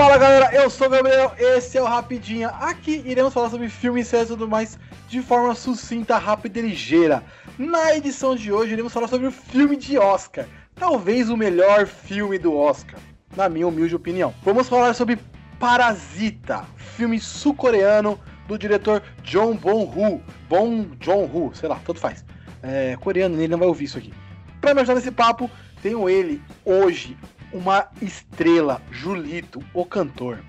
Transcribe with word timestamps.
Fala 0.00 0.16
galera, 0.16 0.54
eu 0.54 0.70
sou 0.70 0.86
o 0.86 0.90
Gabriel, 0.90 1.30
esse 1.36 1.76
é 1.76 1.82
o 1.82 1.84
Rapidinha. 1.84 2.48
Aqui 2.48 3.02
iremos 3.04 3.34
falar 3.34 3.50
sobre 3.50 3.68
filmes, 3.68 4.06
séries 4.06 4.28
e 4.28 4.32
tudo 4.32 4.48
mais 4.48 4.78
de 5.06 5.20
forma 5.20 5.54
sucinta, 5.54 6.16
rápida 6.16 6.58
e 6.58 6.62
ligeira. 6.62 7.22
Na 7.58 7.94
edição 7.94 8.34
de 8.34 8.50
hoje 8.50 8.72
iremos 8.72 8.94
falar 8.94 9.08
sobre 9.08 9.26
o 9.26 9.30
filme 9.30 9.76
de 9.76 9.98
Oscar, 9.98 10.46
talvez 10.74 11.28
o 11.28 11.36
melhor 11.36 11.86
filme 11.86 12.38
do 12.38 12.56
Oscar, 12.56 12.98
na 13.36 13.46
minha 13.50 13.68
humilde 13.68 13.94
opinião. 13.94 14.32
Vamos 14.42 14.70
falar 14.70 14.94
sobre 14.94 15.18
Parasita, 15.58 16.64
filme 16.96 17.20
sul-coreano 17.20 18.18
do 18.48 18.56
diretor 18.56 19.02
John 19.22 19.54
Bon-Hu. 19.54 20.22
Bon 20.48 20.86
John-Hu, 20.98 21.52
sei 21.54 21.68
lá, 21.68 21.78
tanto 21.84 22.00
faz. 22.00 22.24
É, 22.62 22.96
coreano, 22.98 23.36
ele 23.36 23.48
não 23.48 23.58
vai 23.58 23.68
ouvir 23.68 23.84
isso 23.84 23.98
aqui. 23.98 24.14
Para 24.62 24.72
me 24.72 24.80
ajudar 24.80 24.94
nesse 24.94 25.10
papo, 25.10 25.50
tenho 25.82 26.08
ele 26.08 26.42
hoje, 26.64 27.18
uma 27.52 27.88
estrela, 28.00 28.80
Julito, 28.90 29.62
o 29.74 29.84
cantor. 29.84 30.42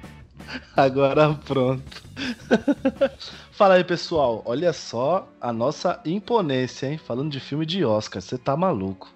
Agora 0.76 1.34
pronto. 1.34 2.04
Fala 3.52 3.76
aí, 3.76 3.84
pessoal. 3.84 4.42
Olha 4.46 4.74
só 4.74 5.28
a 5.40 5.54
nossa 5.54 6.00
imponência, 6.06 6.88
hein? 6.88 6.98
Falando 6.98 7.32
de 7.32 7.40
filme 7.40 7.66
de 7.66 7.84
Oscar, 7.86 8.22
você 8.22 8.38
tá 8.38 8.56
maluco. 8.56 9.14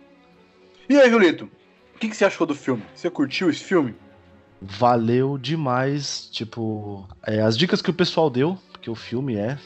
E 0.90 0.96
aí, 0.96 1.10
Julito? 1.10 1.50
O 1.96 2.00
que, 2.00 2.10
que, 2.10 2.16
você 2.16 2.26
achou 2.26 2.46
do 2.46 2.56
filme? 2.56 2.84
Você 2.94 3.10
curtiu 3.10 3.50
esse 3.50 3.64
filme? 3.64 3.96
Valeu 4.62 5.38
demais. 5.38 6.30
Tipo, 6.32 7.08
é, 7.26 7.42
as 7.42 7.58
dicas 7.58 7.82
que 7.82 7.90
o 7.90 7.94
pessoal 7.94 8.30
deu, 8.30 8.58
porque 8.72 8.90
o 8.90 8.96
filme 8.96 9.36
é, 9.36 9.58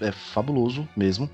é 0.00 0.12
fabuloso 0.12 0.88
mesmo, 0.96 1.28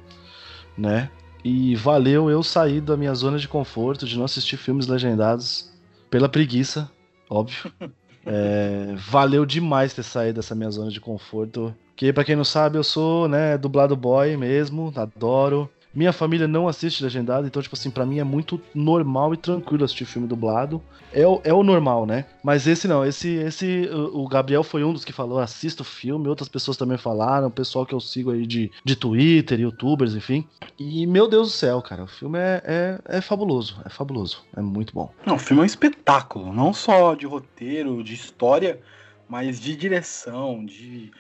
né? 0.77 1.11
E 1.45 1.77
valeu 1.77 2.29
eu 2.29 2.43
sair 2.43 2.81
da 2.81 2.97
minha 2.97 3.15
zona 3.15 3.39
de 3.39 3.47
conforto 3.47 4.07
de 4.07 4.19
não 4.19 4.25
assistir 4.25 4.57
filmes 4.57 4.87
legendados 4.87 5.68
pela 6.11 6.29
preguiça, 6.29 6.91
óbvio. 7.29 7.73
É, 8.31 8.95
valeu 9.09 9.47
demais 9.47 9.95
ter 9.95 10.03
saído 10.03 10.35
dessa 10.35 10.55
minha 10.55 10.71
zona 10.71 10.91
de 10.91 11.01
conforto. 11.01 11.75
Que 11.97 12.13
para 12.13 12.25
quem 12.25 12.37
não 12.37 12.45
sabe, 12.45 12.77
eu 12.77 12.85
sou, 12.85 13.27
né, 13.27 13.57
dublado 13.57 13.97
boy 13.97 14.37
mesmo, 14.37 14.93
adoro. 14.95 15.71
Minha 15.99 16.13
família 16.13 16.47
não 16.47 16.69
assiste 16.69 17.03
legendado, 17.03 17.45
então, 17.45 17.61
tipo 17.61 17.75
assim, 17.75 17.91
pra 17.91 18.07
mim 18.07 18.21
é 18.21 18.25
muito 18.25 18.61
normal 18.73 19.35
e 19.35 19.37
tranquilo 19.37 19.83
assistir 19.83 20.05
filme 20.05 20.29
dublado. 20.29 20.81
É 21.13 21.27
o, 21.27 21.41
é 21.43 21.53
o 21.53 21.65
normal, 21.65 22.07
né? 22.07 22.25
Mas 22.41 22.69
esse 22.69 22.87
não, 22.87 23.05
esse, 23.05 23.29
esse. 23.35 23.91
O 24.13 24.29
Gabriel 24.29 24.63
foi 24.63 24.85
um 24.85 24.93
dos 24.93 25.05
que 25.05 25.13
falou, 25.13 25.41
assista 25.41 25.83
o 25.83 25.85
filme, 25.85 26.29
outras 26.29 26.49
pessoas 26.49 26.77
também 26.77 26.97
falaram, 26.97 27.49
o 27.49 27.51
pessoal 27.51 27.85
que 27.85 27.93
eu 27.93 27.99
sigo 27.99 28.31
aí 28.31 28.47
de, 28.47 28.71
de 28.85 28.95
Twitter, 28.95 29.59
youtubers, 29.59 30.15
enfim. 30.15 30.47
E, 30.79 31.05
meu 31.05 31.27
Deus 31.27 31.49
do 31.49 31.53
céu, 31.53 31.83
cara, 31.83 32.05
o 32.05 32.07
filme 32.07 32.39
é, 32.39 32.63
é, 32.65 33.17
é 33.17 33.21
fabuloso, 33.21 33.81
é 33.85 33.89
fabuloso, 33.89 34.45
é 34.57 34.61
muito 34.61 34.95
bom. 34.95 35.13
Não, 35.27 35.35
o 35.35 35.39
filme 35.41 35.63
é 35.63 35.65
um 35.65 35.67
espetáculo, 35.67 36.53
não 36.53 36.73
só 36.73 37.17
de 37.17 37.27
roteiro, 37.27 38.05
de 38.05 38.15
história, 38.15 38.81
mas 39.29 39.59
de 39.59 39.75
direção, 39.75 40.65
de 40.65 41.11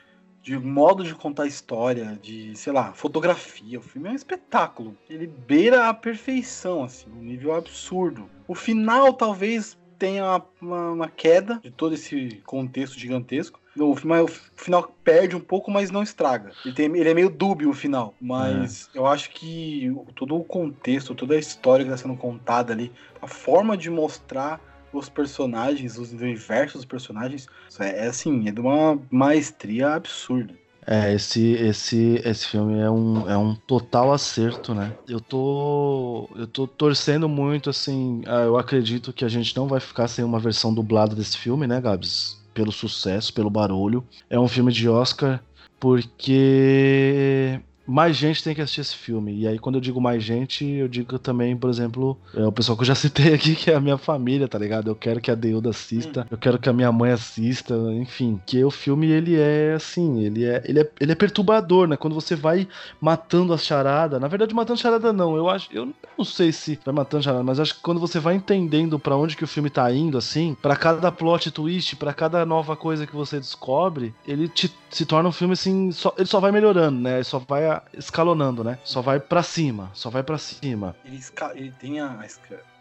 de 0.49 0.59
modo 0.59 1.05
de 1.05 1.15
contar 1.15 1.47
história, 1.47 2.19
de, 2.23 2.57
sei 2.57 2.73
lá, 2.73 2.95
fotografia. 2.95 3.79
O 3.79 3.83
filme 3.83 4.09
é 4.09 4.13
um 4.13 4.15
espetáculo. 4.15 4.97
Ele 5.11 5.27
beira 5.27 5.91
a 5.91 5.95
perfeição, 5.95 6.85
assim, 6.85 7.11
um 7.11 7.23
nível 7.23 7.55
absurdo. 7.55 8.31
O 8.47 8.55
final 8.55 9.13
talvez 9.13 9.77
tenha 9.99 10.25
uma, 10.25 10.47
uma, 10.63 10.91
uma 10.93 11.09
queda 11.09 11.61
de 11.63 11.71
todo 11.71 11.95
esse 11.95 12.41
contexto 12.47 12.99
gigantesco. 12.99 13.61
O, 13.79 13.95
filme, 13.95 14.21
o 14.21 14.29
final 14.57 14.91
perde 15.05 15.37
um 15.37 15.41
pouco, 15.41 15.71
mas 15.71 15.91
não 15.91 16.03
estraga. 16.03 16.51
Ele, 16.65 16.75
tem, 16.75 16.87
ele 16.87 17.11
é 17.11 17.15
meio 17.15 17.29
dúbio 17.29 17.69
o 17.69 17.75
final. 17.75 18.15
Mas 18.19 18.89
é. 18.95 18.99
eu 18.99 19.07
acho 19.07 19.29
que 19.31 19.95
todo 20.15 20.35
o 20.35 20.45
contexto, 20.45 21.15
toda 21.15 21.35
a 21.35 21.39
história 21.39 21.85
que 21.85 21.91
está 21.93 22.03
sendo 22.09 22.19
contada 22.19 22.73
ali, 22.73 22.91
a 23.21 23.27
forma 23.27 23.77
de 23.77 23.91
mostrar 23.91 24.61
os 24.93 25.09
personagens, 25.09 25.99
os 25.99 26.13
universos 26.13 26.81
dos 26.81 26.85
personagens, 26.85 27.47
é, 27.79 28.07
é 28.07 28.09
assim, 28.09 28.49
é 28.49 28.53
de 28.53 28.61
uma 28.61 28.99
maestria 29.11 29.95
absurda. 29.95 30.55
É, 30.91 31.13
esse, 31.13 31.53
esse, 31.53 32.19
esse 32.25 32.47
filme 32.47 32.79
é 32.79 32.91
um, 32.91 33.29
é 33.29 33.37
um 33.37 33.55
total 33.55 34.11
acerto, 34.11 34.75
né? 34.75 34.97
Eu 35.07 35.21
tô, 35.21 36.31
eu 36.35 36.47
tô 36.47 36.67
torcendo 36.67 37.29
muito, 37.29 37.69
assim, 37.69 38.23
ah, 38.27 38.45
eu 38.45 38.57
acredito 38.57 39.13
que 39.13 39.23
a 39.23 39.29
gente 39.29 39.55
não 39.55 39.69
vai 39.69 39.81
ficar 39.81 40.09
sem 40.09 40.25
uma 40.25 40.41
versão 40.41 40.73
dublada 40.73 41.15
desse 41.15 41.37
filme, 41.37 41.67
né, 41.67 41.79
Gabs? 41.79 42.43
Pelo 42.55 42.73
sucesso, 42.73 43.35
pelo 43.35 43.51
barulho. 43.51 44.03
É 44.31 44.41
um 44.41 44.49
filme 44.49 44.73
de 44.73 44.89
Oscar 44.89 45.43
porque 45.79 47.61
mais 47.89 48.15
gente 48.17 48.45
tem 48.45 48.55
que 48.55 48.61
assistir 48.61 48.83
esse 48.83 48.95
filme. 48.95 49.35
E 49.35 49.49
aí, 49.49 49.59
quando 49.59 49.77
eu 49.77 49.81
digo 49.81 50.01
mais 50.01 50.23
gente, 50.23 50.65
eu 50.65 50.87
digo 50.87 51.19
também, 51.19 51.57
por 51.57 51.71
exemplo, 51.71 52.19
é 52.35 52.47
o 52.47 52.53
pessoal 52.53 52.77
que 52.77 52.83
eu 52.83 52.87
já 52.87 52.95
citei 52.97 53.33
aqui, 53.33 53.55
que 53.57 53.71
é 53.71 53.75
a 53.75 53.81
minha 53.81 53.97
família, 53.97 54.47
tá 54.47 54.59
ligado? 54.59 54.91
Eu 54.91 54.95
quero 54.95 55.21
que 55.21 55.31
a 55.31 55.35
Deuda 55.35 55.71
assista, 55.71 56.27
eu 56.31 56.37
quero 56.37 56.59
que 56.59 56.69
a 56.69 56.73
minha 56.73 56.93
mãe 56.93 57.13
assista, 57.13 57.75
enfim. 57.95 58.41
Que 58.45 58.63
o 58.63 58.71
filme, 58.71 59.11
ele 59.11 59.37
é 59.37 59.73
assim, 59.75 60.21
ele 60.21 60.45
é, 60.45 60.63
ele 60.67 60.81
é, 60.81 60.91
ele 61.01 61.13
é 61.13 61.15
perturbador, 61.15 61.89
né? 61.89 61.97
Quando 61.97 62.15
você 62.15 62.37
vai 62.37 62.69
matando 63.01 63.55
as 63.55 63.65
charadas. 63.65 64.21
Na 64.21 64.29
verdade, 64.29 64.55
matando 64.55 64.79
charada 64.79 65.13
não. 65.13 65.35
Eu 65.35 65.49
acho, 65.49 65.69
eu 65.73 65.89
não 66.17 66.25
sei 66.25 66.53
se 66.53 66.79
vai 66.85 66.95
matando 66.95 67.25
charada, 67.25 67.45
mas 67.45 67.59
acho 67.59 67.77
que 67.77 67.81
quando 67.81 68.01
você 68.01 68.21
vai 68.21 68.35
entendendo 68.35 68.99
para 68.99 69.17
onde 69.17 69.37
que 69.37 69.45
o 69.45 69.49
filme 69.49 69.71
tá 69.71 69.91
indo, 69.91 70.19
assim, 70.19 70.57
para 70.61 70.77
cada 70.77 71.11
plot 71.11 71.51
twist, 71.51 71.97
para 71.97 72.13
cada 72.13 72.45
nova 72.45 72.77
coisa 72.77 73.07
que 73.07 73.17
você 73.17 73.39
descobre, 73.39 74.15
ele 74.27 74.49
te, 74.49 74.71
se 74.91 75.07
torna 75.07 75.29
um 75.29 75.33
filme 75.33 75.55
assim, 75.55 75.91
só, 75.93 76.13
ele 76.19 76.27
só 76.27 76.41
vai 76.41 76.53
melhorando, 76.53 77.01
né? 77.01 77.17
Ele 77.17 77.25
só 77.25 77.39
vai 77.39 77.78
escalonando, 77.93 78.63
né? 78.65 78.79
Só 78.85 79.01
vai 79.01 79.21
para 79.21 79.43
cima, 79.43 79.91
só 79.95 80.11
vai 80.11 80.23
para 80.23 80.39
cima. 80.39 80.95
Ele, 81.05 81.17
esca 81.17 81.53
ele 81.55 81.73
tem 81.73 82.01
a, 82.01 82.21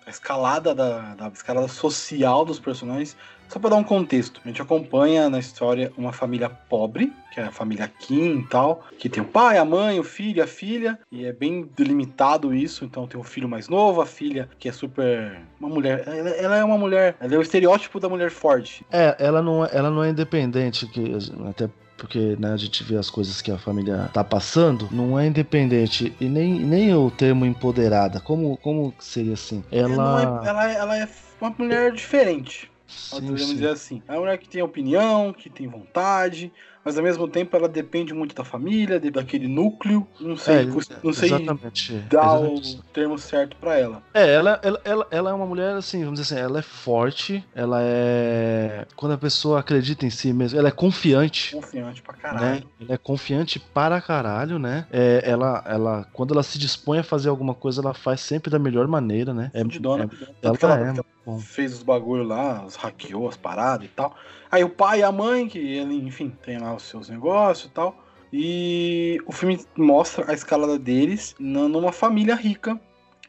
a 0.05 0.09
escalada 0.09 0.73
da, 0.73 1.15
da 1.15 1.27
escalada 1.27 1.67
social 1.67 2.45
dos 2.45 2.59
personagens 2.59 3.15
só 3.47 3.59
para 3.59 3.69
dar 3.69 3.75
um 3.77 3.83
contexto, 3.83 4.41
a 4.43 4.47
gente 4.47 4.61
acompanha 4.61 5.29
na 5.29 5.39
história 5.39 5.91
uma 5.97 6.11
família 6.11 6.49
pobre, 6.49 7.13
que 7.33 7.39
é 7.39 7.43
a 7.43 7.51
família 7.51 7.87
Kim 7.87 8.39
e 8.39 8.47
tal, 8.47 8.83
que 8.99 9.07
tem 9.07 9.23
o 9.23 9.25
pai, 9.25 9.57
a 9.57 9.63
mãe, 9.63 9.99
o 9.99 10.03
filho, 10.03 10.43
a 10.43 10.47
filha, 10.47 10.99
e 11.09 11.25
é 11.25 11.31
bem 11.31 11.69
delimitado 11.75 12.53
isso. 12.53 12.83
Então 12.83 13.07
tem 13.07 13.19
o 13.19 13.23
filho 13.23 13.47
mais 13.47 13.69
novo, 13.69 14.01
a 14.01 14.05
filha 14.05 14.49
que 14.59 14.67
é 14.67 14.71
super. 14.71 15.39
Uma 15.59 15.69
mulher. 15.69 16.03
Ela, 16.05 16.29
ela 16.29 16.57
é 16.57 16.63
uma 16.63 16.77
mulher. 16.77 17.15
Ela 17.19 17.35
é 17.35 17.37
o 17.37 17.41
estereótipo 17.41 17.99
da 17.99 18.09
mulher 18.09 18.31
forte. 18.31 18.85
É, 18.91 19.15
ela 19.17 19.41
não, 19.41 19.63
é, 19.63 19.69
ela 19.71 19.89
não 19.89 20.03
é 20.03 20.09
independente, 20.09 20.85
que 20.87 21.13
até 21.49 21.69
porque 21.97 22.37
né, 22.39 22.53
a 22.53 22.57
gente 22.57 22.83
vê 22.83 22.95
as 22.95 23.09
coisas 23.09 23.41
que 23.41 23.51
a 23.51 23.57
família 23.57 24.09
tá 24.13 24.23
passando, 24.23 24.87
não 24.91 25.19
é 25.19 25.27
independente 25.27 26.15
e 26.21 26.25
nem, 26.25 26.53
nem 26.53 26.93
o 26.95 27.09
termo 27.09 27.45
empoderada. 27.45 28.19
Como, 28.19 28.55
como 28.57 28.93
seria 28.99 29.33
assim? 29.33 29.63
Ela... 29.71 30.41
É, 30.43 30.47
ela, 30.47 30.71
ela 30.71 30.97
é 30.97 31.09
uma 31.41 31.53
mulher 31.57 31.91
diferente. 31.91 32.71
Sim, 32.87 33.15
podemos 33.15 33.41
sim. 33.41 33.53
dizer 33.55 33.69
assim. 33.69 34.03
É 34.07 34.13
uma 34.13 34.21
mulher 34.21 34.37
que 34.37 34.47
tem 34.47 34.61
opinião, 34.61 35.33
que 35.33 35.49
tem 35.49 35.67
vontade, 35.67 36.51
mas 36.87 36.97
ao 36.97 37.03
mesmo 37.03 37.27
tempo 37.27 37.53
ela 37.53 37.67
depende 37.67 38.13
muito 38.13 38.33
da 38.33 38.45
família, 38.45 38.97
daquele 38.97 39.45
núcleo. 39.45 40.07
Não 40.21 40.37
sei, 40.37 40.59
é, 40.59 40.65
não 41.03 41.11
sei 41.11 41.27
exatamente, 41.27 41.93
dar 42.09 42.37
exatamente. 42.39 42.77
o 42.77 42.83
termo 42.93 43.19
certo 43.19 43.57
para 43.57 43.77
ela. 43.77 44.01
É, 44.13 44.35
ela, 44.35 44.57
ela, 44.63 44.81
ela, 44.85 45.07
ela, 45.11 45.29
é 45.31 45.33
uma 45.33 45.45
mulher 45.45 45.75
assim, 45.75 46.05
vamos 46.05 46.21
dizer 46.21 46.35
assim, 46.35 46.43
ela 46.45 46.59
é 46.59 46.61
forte, 46.61 47.45
ela 47.53 47.79
é. 47.81 48.87
Quando 48.95 49.11
a 49.11 49.17
pessoa 49.17 49.59
acredita 49.59 50.05
em 50.05 50.09
si 50.09 50.31
mesmo, 50.31 50.57
ela 50.57 50.69
é 50.69 50.71
confiante. 50.71 51.53
Confiante 51.53 52.01
pra 52.01 52.13
caralho. 52.13 52.45
Né? 52.45 52.63
Ela 52.79 52.93
é 52.93 52.97
confiante 52.97 53.59
para 53.59 53.99
caralho, 53.99 54.57
né? 54.57 54.87
É, 54.89 55.23
ela, 55.25 55.61
ela, 55.67 56.07
quando 56.13 56.33
ela 56.33 56.41
se 56.41 56.57
dispõe 56.57 56.99
a 56.99 57.03
fazer 57.03 57.27
alguma 57.27 57.53
coisa, 57.53 57.81
ela 57.81 57.93
faz 57.93 58.21
sempre 58.21 58.49
da 58.49 58.57
melhor 58.57 58.87
maneira, 58.87 59.33
né? 59.33 59.51
É, 59.53 59.61
de 59.61 59.77
dona. 59.77 60.05
É, 60.05 60.47
ela, 60.47 60.57
ela, 60.61 60.79
é, 60.79 60.89
ela 60.91 61.39
fez 61.41 61.73
os 61.73 61.83
bagulho 61.83 62.23
lá, 62.23 62.63
os 62.65 62.77
hackeou 62.77 63.27
as 63.27 63.35
paradas 63.35 63.85
e 63.85 63.89
tal. 63.89 64.15
Aí 64.51 64.63
o 64.63 64.69
pai 64.69 64.99
e 64.99 65.03
a 65.03 65.11
mãe, 65.11 65.47
que 65.47 65.59
ele, 65.59 65.95
enfim, 65.95 66.29
tem 66.43 66.57
lá 66.57 66.73
os 66.73 66.83
seus 66.83 67.09
negócios 67.09 67.69
e 67.69 67.73
tal. 67.73 68.03
E 68.31 69.21
o 69.25 69.31
filme 69.31 69.59
mostra 69.77 70.29
a 70.29 70.33
escalada 70.33 70.77
deles 70.77 71.35
numa 71.39 71.91
família 71.91 72.35
rica. 72.35 72.79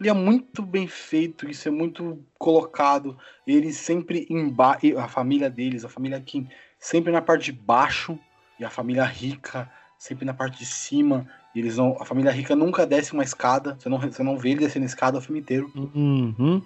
E 0.01 0.09
é 0.09 0.12
muito 0.12 0.62
bem 0.62 0.87
feito, 0.87 1.50
isso 1.50 1.67
é 1.67 1.70
muito 1.70 2.25
colocado. 2.38 3.19
Eles 3.47 3.76
sempre 3.76 4.26
embaixo, 4.31 4.97
a 4.97 5.09
família 5.09 5.50
deles, 5.50 5.85
a 5.85 5.88
família 5.88 6.20
Kim, 6.20 6.49
sempre 6.79 7.11
na 7.12 7.21
parte 7.21 7.47
de 7.47 7.53
baixo, 7.53 8.17
e 8.61 8.64
a 8.64 8.71
família 8.71 9.05
rica 9.05 9.69
sempre 9.99 10.25
na 10.25 10.32
parte 10.32 10.59
de 10.59 10.67
cima. 10.67 11.26
E 11.55 11.59
eles 11.59 11.76
não, 11.76 12.00
a 12.00 12.05
família 12.05 12.31
rica 12.31 12.55
nunca 12.55 12.87
desce 12.87 13.12
uma 13.12 13.25
escada, 13.25 13.76
você 13.79 13.88
não, 13.88 13.99
você 13.99 14.23
não 14.23 14.38
vê 14.38 14.50
ele 14.50 14.61
descendo 14.61 14.85
a 14.85 14.87
escada 14.87 15.19
o 15.19 15.21
filme 15.21 15.41
inteiro. 15.41 15.71
Uhum. 15.75 16.62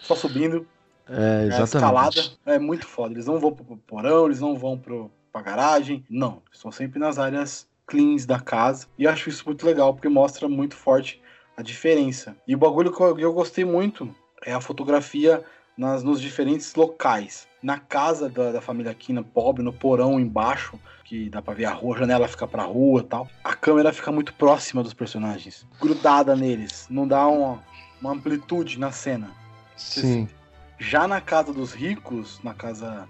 Só 0.00 0.14
subindo. 0.14 0.66
É, 1.10 1.46
exatamente. 1.46 1.60
A 1.60 1.64
escalada 1.64 2.20
é 2.46 2.58
muito 2.58 2.86
foda. 2.86 3.12
Eles 3.12 3.26
não 3.26 3.38
vão 3.38 3.52
pro 3.52 3.76
porão, 3.76 4.26
eles 4.26 4.40
não 4.40 4.56
vão 4.56 4.78
pro, 4.78 5.10
pra 5.32 5.42
garagem. 5.42 6.04
Não. 6.08 6.42
Estão 6.52 6.70
sempre 6.70 6.98
nas 6.98 7.18
áreas 7.18 7.68
cleans 7.86 8.24
da 8.24 8.38
casa. 8.38 8.86
E 8.96 9.06
acho 9.06 9.28
isso 9.28 9.42
muito 9.44 9.66
legal, 9.66 9.92
porque 9.92 10.08
mostra 10.08 10.48
muito 10.48 10.76
forte 10.76 11.20
a 11.56 11.62
diferença. 11.62 12.36
E 12.46 12.54
o 12.54 12.58
bagulho 12.58 12.92
que 12.92 13.00
eu, 13.00 13.18
eu 13.18 13.32
gostei 13.32 13.64
muito 13.64 14.14
é 14.44 14.52
a 14.52 14.60
fotografia 14.60 15.44
nas, 15.76 16.02
nos 16.02 16.20
diferentes 16.20 16.74
locais. 16.74 17.48
Na 17.62 17.78
casa 17.78 18.28
da, 18.28 18.52
da 18.52 18.60
família 18.60 18.94
Kina, 18.94 19.22
pobre, 19.22 19.62
no 19.62 19.72
porão 19.72 20.18
embaixo, 20.18 20.78
que 21.04 21.28
dá 21.28 21.42
pra 21.42 21.54
ver 21.54 21.66
a 21.66 21.72
rua, 21.72 21.96
a 21.96 21.98
janela 21.98 22.28
fica 22.28 22.46
pra 22.46 22.62
rua 22.62 23.02
tal. 23.02 23.28
A 23.42 23.54
câmera 23.54 23.92
fica 23.92 24.12
muito 24.12 24.32
próxima 24.34 24.82
dos 24.82 24.94
personagens, 24.94 25.66
grudada 25.80 26.36
neles. 26.36 26.86
Não 26.88 27.06
dá 27.06 27.26
uma, 27.26 27.62
uma 28.00 28.12
amplitude 28.12 28.78
na 28.78 28.92
cena. 28.92 29.30
Sim. 29.76 30.28
Já 30.80 31.06
na 31.06 31.20
casa 31.20 31.52
dos 31.52 31.74
ricos, 31.74 32.40
na 32.42 32.54
casa 32.54 33.06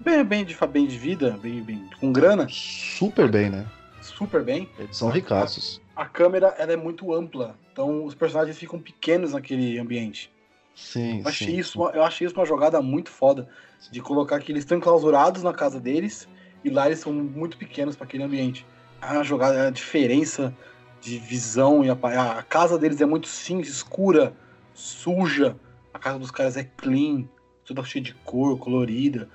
bem, 0.00 0.24
bem, 0.24 0.44
de, 0.44 0.58
bem 0.66 0.86
de 0.88 0.98
vida, 0.98 1.38
bem, 1.40 1.62
bem, 1.62 1.88
com 2.00 2.12
grana. 2.12 2.48
Super 2.50 3.30
bem, 3.30 3.48
né? 3.48 3.64
Super 4.00 4.42
bem. 4.42 4.68
Eles 4.76 4.96
são 4.96 5.08
ricaços. 5.08 5.80
A, 5.94 6.02
a 6.02 6.06
câmera 6.06 6.48
ela 6.58 6.72
é 6.72 6.76
muito 6.76 7.14
ampla, 7.14 7.56
então 7.72 8.04
os 8.04 8.14
personagens 8.16 8.58
ficam 8.58 8.80
pequenos 8.80 9.34
naquele 9.34 9.78
ambiente. 9.78 10.32
Sim, 10.74 11.20
eu 11.20 11.28
achei 11.28 11.46
sim, 11.46 11.60
isso, 11.60 11.72
sim. 11.74 11.78
Uma, 11.78 11.90
eu 11.90 12.02
achei 12.02 12.26
isso 12.26 12.36
uma 12.36 12.44
jogada 12.44 12.82
muito 12.82 13.08
foda 13.08 13.48
de 13.88 14.00
colocar 14.00 14.40
que 14.40 14.50
eles 14.50 14.64
estão 14.64 14.78
enclausurados 14.78 15.44
na 15.44 15.52
casa 15.52 15.78
deles 15.78 16.28
e 16.64 16.70
lá 16.70 16.86
eles 16.86 16.98
são 16.98 17.12
muito 17.12 17.56
pequenos 17.56 17.94
para 17.94 18.04
aquele 18.04 18.24
ambiente. 18.24 18.66
A 19.00 19.22
jogada, 19.22 19.68
a 19.68 19.70
diferença 19.70 20.52
de 21.00 21.18
visão 21.18 21.84
e 21.84 21.90
a, 21.90 21.94
a 22.38 22.42
casa 22.42 22.76
deles 22.76 23.00
é 23.00 23.06
muito 23.06 23.28
cinza, 23.28 23.70
escura, 23.70 24.34
suja. 24.74 25.56
A 25.92 25.98
casa 25.98 26.18
dos 26.18 26.30
caras 26.30 26.56
é 26.56 26.64
clean, 26.64 27.24
toda 27.64 27.84
cheia 27.84 28.02
de 28.02 28.14
cor, 28.14 28.58
colorida. 28.58 29.28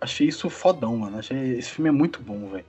Achei 0.00 0.28
isso 0.28 0.50
fodão, 0.50 0.96
mano. 0.96 1.18
Achei, 1.18 1.58
esse 1.58 1.70
filme 1.70 1.88
é 1.88 1.92
muito 1.92 2.22
bom, 2.22 2.48
velho. 2.48 2.64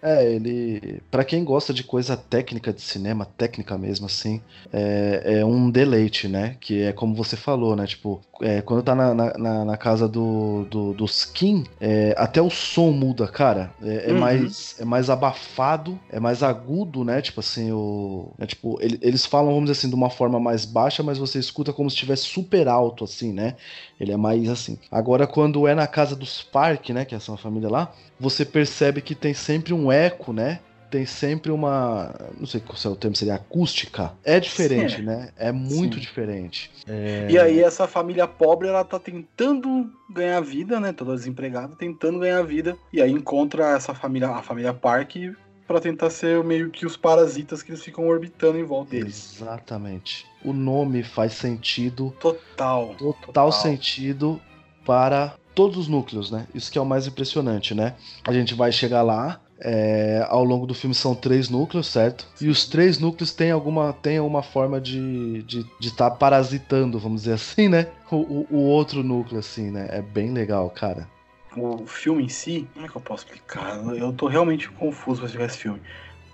É, 0.00 0.24
ele. 0.32 1.02
Pra 1.10 1.24
quem 1.24 1.42
gosta 1.44 1.74
de 1.74 1.82
coisa 1.82 2.16
técnica 2.16 2.72
de 2.72 2.80
cinema, 2.80 3.24
técnica 3.26 3.76
mesmo, 3.76 4.06
assim, 4.06 4.40
é, 4.72 5.38
é 5.40 5.44
um 5.44 5.68
deleite, 5.70 6.28
né? 6.28 6.56
Que 6.60 6.82
é 6.82 6.92
como 6.92 7.14
você 7.16 7.36
falou, 7.36 7.74
né? 7.74 7.84
Tipo, 7.86 8.20
é, 8.40 8.60
quando 8.62 8.82
tá 8.84 8.94
na, 8.94 9.12
na, 9.14 9.64
na 9.64 9.76
casa 9.76 10.08
do, 10.08 10.64
do, 10.70 10.92
dos 10.94 11.24
Kim, 11.24 11.64
é, 11.80 12.14
até 12.16 12.40
o 12.40 12.48
som 12.48 12.92
muda, 12.92 13.26
cara. 13.26 13.72
É, 13.82 14.10
é 14.10 14.12
Uhum. 14.12 14.18
mais, 14.20 14.76
é 14.80 14.84
mais 14.84 15.10
abafado, 15.10 15.98
é 16.08 16.20
mais 16.20 16.42
agudo, 16.44 17.04
né? 17.04 17.20
Tipo 17.20 17.40
assim, 17.40 17.72
o. 17.72 18.32
É, 18.38 18.46
tipo, 18.46 18.78
ele- 18.80 18.98
eles 19.02 19.26
falam, 19.26 19.48
vamos 19.52 19.68
dizer 19.68 19.78
assim, 19.80 19.88
de 19.88 19.94
uma 19.96 20.10
forma 20.10 20.38
mais 20.38 20.64
baixa, 20.64 21.02
mas 21.02 21.18
você 21.18 21.38
escuta 21.40 21.72
como 21.72 21.90
se 21.90 21.94
estivesse 21.96 22.22
super 22.22 22.68
alto, 22.68 23.02
assim, 23.02 23.32
né? 23.32 23.56
Ele 23.98 24.12
é 24.12 24.16
mais 24.16 24.48
assim. 24.48 24.78
Agora, 24.92 25.26
quando 25.26 25.66
é 25.66 25.74
na 25.74 25.88
casa 25.88 26.14
dos 26.14 26.40
Park, 26.42 26.90
né? 26.90 27.04
Que 27.04 27.14
é 27.14 27.18
essa 27.18 27.36
família 27.36 27.68
lá, 27.68 27.92
você 28.20 28.44
percebe 28.44 29.00
que 29.02 29.14
tem 29.14 29.34
sempre 29.34 29.72
um 29.72 29.87
eco, 29.92 30.32
né? 30.32 30.60
Tem 30.90 31.04
sempre 31.04 31.50
uma. 31.52 32.14
Não 32.38 32.46
sei 32.46 32.62
qual 32.62 32.78
é 32.82 32.88
o 32.88 32.96
termo, 32.96 33.14
seria 33.14 33.34
acústica. 33.34 34.14
É 34.24 34.40
diferente, 34.40 34.96
Sim, 34.96 35.02
né? 35.02 35.30
É 35.36 35.52
muito 35.52 35.96
Sim. 35.96 36.00
diferente. 36.00 36.70
É, 36.86 37.26
E 37.30 37.38
aí 37.38 37.60
essa 37.62 37.86
família 37.86 38.26
pobre, 38.26 38.68
ela 38.68 38.82
tá 38.82 38.98
tentando 38.98 39.90
ganhar 40.10 40.40
vida, 40.40 40.80
né? 40.80 40.92
Toda 40.94 41.14
desempregada, 41.14 41.76
tentando 41.76 42.18
ganhar 42.20 42.42
vida. 42.42 42.74
E 42.90 43.02
aí 43.02 43.12
encontra 43.12 43.76
essa 43.76 43.94
família, 43.94 44.30
a 44.30 44.42
família 44.42 44.72
Park, 44.72 45.16
pra 45.66 45.78
tentar 45.78 46.08
ser 46.08 46.42
meio 46.42 46.70
que 46.70 46.86
os 46.86 46.96
parasitas 46.96 47.62
que 47.62 47.70
eles 47.70 47.82
ficam 47.84 48.08
orbitando 48.08 48.58
em 48.58 48.64
volta 48.64 48.92
deles. 48.92 49.34
Exatamente. 49.36 50.24
O 50.42 50.54
nome 50.54 51.02
faz 51.02 51.34
sentido, 51.34 52.14
Total. 52.18 52.94
total, 52.96 53.26
Total. 53.26 53.52
sentido 53.52 54.40
para 54.86 55.34
todos 55.54 55.76
os 55.76 55.88
núcleos, 55.88 56.30
né? 56.30 56.46
Isso 56.54 56.72
que 56.72 56.78
é 56.78 56.80
o 56.80 56.86
mais 56.86 57.06
impressionante, 57.06 57.74
né? 57.74 57.94
A 58.24 58.32
gente 58.32 58.54
vai 58.54 58.72
chegar 58.72 59.02
lá. 59.02 59.38
É, 59.60 60.24
ao 60.28 60.44
longo 60.44 60.66
do 60.66 60.74
filme 60.74 60.94
são 60.94 61.14
três 61.14 61.48
núcleos, 61.48 61.86
certo? 61.88 62.26
E 62.40 62.48
os 62.48 62.66
três 62.66 62.98
núcleos 62.98 63.32
têm 63.32 63.50
alguma, 63.50 63.92
têm 63.92 64.18
alguma 64.18 64.42
forma 64.42 64.80
de 64.80 65.38
estar 65.38 65.46
de, 65.46 65.66
de 65.80 65.92
tá 65.94 66.10
parasitando, 66.10 66.98
vamos 66.98 67.22
dizer 67.22 67.34
assim, 67.34 67.68
né? 67.68 67.88
O, 68.10 68.16
o, 68.16 68.46
o 68.50 68.56
outro 68.58 69.02
núcleo, 69.02 69.38
assim, 69.38 69.70
né? 69.70 69.88
É 69.90 70.00
bem 70.00 70.32
legal, 70.32 70.70
cara. 70.70 71.08
O 71.56 71.86
filme 71.86 72.24
em 72.24 72.28
si, 72.28 72.68
como 72.74 72.86
é 72.86 72.88
que 72.88 72.96
eu 72.96 73.00
posso 73.00 73.24
explicar? 73.24 73.76
Eu 73.96 74.12
tô 74.12 74.26
realmente 74.28 74.68
confuso 74.70 75.20
pra 75.20 75.26
explicar 75.26 75.46
esse 75.46 75.58
filme. 75.58 75.80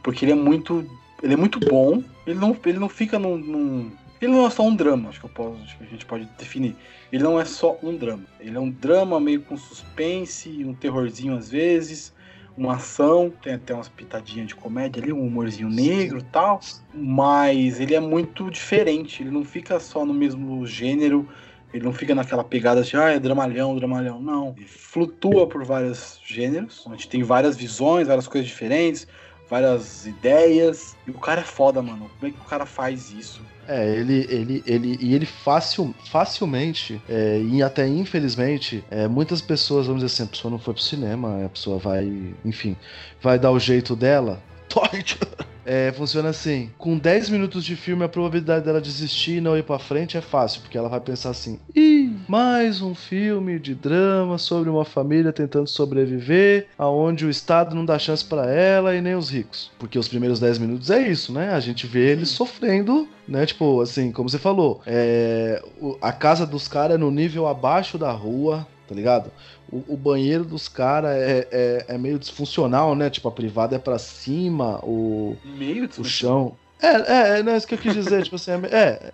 Porque 0.02 0.24
ele 0.24 0.32
é 0.32 0.36
muito. 0.36 0.84
Ele 1.22 1.34
é 1.34 1.36
muito 1.36 1.58
bom. 1.58 2.02
Ele 2.26 2.38
não, 2.38 2.56
ele 2.66 2.78
não 2.78 2.88
fica 2.88 3.18
num, 3.18 3.36
num- 3.38 3.92
Ele 4.20 4.32
não 4.32 4.46
é 4.46 4.50
só 4.50 4.62
um 4.62 4.74
drama, 4.74 5.08
acho 5.08 5.20
que, 5.20 5.28
posso, 5.28 5.62
acho 5.62 5.78
que 5.78 5.84
a 5.84 5.86
gente 5.86 6.04
pode 6.04 6.28
definir. 6.38 6.76
Ele 7.12 7.22
não 7.22 7.40
é 7.40 7.44
só 7.44 7.78
um 7.82 7.96
drama. 7.96 8.24
Ele 8.40 8.56
é 8.56 8.60
um 8.60 8.70
drama 8.70 9.18
meio 9.20 9.40
com 9.42 9.56
suspense, 9.56 10.64
um 10.64 10.74
terrorzinho 10.74 11.36
às 11.36 11.48
vezes, 11.48 12.12
uma 12.56 12.74
ação, 12.74 13.32
tem 13.42 13.54
até 13.54 13.74
umas 13.74 13.88
pitadinhas 13.88 14.48
de 14.48 14.54
comédia 14.54 15.02
ali, 15.02 15.12
um 15.12 15.26
humorzinho 15.26 15.68
negro 15.68 16.18
e 16.18 16.22
tal. 16.22 16.60
Mas 16.92 17.80
ele 17.80 17.94
é 17.94 18.00
muito 18.00 18.50
diferente. 18.50 19.22
Ele 19.22 19.30
não 19.30 19.44
fica 19.44 19.80
só 19.80 20.04
no 20.04 20.14
mesmo 20.14 20.64
gênero. 20.66 21.28
Ele 21.72 21.84
não 21.84 21.92
fica 21.92 22.14
naquela 22.14 22.44
pegada 22.44 22.82
de, 22.82 22.96
ah, 22.96 23.10
é 23.10 23.18
dramalhão, 23.18 23.74
dramalhão. 23.74 24.20
Não. 24.20 24.54
Ele 24.56 24.66
flutua 24.66 25.48
por 25.48 25.64
vários 25.64 26.20
gêneros. 26.24 26.84
A 26.86 26.90
gente 26.90 27.08
tem 27.08 27.22
várias 27.22 27.56
visões, 27.56 28.06
várias 28.06 28.28
coisas 28.28 28.48
diferentes, 28.48 29.08
várias 29.48 30.06
ideias. 30.06 30.96
E 31.06 31.10
o 31.10 31.14
cara 31.14 31.40
é 31.40 31.44
foda, 31.44 31.82
mano. 31.82 32.10
Como 32.18 32.30
é 32.30 32.34
que 32.34 32.40
o 32.40 32.48
cara 32.48 32.66
faz 32.66 33.10
isso? 33.12 33.40
É, 33.66 33.96
ele, 33.96 34.26
ele, 34.28 34.62
ele, 34.66 34.98
e 35.00 35.14
ele 35.14 35.24
facil, 35.24 35.94
facilmente, 36.10 37.00
é, 37.08 37.40
e 37.40 37.62
até 37.62 37.86
infelizmente, 37.88 38.84
é, 38.90 39.08
muitas 39.08 39.40
pessoas, 39.40 39.86
vamos 39.86 40.02
dizer 40.02 40.14
assim, 40.14 40.24
a 40.24 40.26
pessoa 40.26 40.50
não 40.50 40.58
foi 40.58 40.74
pro 40.74 40.82
cinema, 40.82 41.46
a 41.46 41.48
pessoa 41.48 41.78
vai, 41.78 42.34
enfim, 42.44 42.76
vai 43.22 43.38
dar 43.38 43.50
o 43.50 43.58
jeito 43.58 43.96
dela. 43.96 44.42
Torte! 44.68 45.18
É, 45.64 45.92
funciona 45.92 46.28
assim: 46.28 46.70
com 46.78 46.96
10 46.96 47.30
minutos 47.30 47.64
de 47.64 47.76
filme, 47.76 48.04
a 48.04 48.08
probabilidade 48.08 48.64
dela 48.64 48.80
desistir 48.80 49.38
e 49.38 49.40
não 49.40 49.56
ir 49.56 49.62
pra 49.62 49.78
frente 49.78 50.16
é 50.16 50.20
fácil, 50.20 50.60
porque 50.60 50.76
ela 50.76 50.88
vai 50.88 51.00
pensar 51.00 51.30
assim: 51.30 51.58
ih, 51.74 52.12
mais 52.28 52.82
um 52.82 52.94
filme 52.94 53.58
de 53.58 53.74
drama 53.74 54.38
sobre 54.38 54.68
uma 54.68 54.84
família 54.84 55.32
tentando 55.32 55.68
sobreviver, 55.68 56.68
aonde 56.78 57.24
o 57.24 57.30
Estado 57.30 57.74
não 57.74 57.84
dá 57.84 57.98
chance 57.98 58.24
pra 58.24 58.50
ela 58.50 58.94
e 58.94 59.00
nem 59.00 59.14
os 59.14 59.30
ricos. 59.30 59.70
Porque 59.78 59.98
os 59.98 60.08
primeiros 60.08 60.38
10 60.40 60.58
minutos 60.58 60.90
é 60.90 61.08
isso, 61.08 61.32
né? 61.32 61.54
A 61.54 61.60
gente 61.60 61.86
vê 61.86 62.10
eles 62.10 62.28
sofrendo, 62.28 63.08
né? 63.26 63.46
Tipo, 63.46 63.80
assim, 63.80 64.12
como 64.12 64.28
você 64.28 64.38
falou, 64.38 64.82
é, 64.86 65.62
a 66.00 66.12
casa 66.12 66.46
dos 66.46 66.68
caras 66.68 66.96
é 66.96 66.98
no 66.98 67.10
nível 67.10 67.46
abaixo 67.46 67.96
da 67.96 68.10
rua, 68.12 68.66
tá 68.86 68.94
ligado? 68.94 69.30
O, 69.74 69.94
o 69.94 69.96
banheiro 69.96 70.44
dos 70.44 70.68
caras 70.68 71.10
é, 71.16 71.48
é, 71.50 71.84
é 71.88 71.98
meio 71.98 72.16
disfuncional, 72.16 72.94
né? 72.94 73.10
Tipo, 73.10 73.26
a 73.26 73.32
privada 73.32 73.74
é 73.74 73.78
pra 73.78 73.98
cima, 73.98 74.78
o, 74.84 75.36
Meio 75.44 75.90
o 75.98 76.04
chão. 76.04 76.56
É, 76.80 76.86
é, 76.86 77.38
é, 77.38 77.42
não 77.42 77.52
é 77.52 77.56
isso 77.56 77.66
que 77.66 77.74
eu 77.74 77.78
quis 77.78 77.92
dizer, 77.92 78.22
tipo 78.22 78.36
assim, 78.36 78.52
é. 78.52 78.76
é. 78.78 79.12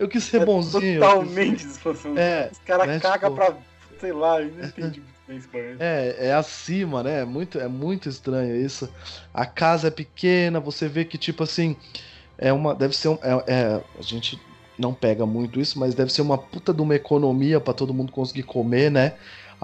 Eu 0.00 0.08
quis 0.08 0.24
ser 0.24 0.42
É 0.42 0.44
bonzinho. 0.44 1.00
Totalmente 1.00 1.64
disfuncional. 1.64 2.18
É, 2.18 2.48
Os 2.50 2.58
caras 2.58 2.86
né, 2.88 2.98
cagam 2.98 3.30
tipo- 3.30 3.44
pra. 3.44 3.56
Sei 4.00 4.12
lá, 4.12 4.40
eu 4.42 4.50
não 4.52 4.64
entendi 4.64 5.00
muito 5.00 5.14
bem 5.28 5.36
esse 5.36 5.46
banheiro. 5.46 5.76
É, 5.78 6.16
é 6.18 6.32
acima, 6.34 7.04
né? 7.04 7.20
É 7.20 7.24
muito, 7.24 7.60
é 7.60 7.68
muito 7.68 8.08
estranho 8.08 8.56
isso. 8.56 8.92
A 9.32 9.46
casa 9.46 9.86
é 9.86 9.90
pequena, 9.92 10.58
você 10.58 10.88
vê 10.88 11.04
que, 11.04 11.16
tipo 11.16 11.44
assim, 11.44 11.76
é 12.36 12.52
uma. 12.52 12.74
Deve 12.74 12.96
ser 12.96 13.08
um. 13.10 13.18
É, 13.22 13.44
é- 13.46 13.80
a 13.96 14.02
gente 14.02 14.40
não 14.76 14.92
pega 14.92 15.24
muito 15.24 15.60
isso, 15.60 15.78
mas 15.78 15.94
deve 15.94 16.12
ser 16.12 16.22
uma 16.22 16.36
puta 16.36 16.74
de 16.74 16.82
uma 16.82 16.96
economia 16.96 17.60
pra 17.60 17.72
todo 17.72 17.94
mundo 17.94 18.10
conseguir 18.10 18.42
comer, 18.42 18.90
né? 18.90 19.12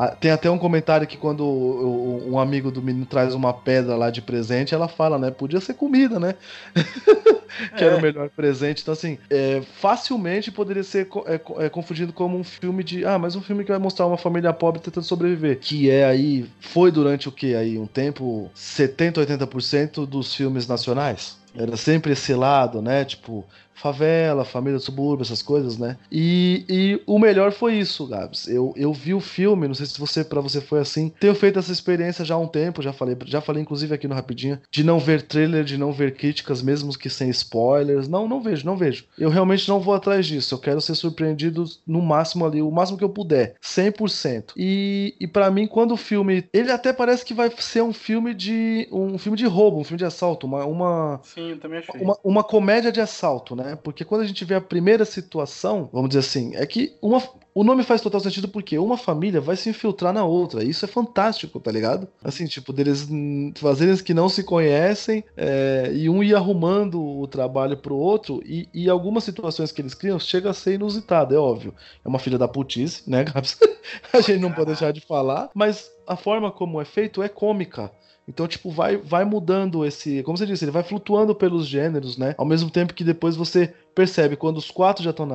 Ah, 0.01 0.15
Tem 0.15 0.31
até 0.31 0.49
um 0.49 0.59
comentário 0.59 1.09
que 1.09 1.17
quando 1.17 1.41
o- 1.45 2.25
o- 2.29 2.33
um 2.33 2.39
amigo 2.39 2.71
do 2.71 2.81
menino 2.81 3.05
traz 3.05 3.35
uma 3.35 3.53
pedra 3.53 3.97
lá 3.97 4.11
de 4.11 4.23
presente, 4.23 4.73
ela 4.73 4.87
fala, 4.87 5.19
né? 5.19 5.29
Podia 5.33 5.61
ser 5.61 5.75
comida, 5.75 6.21
né? 6.21 6.37
que 7.77 7.83
era 7.85 7.97
o 7.97 7.99
É. 7.99 8.03
melhor 8.03 8.29
presente. 8.31 8.83
Então, 8.83 8.93
assim, 8.93 9.19
é, 9.29 9.61
facilmente 9.81 10.53
poderia 10.53 10.85
ser 10.85 11.09
é, 11.27 11.41
é, 11.65 11.69
confundido 11.69 12.13
como 12.13 12.39
um 12.39 12.45
filme 12.45 12.85
de. 12.85 13.05
Ah, 13.05 13.19
mas 13.19 13.35
um 13.35 13.41
filme 13.43 13.65
que 13.65 13.71
vai 13.71 13.79
mostrar 13.81 14.07
uma 14.07 14.17
família 14.19 14.53
pobre 14.53 14.81
tentando 14.81 15.05
sobreviver. 15.05 15.59
Que 15.59 15.91
é 15.91 16.05
aí. 16.05 16.47
Foi 16.61 16.93
durante 16.93 17.29
o 17.29 17.33
que 17.33 17.55
aí? 17.57 17.77
Um 17.77 17.87
tempo 17.87 18.51
70, 18.55 19.21
80% 19.21 20.07
dos 20.07 20.33
filmes 20.35 20.67
nacionais. 20.69 21.37
Era 21.57 21.77
sempre 21.77 22.13
esse 22.13 22.33
lado, 22.35 22.81
né? 22.81 23.05
Tipo, 23.05 23.45
favela, 23.81 24.45
família 24.45 24.79
do 24.79 24.85
subúrbio, 24.85 25.23
essas 25.23 25.43
coisas, 25.43 25.79
né? 25.79 25.97
E, 26.11 26.65
e 26.69 27.03
o 27.07 27.19
melhor 27.19 27.53
foi 27.53 27.75
isso, 27.75 28.07
Gabs. 28.07 28.49
Eu, 28.49 28.73
eu 28.77 28.93
vi 28.93 29.15
o 29.15 29.21
filme, 29.21 29.69
não 29.69 29.75
sei 29.75 29.87
se 29.87 29.99
você 29.99 30.25
para 30.25 30.41
você 30.41 30.61
foi 30.61 30.81
assim. 30.81 31.13
Tenho 31.21 31.35
feito 31.35 31.59
essa 31.59 31.73
experiência 31.73 32.25
já 32.25 32.35
há 32.35 32.39
um 32.39 32.47
tempo, 32.47 32.83
já 32.83 32.93
falei, 32.93 33.17
já 33.27 33.41
falei 33.41 33.63
inclusive 33.63 33.95
aqui 33.95 34.09
no 34.09 34.15
Rapidinho, 34.15 34.61
de 34.71 34.83
não 34.85 34.99
ver 34.99 35.23
trailer, 35.23 35.65
de 35.65 35.79
não 35.79 35.93
ver 35.93 36.15
críticas, 36.15 36.63
mesmo 36.63 36.97
que 36.97 37.09
sem 37.09 37.31
spoilers. 37.31 38.09
Não, 38.09 38.29
não 38.29 38.41
vejo, 38.41 38.65
não 38.67 38.77
vejo. 38.77 39.05
Eu 39.19 39.31
realmente 39.31 39.69
não 39.69 39.81
vou 39.81 39.95
atrás 39.95 40.27
disso. 40.27 40.55
Eu 40.55 40.59
quero 40.59 40.81
ser 40.81 40.95
surpreendido 40.95 41.65
no 41.87 42.01
máximo 42.01 42.47
ali, 42.47 42.63
o 42.63 42.71
máximo 42.71 42.99
que 42.99 43.05
eu 43.05 43.09
puder. 43.09 43.55
100%. 43.63 44.53
E, 44.57 45.15
e 45.21 45.27
para 45.27 45.51
mim, 45.51 45.67
quando 45.67 45.93
o 45.93 45.97
filme. 45.97 46.45
Ele 46.53 46.73
até 46.73 46.93
parece 46.93 47.25
que 47.25 47.35
vai 47.35 47.51
ser 47.59 47.83
um 47.83 47.93
filme 47.93 48.35
de. 48.35 48.89
um 48.91 49.19
filme 49.19 49.37
de 49.37 49.47
roubo, 49.47 49.79
um 49.79 49.85
filme 49.85 49.99
de 49.99 50.05
assalto, 50.05 50.47
uma. 50.47 50.65
uma 50.65 51.21
Sim, 51.23 51.51
eu 51.51 51.59
também 51.59 51.79
achei. 51.79 52.01
uma, 52.01 52.17
uma 52.25 52.45
comédia 52.45 52.91
de 52.91 53.01
assalto, 53.01 53.55
né? 53.55 53.68
Porque 53.77 54.05
quando 54.05 54.23
a 54.23 54.27
gente 54.27 54.45
vê 54.45 54.55
a 54.55 54.61
primeira 54.61 55.05
situação, 55.05 55.89
vamos 55.93 56.11
dizer 56.11 56.21
assim, 56.21 56.55
é 56.55 56.67
que 56.67 56.97
uma, 57.01 57.23
o 57.55 57.65
nome 57.65 57.83
faz 57.83 58.01
total 58.01 58.21
sentido 58.21 58.49
porque 58.49 58.79
uma 58.79 58.97
família 58.97 59.41
vai 59.41 59.57
se 59.57 59.69
infiltrar 59.69 60.13
na 60.13 60.25
outra. 60.25 60.63
Isso 60.63 60.85
é 60.85 60.89
fantástico, 60.89 61.59
tá 61.59 61.73
ligado? 61.73 62.07
Assim, 62.23 62.47
tipo, 62.47 62.73
deles 62.73 63.09
fazerem 63.57 63.97
que 63.97 64.15
não 64.15 64.29
se 64.29 64.45
conhecem 64.45 65.25
é, 65.37 65.91
e 65.93 66.09
um 66.09 66.23
ir 66.23 66.35
arrumando 66.35 67.03
o 67.03 67.27
trabalho 67.27 67.77
pro 67.77 67.97
outro 67.97 68.41
e, 68.45 68.69
e 68.73 68.89
algumas 68.89 69.25
situações 69.25 69.73
que 69.73 69.81
eles 69.81 69.95
criam 69.95 70.19
chega 70.19 70.51
a 70.51 70.55
ser 70.55 70.75
inusitado, 70.75 71.35
é 71.35 71.39
óbvio. 71.39 71.75
É 72.05 72.09
uma 72.09 72.19
filha 72.19 72.39
da 72.39 72.47
putice, 72.47 73.09
né, 73.11 73.25
Gabs? 73.25 73.59
a 74.13 74.21
gente 74.21 74.41
não 74.41 74.53
pode 74.53 74.67
deixar 74.67 74.93
de 74.93 75.01
falar, 75.01 75.51
mas 75.55 75.91
a 76.07 76.17
forma 76.17 76.51
como 76.53 76.81
é 76.81 76.85
feito 76.85 77.23
é 77.23 77.29
cômica. 77.29 77.91
Então, 78.29 78.47
tipo, 78.47 78.71
vai, 78.71 78.99
vai 78.99 79.25
mudando 79.25 79.87
esse. 79.87 80.23
Como 80.23 80.37
você 80.37 80.45
disse, 80.45 80.65
ele 80.65 80.71
vai 80.71 80.83
flutuando 80.83 81.35
pelos 81.35 81.67
gêneros, 81.67 82.19
né? 82.19 82.35
Ao 82.37 82.45
mesmo 82.45 82.71
tempo 82.71 82.93
que 82.93 83.03
depois 83.03 83.35
você 83.35 83.73
percebe 83.99 84.37
quando 84.37 84.59
os 84.59 84.71
quatro 84.71 85.03
já 85.03 85.11
estão 85.11 85.27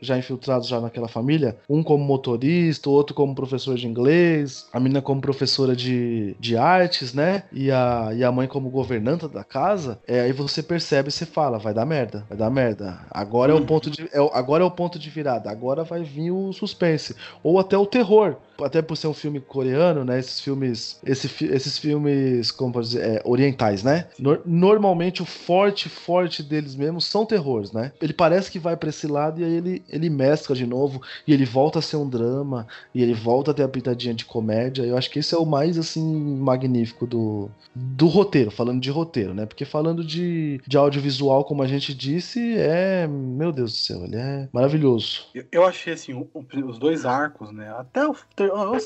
já 0.00 0.16
infiltrados 0.16 0.66
já 0.66 0.80
naquela 0.80 1.06
família, 1.06 1.58
um 1.68 1.82
como 1.82 2.02
motorista, 2.02 2.88
o 2.88 2.92
outro 2.92 3.14
como 3.14 3.34
professor 3.34 3.76
de 3.76 3.86
inglês, 3.86 4.66
a 4.72 4.80
menina 4.80 5.02
como 5.02 5.20
professora 5.20 5.76
de, 5.76 6.34
de 6.40 6.56
artes, 6.56 7.12
né? 7.12 7.42
E 7.52 7.70
a, 7.70 8.10
e 8.14 8.24
a 8.24 8.32
mãe 8.32 8.48
como 8.48 8.70
governanta 8.70 9.28
da 9.28 9.44
casa, 9.44 9.98
é, 10.06 10.20
aí 10.20 10.32
você 10.32 10.62
percebe 10.62 11.10
e 11.10 11.12
você 11.12 11.26
fala, 11.26 11.58
vai 11.58 11.74
dar 11.74 11.84
merda, 11.84 12.24
vai 12.26 12.38
dar 12.38 12.50
merda. 12.50 12.98
Agora 13.10 13.52
é 13.52 13.54
o 13.54 13.64
ponto 13.66 13.90
de, 13.90 14.08
é, 14.10 14.18
agora 14.32 14.62
é 14.62 14.66
o 14.66 14.70
ponto 14.70 14.98
de 14.98 15.10
virada, 15.10 15.50
agora 15.50 15.84
vai 15.84 16.02
vir 16.02 16.30
o 16.30 16.54
suspense 16.54 17.14
ou 17.42 17.58
até 17.58 17.76
o 17.76 17.84
terror 17.84 18.36
até 18.64 18.80
por 18.80 18.96
ser 18.96 19.06
um 19.06 19.14
filme 19.14 19.40
coreano, 19.40 20.04
né? 20.04 20.18
Esses 20.18 20.40
filmes, 20.40 20.98
esse, 21.04 21.28
esses 21.44 21.78
filmes, 21.78 22.50
como 22.50 22.72
pode 22.72 22.88
dizer, 22.88 23.02
é, 23.02 23.22
orientais, 23.24 23.82
né? 23.82 24.06
No, 24.18 24.40
normalmente 24.44 25.22
o 25.22 25.26
forte, 25.26 25.88
forte 25.88 26.42
deles 26.42 26.74
mesmos 26.74 27.04
são 27.04 27.26
terrores, 27.26 27.72
né? 27.72 27.92
Ele 28.06 28.12
parece 28.12 28.52
que 28.52 28.60
vai 28.60 28.76
para 28.76 28.88
esse 28.88 29.08
lado 29.08 29.40
e 29.40 29.44
aí 29.44 29.54
ele, 29.54 29.82
ele 29.88 30.08
mescla 30.08 30.54
de 30.54 30.64
novo 30.64 31.02
e 31.26 31.32
ele 31.32 31.44
volta 31.44 31.80
a 31.80 31.82
ser 31.82 31.96
um 31.96 32.08
drama 32.08 32.64
e 32.94 33.02
ele 33.02 33.12
volta 33.12 33.50
a 33.50 33.54
ter 33.54 33.64
a 33.64 33.68
pitadinha 33.68 34.14
de 34.14 34.24
comédia. 34.24 34.84
Eu 34.84 34.96
acho 34.96 35.10
que 35.10 35.18
esse 35.18 35.34
é 35.34 35.38
o 35.38 35.44
mais 35.44 35.76
assim 35.76 36.38
magnífico 36.38 37.04
do, 37.04 37.50
do 37.74 38.06
roteiro, 38.06 38.52
falando 38.52 38.80
de 38.80 38.90
roteiro, 38.90 39.34
né? 39.34 39.44
Porque 39.44 39.64
falando 39.64 40.04
de, 40.04 40.60
de 40.64 40.76
audiovisual, 40.76 41.44
como 41.44 41.64
a 41.64 41.66
gente 41.66 41.92
disse, 41.92 42.56
é, 42.56 43.08
meu 43.08 43.50
Deus 43.50 43.72
do 43.72 43.78
céu, 43.78 44.04
ele 44.04 44.16
é 44.16 44.48
maravilhoso. 44.52 45.26
Eu, 45.34 45.44
eu 45.50 45.64
achei 45.66 45.92
assim, 45.92 46.12
o, 46.14 46.28
os 46.64 46.78
dois 46.78 47.04
arcos, 47.04 47.50
né? 47.50 47.74
Até 47.76 48.06
o, 48.06 48.14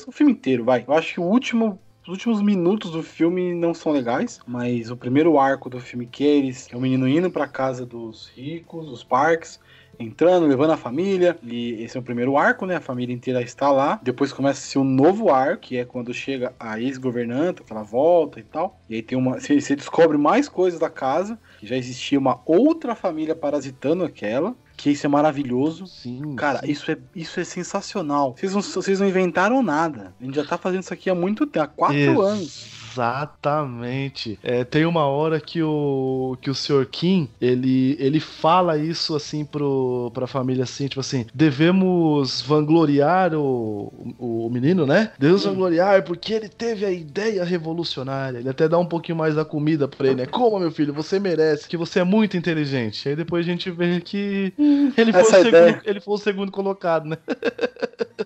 o 0.07 0.11
filme 0.11 0.31
inteiro, 0.31 0.65
vai. 0.65 0.83
Eu 0.87 0.95
acho 0.95 1.13
que 1.13 1.19
o 1.19 1.25
último 1.25 1.79
os 2.03 2.09
últimos 2.09 2.41
minutos 2.41 2.91
do 2.91 3.03
filme 3.03 3.53
não 3.53 3.73
são 3.73 3.91
legais, 3.91 4.39
mas 4.47 4.89
o 4.89 4.97
primeiro 4.97 5.37
arco 5.37 5.69
do 5.69 5.79
filme 5.79 6.07
que 6.07 6.23
eles, 6.23 6.67
é 6.71 6.75
o 6.75 6.81
menino 6.81 7.07
indo 7.07 7.29
para 7.29 7.47
casa 7.47 7.85
dos 7.85 8.31
ricos, 8.35 8.89
os 8.89 9.03
parques, 9.03 9.59
entrando, 9.99 10.47
levando 10.47 10.71
a 10.71 10.77
família. 10.77 11.37
E 11.43 11.83
esse 11.83 11.95
é 11.95 11.99
o 11.99 12.03
primeiro 12.03 12.37
arco, 12.37 12.65
né? 12.65 12.77
A 12.77 12.81
família 12.81 13.13
inteira 13.13 13.41
está 13.41 13.71
lá. 13.71 13.99
Depois 14.01 14.33
começa 14.33 14.59
a 14.59 14.63
ser 14.63 14.79
um 14.79 14.83
novo 14.83 15.29
arco, 15.29 15.61
que 15.61 15.77
é 15.77 15.85
quando 15.85 16.11
chega 16.13 16.53
a 16.59 16.79
ex-governanta, 16.79 17.63
que 17.63 17.71
ela 17.71 17.83
volta 17.83 18.39
e 18.39 18.43
tal. 18.43 18.79
E 18.89 18.95
aí 18.95 19.01
tem 19.03 19.17
uma. 19.17 19.39
Você 19.39 19.75
descobre 19.75 20.17
mais 20.17 20.49
coisas 20.49 20.79
da 20.79 20.89
casa. 20.89 21.37
Que 21.59 21.67
já 21.67 21.75
existia 21.75 22.17
uma 22.17 22.41
outra 22.45 22.95
família 22.95 23.35
parasitando 23.35 24.03
aquela 24.03 24.55
que 24.81 24.89
isso 24.89 25.05
é 25.05 25.09
maravilhoso. 25.09 25.85
Sim. 25.85 26.35
Cara, 26.35 26.59
sim. 26.59 26.71
Isso, 26.71 26.91
é, 26.91 26.97
isso 27.15 27.39
é 27.39 27.43
sensacional. 27.43 28.35
Vocês 28.35 28.53
não, 28.53 28.61
vocês 28.61 28.99
não 28.99 29.07
inventaram 29.07 29.61
nada. 29.61 30.13
A 30.19 30.23
gente 30.23 30.35
já 30.35 30.43
tá 30.43 30.57
fazendo 30.57 30.81
isso 30.81 30.93
aqui 30.93 31.07
há 31.07 31.13
muito 31.13 31.45
tempo, 31.45 31.65
há 31.65 31.67
quatro 31.67 31.97
Ex 31.97 32.19
anos. 32.19 32.80
Exatamente. 32.91 34.37
É, 34.43 34.63
tem 34.63 34.85
uma 34.85 35.05
hora 35.05 35.39
que 35.39 35.63
o, 35.63 36.37
que 36.41 36.49
o 36.49 36.55
Sr. 36.55 36.85
Kim, 36.91 37.29
ele, 37.39 37.95
ele 37.99 38.19
fala 38.19 38.77
isso 38.77 39.15
assim 39.15 39.45
pro, 39.45 40.11
pra 40.13 40.27
família 40.27 40.63
assim, 40.63 40.87
tipo 40.87 40.99
assim, 40.99 41.25
devemos 41.33 42.41
vangloriar 42.41 43.33
o, 43.33 43.93
o, 44.19 44.47
o 44.47 44.49
menino, 44.49 44.85
né? 44.85 45.11
Devemos 45.17 45.45
vangloriar 45.45 46.03
porque 46.03 46.33
ele 46.33 46.49
teve 46.49 46.85
a 46.85 46.91
ideia 46.91 47.43
revolucionária. 47.43 48.39
Ele 48.39 48.49
até 48.49 48.67
dá 48.67 48.77
um 48.77 48.85
pouquinho 48.85 49.17
mais 49.17 49.35
da 49.35 49.45
comida 49.45 49.87
pra 49.87 50.07
ele, 50.07 50.15
né? 50.17 50.25
Coma, 50.25 50.59
meu 50.59 50.71
filho, 50.71 50.93
você 50.93 51.19
merece, 51.19 51.67
que 51.67 51.77
você 51.77 51.99
é 51.99 52.03
muito 52.03 52.35
inteligente. 52.35 53.07
Aí 53.07 53.15
depois 53.15 53.45
a 53.45 53.49
gente 53.49 53.71
vê 53.71 54.01
que 54.01 54.53
ele 54.97 55.13
foi, 55.13 55.21
o 55.21 55.25
segundo, 55.25 55.81
ele 55.85 55.99
foi 55.99 56.13
o 56.13 56.17
segundo 56.17 56.51
colocado, 56.51 57.05
né? 57.07 57.17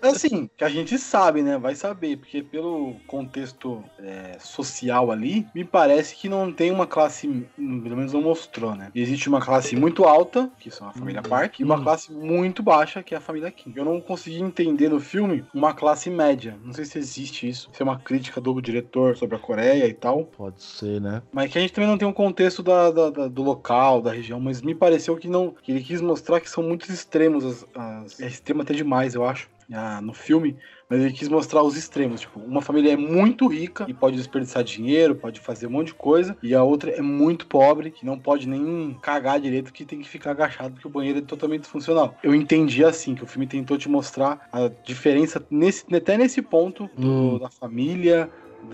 Assim, 0.02 0.50
que 0.58 0.64
a 0.64 0.70
gente 0.70 0.98
sabe, 0.98 1.42
né? 1.42 1.58
Vai 1.58 1.76
saber, 1.76 2.18
porque 2.18 2.44
pelo 2.44 2.96
contexto 3.08 3.84
é, 4.00 4.38
social 4.56 5.12
ali, 5.12 5.46
me 5.54 5.64
parece 5.64 6.16
que 6.16 6.30
não 6.30 6.52
tem 6.52 6.72
uma 6.72 6.88
classe, 6.88 7.28
pelo 7.56 7.98
menos 7.98 8.14
não 8.14 8.22
mostrou, 8.22 8.76
né? 8.76 8.90
Existe 8.96 9.28
uma 9.30 9.42
classe 9.42 9.76
muito 9.76 10.04
alta, 10.06 10.50
que 10.60 10.72
são 10.72 10.88
a 10.88 10.92
família 10.94 11.22
Hum. 11.22 11.30
Park, 11.30 11.60
e 11.60 11.64
uma 11.64 11.82
classe 11.82 12.12
muito 12.12 12.64
baixa, 12.64 13.04
que 13.04 13.14
é 13.14 13.18
a 13.18 13.22
família 13.22 13.52
Kim. 13.52 13.74
Eu 13.76 13.86
não 13.86 14.00
consegui 14.02 14.42
entender 14.42 14.90
no 14.90 15.00
filme 15.00 15.44
uma 15.54 15.74
classe 15.74 16.10
média. 16.10 16.58
Não 16.64 16.74
sei 16.74 16.86
se 16.86 16.98
existe 16.98 17.48
isso. 17.50 17.70
Se 17.74 17.82
é 17.82 17.84
uma 17.86 18.00
crítica 18.00 18.40
do 18.42 18.60
diretor 18.62 19.16
sobre 19.18 19.36
a 19.36 19.40
Coreia 19.40 19.86
e 19.88 19.94
tal. 19.94 20.26
Pode 20.26 20.62
ser, 20.64 21.00
né? 21.02 21.22
Mas 21.32 21.52
que 21.52 21.58
a 21.58 21.62
gente 21.62 21.74
também 21.74 21.90
não 21.90 21.98
tem 21.98 22.08
um 22.08 22.14
contexto 22.14 22.64
da, 22.64 22.92
da- 22.92 23.10
da- 23.10 23.28
do 23.28 23.44
local, 23.44 24.02
da 24.02 24.12
região, 24.12 24.40
mas 24.40 24.62
me 24.62 24.74
pareceu 24.76 25.18
que 25.18 25.28
não. 25.28 25.54
Que 25.62 25.72
ele 25.72 25.84
quis 25.84 26.02
mostrar 26.02 26.40
que 26.40 26.50
são 26.50 26.64
muitos 26.64 26.90
extremos. 26.90 27.44
As, 27.46 27.66
as- 27.76 28.20
é 28.20 28.28
extremo 28.28 28.62
até 28.62 28.74
demais, 28.74 29.16
eu 29.16 29.26
acho. 29.26 29.50
Ah, 29.74 30.02
no 30.02 30.14
filme, 30.14 30.58
mas 30.90 31.02
ele 31.02 31.12
quis 31.14 31.28
mostrar 31.30 31.64
os 31.64 31.76
extremos. 31.76 32.22
Tipo, 32.22 32.40
uma 32.40 32.62
família 32.62 32.94
é 32.94 32.98
muito 32.98 33.48
rica 33.48 33.86
e 33.88 33.94
pode 33.94 34.18
desperdiçar 34.18 34.64
dinheiro, 34.64 35.16
pode 35.16 35.40
fazer 35.40 35.68
um 35.68 35.72
monte 35.72 35.88
de 35.88 35.96
coisa, 35.96 36.38
e 36.42 36.54
a 36.54 36.64
outra 36.64 36.92
é 36.92 37.02
muito 37.02 37.48
pobre, 37.48 37.92
que 37.92 38.06
não 38.06 38.20
pode 38.20 38.48
nem 38.48 38.98
cagar 39.02 39.40
direito, 39.40 39.74
que 39.74 39.86
tem 39.86 40.00
que 40.00 40.08
ficar 40.10 40.32
agachado 40.32 40.74
porque 40.74 40.88
o 40.88 40.92
banheiro 40.92 41.20
é 41.20 41.22
totalmente 41.22 41.62
disfuncional. 41.62 42.18
Eu 42.24 42.36
entendi 42.36 42.84
assim, 42.84 43.16
que 43.16 43.24
o 43.24 43.28
filme 43.28 43.48
tentou 43.48 43.78
te 43.78 43.90
mostrar 43.90 44.48
a 44.52 44.68
diferença 44.86 45.46
nesse, 45.50 45.86
até 45.96 46.18
nesse 46.18 46.42
ponto 46.42 46.90
do- 46.96 47.36
Hum. 47.36 47.40
da 47.40 47.50
família, 47.50 48.30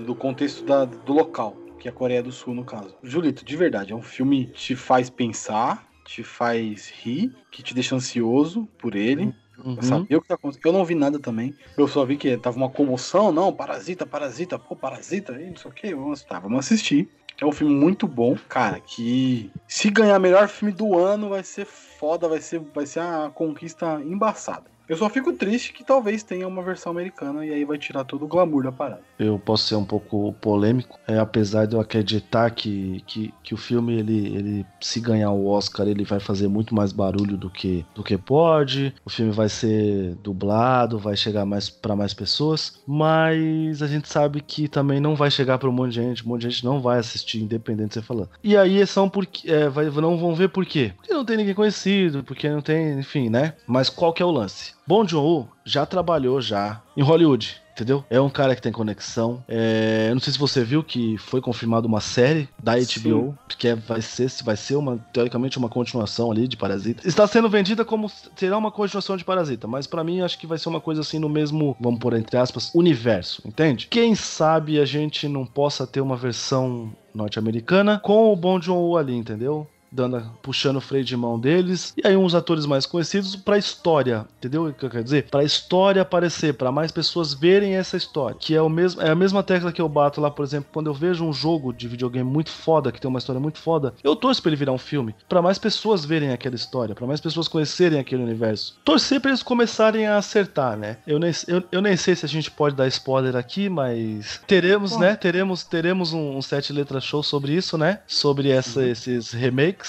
do, 0.05 0.15
contexto 0.15 0.63
da- 0.65 0.86
do 0.86 1.13
local, 1.13 1.57
que 1.79 1.88
é 1.88 1.91
a 1.91 1.93
Coreia 1.93 2.24
do 2.24 2.31
Sul, 2.31 2.53
no 2.53 2.63
caso. 2.63 2.95
Julito, 3.03 3.43
de 3.43 3.57
verdade, 3.57 3.91
é 3.91 3.95
um 3.95 4.01
filme 4.01 4.48
que 4.48 4.53
te 4.60 4.75
faz 4.75 5.10
pensar, 5.10 5.88
te 6.05 6.24
faz 6.24 6.89
rir, 6.89 7.31
que 7.50 7.62
te 7.63 7.74
deixa 7.74 7.95
ansioso 7.95 8.67
por 8.77 8.95
ele. 8.95 9.33
Uhum. 9.58 9.75
Pra 9.75 9.84
saber 9.84 10.15
o 10.15 10.22
que 10.22 10.27
tá 10.27 10.36
acontecendo. 10.36 10.65
Eu 10.65 10.74
não 10.74 10.86
vi 10.86 10.96
nada 10.96 11.20
também. 11.20 11.53
Eu 11.77 11.88
só 11.88 12.05
vi 12.05 12.17
que 12.17 12.36
tava 12.38 12.58
uma 12.58 12.70
comoção, 12.70 13.31
não, 13.31 13.53
parasita, 13.53 14.05
parasita, 14.05 14.58
pô, 14.58 14.75
parasita, 14.75 15.34
não 15.34 15.55
sei 15.55 15.72
o 15.72 15.74
que. 15.74 15.93
Vamos, 15.93 16.24
tá, 16.24 16.39
vamos 16.39 16.60
assistir. 16.60 17.10
É 17.39 17.46
um 17.46 17.51
filme 17.51 17.74
muito 17.74 18.08
bom, 18.08 18.38
cara, 18.48 18.79
que 18.79 19.51
se 19.67 19.89
ganhar 19.89 20.20
melhor 20.20 20.48
filme 20.48 20.72
do 20.72 20.98
ano 20.98 21.29
vai 21.29 21.43
ser 21.43 21.65
foda, 21.65 22.27
vai 22.27 22.39
ser, 22.39 22.60
vai 22.74 22.86
ser 22.86 23.00
a 23.00 23.31
conquista 23.34 24.00
embaçada. 24.01 24.70
Eu 24.91 24.98
só 24.98 25.10
fico 25.10 25.31
triste 25.31 25.71
que 25.71 25.86
talvez 25.86 26.21
tenha 26.21 26.45
uma 26.45 26.62
versão 26.62 26.91
americana 26.91 27.45
e 27.45 27.53
aí 27.53 27.63
vai 27.63 27.77
tirar 27.77 28.03
todo 28.03 28.25
o 28.25 28.27
glamour 28.27 28.62
da 28.62 28.74
parada. 28.74 29.00
eu 29.17 29.39
posso 29.39 29.65
ser 29.65 29.75
um 29.75 29.86
pouco 29.86 30.33
polêmico, 30.41 31.00
é, 31.07 31.17
apesar 31.17 31.65
de 31.65 31.77
eu 31.77 31.79
acreditar 31.79 32.51
que, 32.51 33.01
que, 33.07 33.33
que 33.41 33.53
o 33.53 33.57
filme, 33.57 33.98
ele, 33.98 34.36
ele, 34.36 34.65
se 34.81 35.00
ganhar 35.00 35.31
o 35.31 35.48
Oscar, 35.48 35.88
ele 35.88 36.03
vai 36.03 36.19
fazer 36.19 36.50
muito 36.50 36.75
mais 36.75 36.91
barulho 36.91 37.38
do 37.38 37.50
que, 37.50 37.86
do 37.95 38.03
que 38.03 38.17
pode, 38.17 38.93
o 39.05 39.10
filme 39.10 39.31
vai 39.31 39.48
ser 39.48 40.13
dublado, 40.15 41.00
vai 41.00 41.15
chegar 41.15 41.45
mais 41.45 41.69
para 41.69 41.95
mais 41.95 42.13
pessoas, 42.13 42.77
mas 42.86 43.81
a 43.81 43.88
gente 43.88 44.10
sabe 44.10 44.41
que 44.41 44.67
também 44.67 45.00
não 45.00 45.15
vai 45.15 45.31
chegar 45.31 45.57
para 45.57 45.69
um 45.69 45.71
monte 45.71 45.93
de 45.93 46.01
gente, 46.01 46.25
um 46.25 46.27
monte 46.27 46.41
de 46.41 46.50
gente 46.50 46.65
não 46.65 46.81
vai 46.81 47.00
assistir, 47.00 47.41
independente 47.41 47.88
de 47.88 47.93
você 47.93 48.01
falando. 48.01 48.29
E 48.43 48.57
aí 48.57 48.86
são 48.86 49.07
porque, 49.07 49.50
é, 49.50 49.69
vai, 49.69 49.86
não 49.86 50.17
vão 50.17 50.36
ver 50.36 50.50
por 50.50 50.65
quê? 50.65 50.91
Porque 50.98 51.13
não 51.13 51.24
tem 51.24 51.38
ninguém 51.38 51.55
conhecido, 51.55 52.25
porque 52.25 52.50
não 52.50 52.60
tem, 52.60 53.00
enfim, 53.00 53.29
né? 53.29 53.53
Mas 53.65 53.89
qual 53.89 54.12
que 54.12 54.21
é 54.21 54.25
o 54.25 54.31
lance? 54.31 54.80
Bong 54.91 55.10
Joon-ho 55.10 55.48
já 55.63 55.86
trabalhou 55.86 56.41
já 56.41 56.81
em 56.98 57.01
Hollywood. 57.01 57.62
Entendeu? 57.71 58.03
É 58.10 58.19
um 58.19 58.29
cara 58.29 58.53
que 58.53 58.62
tem 58.62 58.74
conexão. 58.74 59.41
É, 59.48 60.07
eu 60.10 60.13
não 60.13 60.19
sei 60.21 60.33
se 60.33 60.38
você 60.38 60.62
viu 60.62 60.83
que 60.83 61.17
foi 61.17 61.39
confirmada 61.39 61.88
uma 61.88 62.01
série 62.01 62.50
da 62.62 62.74
HBO, 62.74 62.83
Sim. 62.86 63.33
que 63.57 63.69
é- 63.69 63.75
vai 63.75 64.01
ser, 64.01 64.29
vai 64.43 64.57
ser 64.57 64.75
uma, 64.75 64.98
teoricamente, 65.13 65.57
uma 65.57 65.69
continuação 65.69 66.29
ali 66.29 66.45
de 66.50 66.57
Parasita. 66.57 67.07
Está 67.07 67.25
sendo 67.25 67.50
vendida 67.50 67.86
como 67.86 68.12
será 68.36 68.57
uma 68.57 68.69
continuação 68.69 69.15
de 69.15 69.24
Parasita, 69.24 69.65
mas 69.65 69.88
pra 69.88 70.03
mim 70.03 70.19
acho 70.19 70.38
que 70.38 70.45
vai 70.45 70.57
ser 70.60 70.67
uma 70.67 70.81
coisa 70.81 71.00
assim 71.00 71.17
no 71.17 71.29
mesmo, 71.29 71.75
vamos 71.79 72.01
por 72.01 72.13
entre 72.13 72.38
aspas, 72.38 72.69
universo, 72.75 73.41
entende? 73.45 73.88
Quem 73.89 74.13
sabe 74.13 74.77
a 74.77 74.86
gente 74.86 75.29
não 75.29 75.45
possa 75.45 75.88
ter 75.88 76.01
uma 76.01 76.17
versão 76.17 76.91
norte-americana 77.15 78.00
com 78.03 78.31
o 78.31 78.36
Bong 78.36 78.63
Joon-ho 78.63 78.98
ali, 78.98 79.15
entendeu? 79.15 79.65
Dando, 79.91 80.21
puxando 80.41 80.77
o 80.77 80.81
freio 80.81 81.03
de 81.03 81.17
mão 81.17 81.38
deles. 81.38 81.93
E 82.01 82.07
aí 82.07 82.15
uns 82.15 82.33
atores 82.33 82.65
mais 82.65 82.86
conhecidos 82.86 83.36
pra 83.36 83.57
história, 83.57 84.25
entendeu 84.38 84.67
o 84.67 84.74
que 84.74 84.86
eu 84.86 84.89
quero 84.89 85.03
dizer? 85.03 85.27
Pra 85.29 85.43
história 85.43 86.01
aparecer, 86.01 86.53
pra 86.53 86.71
mais 86.71 86.91
pessoas 86.93 87.33
verem 87.33 87.75
essa 87.75 87.98
história. 87.98 88.38
Que 88.39 88.55
é, 88.55 88.62
o 88.62 88.69
mesmo, 88.69 89.01
é 89.01 89.10
a 89.10 89.15
mesma 89.15 89.43
tecla 89.43 89.71
que 89.71 89.81
eu 89.81 89.89
bato 89.89 90.21
lá, 90.21 90.31
por 90.31 90.43
exemplo, 90.45 90.69
quando 90.71 90.88
eu 90.88 90.93
vejo 90.93 91.25
um 91.25 91.33
jogo 91.33 91.74
de 91.74 91.89
videogame 91.89 92.29
muito 92.29 92.51
foda, 92.51 92.89
que 92.91 93.01
tem 93.01 93.10
uma 93.10 93.19
história 93.19 93.39
muito 93.41 93.57
foda, 93.60 93.93
eu 94.01 94.15
torço 94.15 94.41
pra 94.41 94.50
ele 94.50 94.55
virar 94.55 94.71
um 94.71 94.77
filme. 94.77 95.13
Pra 95.27 95.41
mais 95.41 95.57
pessoas 95.57 96.05
verem 96.05 96.31
aquela 96.31 96.55
história, 96.55 96.95
pra 96.95 97.05
mais 97.05 97.19
pessoas 97.19 97.50
conhecerem 97.50 98.00
aquele 98.00 98.24
universo. 98.24 98.77
Torcer 98.86 99.19
pra 99.19 99.31
eles 99.31 99.43
começarem 99.43 100.07
a 100.07 100.15
acertar, 100.17 100.77
né? 100.77 100.98
Eu 101.05 101.19
nem, 101.19 101.31
eu, 101.50 101.63
eu 101.69 101.81
nem 101.81 101.98
sei 101.98 102.15
se 102.15 102.25
a 102.25 102.29
gente 102.29 102.50
pode 102.50 102.77
dar 102.77 102.88
spoiler 102.88 103.36
aqui, 103.36 103.67
mas 103.67 104.39
teremos, 104.48 104.95
né? 104.98 105.17
Teremos, 105.17 105.65
teremos 105.65 106.13
um, 106.13 106.38
um 106.38 106.41
sete 106.41 106.71
letras 106.71 107.03
show 107.03 107.21
sobre 107.21 107.51
isso, 107.53 107.77
né? 107.77 108.00
Sobre 108.07 108.50
essa, 108.50 108.79
Uhum. 108.79 108.86
esses 108.88 109.31
remakes. 109.31 109.80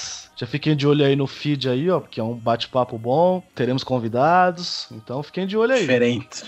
Já 0.42 0.46
fiquem 0.46 0.74
de 0.74 0.86
olho 0.86 1.04
aí 1.04 1.14
no 1.14 1.26
feed 1.26 1.68
aí, 1.68 1.88
ó, 1.88 2.00
porque 2.00 2.18
é 2.18 2.24
um 2.24 2.34
bate-papo 2.34 2.98
bom. 2.98 3.42
Teremos 3.54 3.84
convidados, 3.84 4.88
então 4.90 5.22
fiquem 5.22 5.46
de 5.46 5.56
olho 5.56 5.72
aí. 5.72 5.80
Diferentes. 5.80 6.42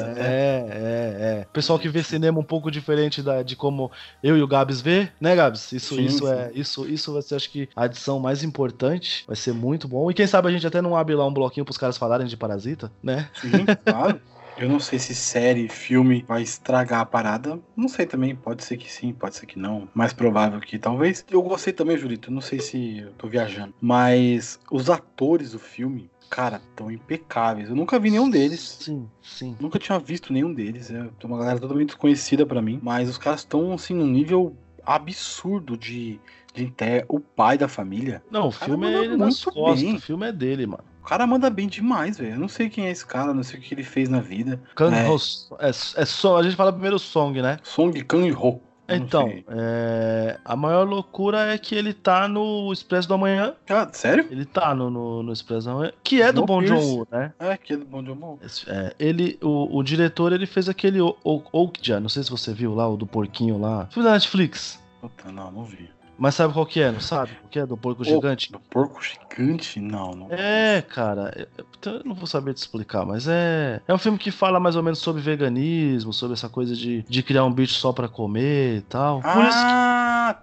né? 0.00 0.14
É, 0.18 0.66
é, 0.68 1.40
é. 1.40 1.46
Pessoal 1.52 1.78
que 1.78 1.88
vê 1.88 2.02
cinema 2.02 2.40
um 2.40 2.44
pouco 2.44 2.70
diferente 2.70 3.22
da, 3.22 3.42
de 3.42 3.54
como 3.54 3.90
eu 4.22 4.36
e 4.36 4.42
o 4.42 4.48
Gabs 4.48 4.80
vê, 4.80 5.10
né, 5.20 5.36
Gabs? 5.36 5.70
Isso, 5.70 5.94
Sim, 5.94 6.04
isso 6.04 6.26
sim. 6.26 6.32
é, 6.32 6.50
isso, 6.54 6.88
isso 6.88 7.12
vai 7.12 7.22
ser, 7.22 7.36
acho 7.36 7.50
que, 7.50 7.68
a 7.76 7.84
adição 7.84 8.18
mais 8.18 8.42
importante. 8.42 9.24
Vai 9.26 9.36
ser 9.36 9.52
muito 9.52 9.86
bom. 9.86 10.10
E 10.10 10.14
quem 10.14 10.26
sabe 10.26 10.48
a 10.48 10.50
gente 10.50 10.66
até 10.66 10.82
não 10.82 10.96
abre 10.96 11.14
lá 11.14 11.24
um 11.24 11.32
bloquinho 11.32 11.64
pros 11.64 11.78
caras 11.78 11.96
falarem 11.96 12.26
de 12.26 12.36
Parasita, 12.36 12.90
né? 13.02 13.28
Sim, 13.40 13.64
claro. 13.84 14.20
Eu 14.58 14.68
não 14.70 14.80
sei 14.80 14.98
se 14.98 15.14
série, 15.14 15.68
filme 15.68 16.24
vai 16.26 16.42
estragar 16.42 17.00
a 17.00 17.06
parada. 17.06 17.60
Não 17.76 17.88
sei 17.88 18.06
também, 18.06 18.34
pode 18.34 18.64
ser 18.64 18.78
que 18.78 18.90
sim, 18.90 19.12
pode 19.12 19.36
ser 19.36 19.44
que 19.44 19.58
não. 19.58 19.86
Mais 19.94 20.14
provável 20.14 20.58
que 20.60 20.78
talvez. 20.78 21.24
Eu 21.30 21.42
gostei 21.42 21.72
também, 21.72 21.98
Julito. 21.98 22.30
Não 22.30 22.40
sei 22.40 22.60
se 22.60 22.98
eu 23.00 23.12
tô 23.12 23.28
viajando. 23.28 23.74
Mas 23.80 24.58
os 24.70 24.88
atores 24.88 25.52
do 25.52 25.58
filme, 25.58 26.10
cara, 26.30 26.62
tão 26.74 26.90
impecáveis. 26.90 27.68
Eu 27.68 27.76
nunca 27.76 27.98
vi 27.98 28.10
nenhum 28.10 28.30
deles. 28.30 28.78
Sim, 28.80 29.06
sim. 29.22 29.56
Nunca 29.60 29.78
tinha 29.78 29.98
visto 29.98 30.32
nenhum 30.32 30.54
deles. 30.54 30.90
É 30.90 31.06
uma 31.24 31.38
galera 31.38 31.60
totalmente 31.60 31.88
desconhecida 31.88 32.46
para 32.46 32.62
mim. 32.62 32.80
Mas 32.82 33.10
os 33.10 33.18
caras 33.18 33.40
estão, 33.40 33.74
assim, 33.74 33.94
num 33.94 34.06
nível 34.06 34.56
absurdo 34.86 35.76
de, 35.76 36.18
de 36.54 36.64
inter... 36.64 37.04
o 37.08 37.20
pai 37.20 37.58
da 37.58 37.68
família. 37.68 38.22
Não, 38.30 38.48
o 38.48 38.52
filme 38.52 38.86
é 38.86 39.04
ele 39.04 39.16
nas 39.16 39.44
costas. 39.44 39.82
Bem. 39.82 39.96
O 39.96 40.00
filme 40.00 40.28
é 40.28 40.32
dele, 40.32 40.66
mano. 40.66 40.84
O 41.06 41.08
cara 41.08 41.24
manda 41.24 41.48
bem 41.48 41.68
demais, 41.68 42.18
velho. 42.18 42.34
Eu 42.34 42.40
não 42.40 42.48
sei 42.48 42.68
quem 42.68 42.86
é 42.86 42.90
esse 42.90 43.06
cara, 43.06 43.32
não 43.32 43.44
sei 43.44 43.60
o 43.60 43.62
que 43.62 43.72
ele 43.72 43.84
fez 43.84 44.08
na 44.08 44.18
vida. 44.18 44.60
Kang 44.74 44.92
é, 44.92 45.08
Ho, 45.08 45.16
é, 45.60 45.68
é 45.68 46.04
só, 46.04 46.36
a 46.36 46.42
gente 46.42 46.56
fala 46.56 46.72
primeiro 46.72 46.98
Song, 46.98 47.40
né? 47.40 47.60
Song 47.62 48.02
Kang 48.02 48.32
Ho. 48.32 48.60
Então, 48.88 49.30
é, 49.48 50.36
a 50.44 50.56
maior 50.56 50.82
loucura 50.82 51.54
é 51.54 51.58
que 51.58 51.76
ele 51.76 51.92
tá 51.94 52.26
no 52.26 52.72
Expresso 52.72 53.06
do 53.06 53.14
Amanhã. 53.14 53.54
Ah, 53.70 53.88
sério? 53.92 54.26
Ele 54.28 54.44
tá 54.44 54.74
no, 54.74 54.90
no, 54.90 55.22
no 55.22 55.32
Expresso 55.32 55.68
do 55.68 55.70
Amanhã, 55.74 55.92
que 56.02 56.20
é 56.20 56.32
do 56.32 56.44
Bom 56.44 56.60
John 56.60 57.06
né? 57.08 57.32
É, 57.38 57.56
que 57.56 57.74
é 57.74 57.76
do 57.76 57.84
Bom 57.84 58.02
John 58.02 58.40
É, 58.66 58.92
ele, 58.98 59.38
o, 59.40 59.78
o 59.78 59.82
diretor, 59.84 60.32
ele 60.32 60.44
fez 60.44 60.68
aquele 60.68 60.98
Okja, 61.22 62.00
não 62.00 62.08
sei 62.08 62.24
se 62.24 62.30
você 62.30 62.52
viu 62.52 62.74
lá, 62.74 62.88
o 62.88 62.96
do 62.96 63.06
porquinho 63.06 63.58
lá. 63.58 63.86
Filme 63.92 64.08
da 64.08 64.14
Netflix. 64.14 64.82
Puta, 65.00 65.30
não, 65.30 65.52
não 65.52 65.62
vi. 65.62 65.88
Mas 66.18 66.34
sabe 66.34 66.52
qual 66.52 66.64
que 66.64 66.80
é, 66.80 66.90
não 66.90 67.00
sabe? 67.00 67.32
O 67.44 67.48
que 67.48 67.58
é 67.58 67.66
do 67.66 67.76
porco 67.76 68.02
gigante? 68.02 68.50
Do 68.50 68.58
porco 68.58 69.00
gigante? 69.02 69.80
Não, 69.80 70.12
não. 70.12 70.28
É, 70.30 70.82
cara, 70.82 71.48
eu 71.84 72.02
não 72.04 72.14
vou 72.14 72.26
saber 72.26 72.54
te 72.54 72.58
explicar, 72.58 73.04
mas 73.04 73.28
é. 73.28 73.80
É 73.86 73.92
um 73.92 73.98
filme 73.98 74.18
que 74.18 74.30
fala 74.30 74.58
mais 74.58 74.76
ou 74.76 74.82
menos 74.82 74.98
sobre 74.98 75.20
veganismo, 75.20 76.12
sobre 76.12 76.34
essa 76.34 76.48
coisa 76.48 76.74
de, 76.74 77.02
de 77.02 77.22
criar 77.22 77.44
um 77.44 77.52
bicho 77.52 77.74
só 77.74 77.92
pra 77.92 78.08
comer 78.08 78.78
e 78.78 78.80
tal. 78.82 79.20
Por 79.20 79.28
ah, 79.28 79.48
que... 79.48 79.85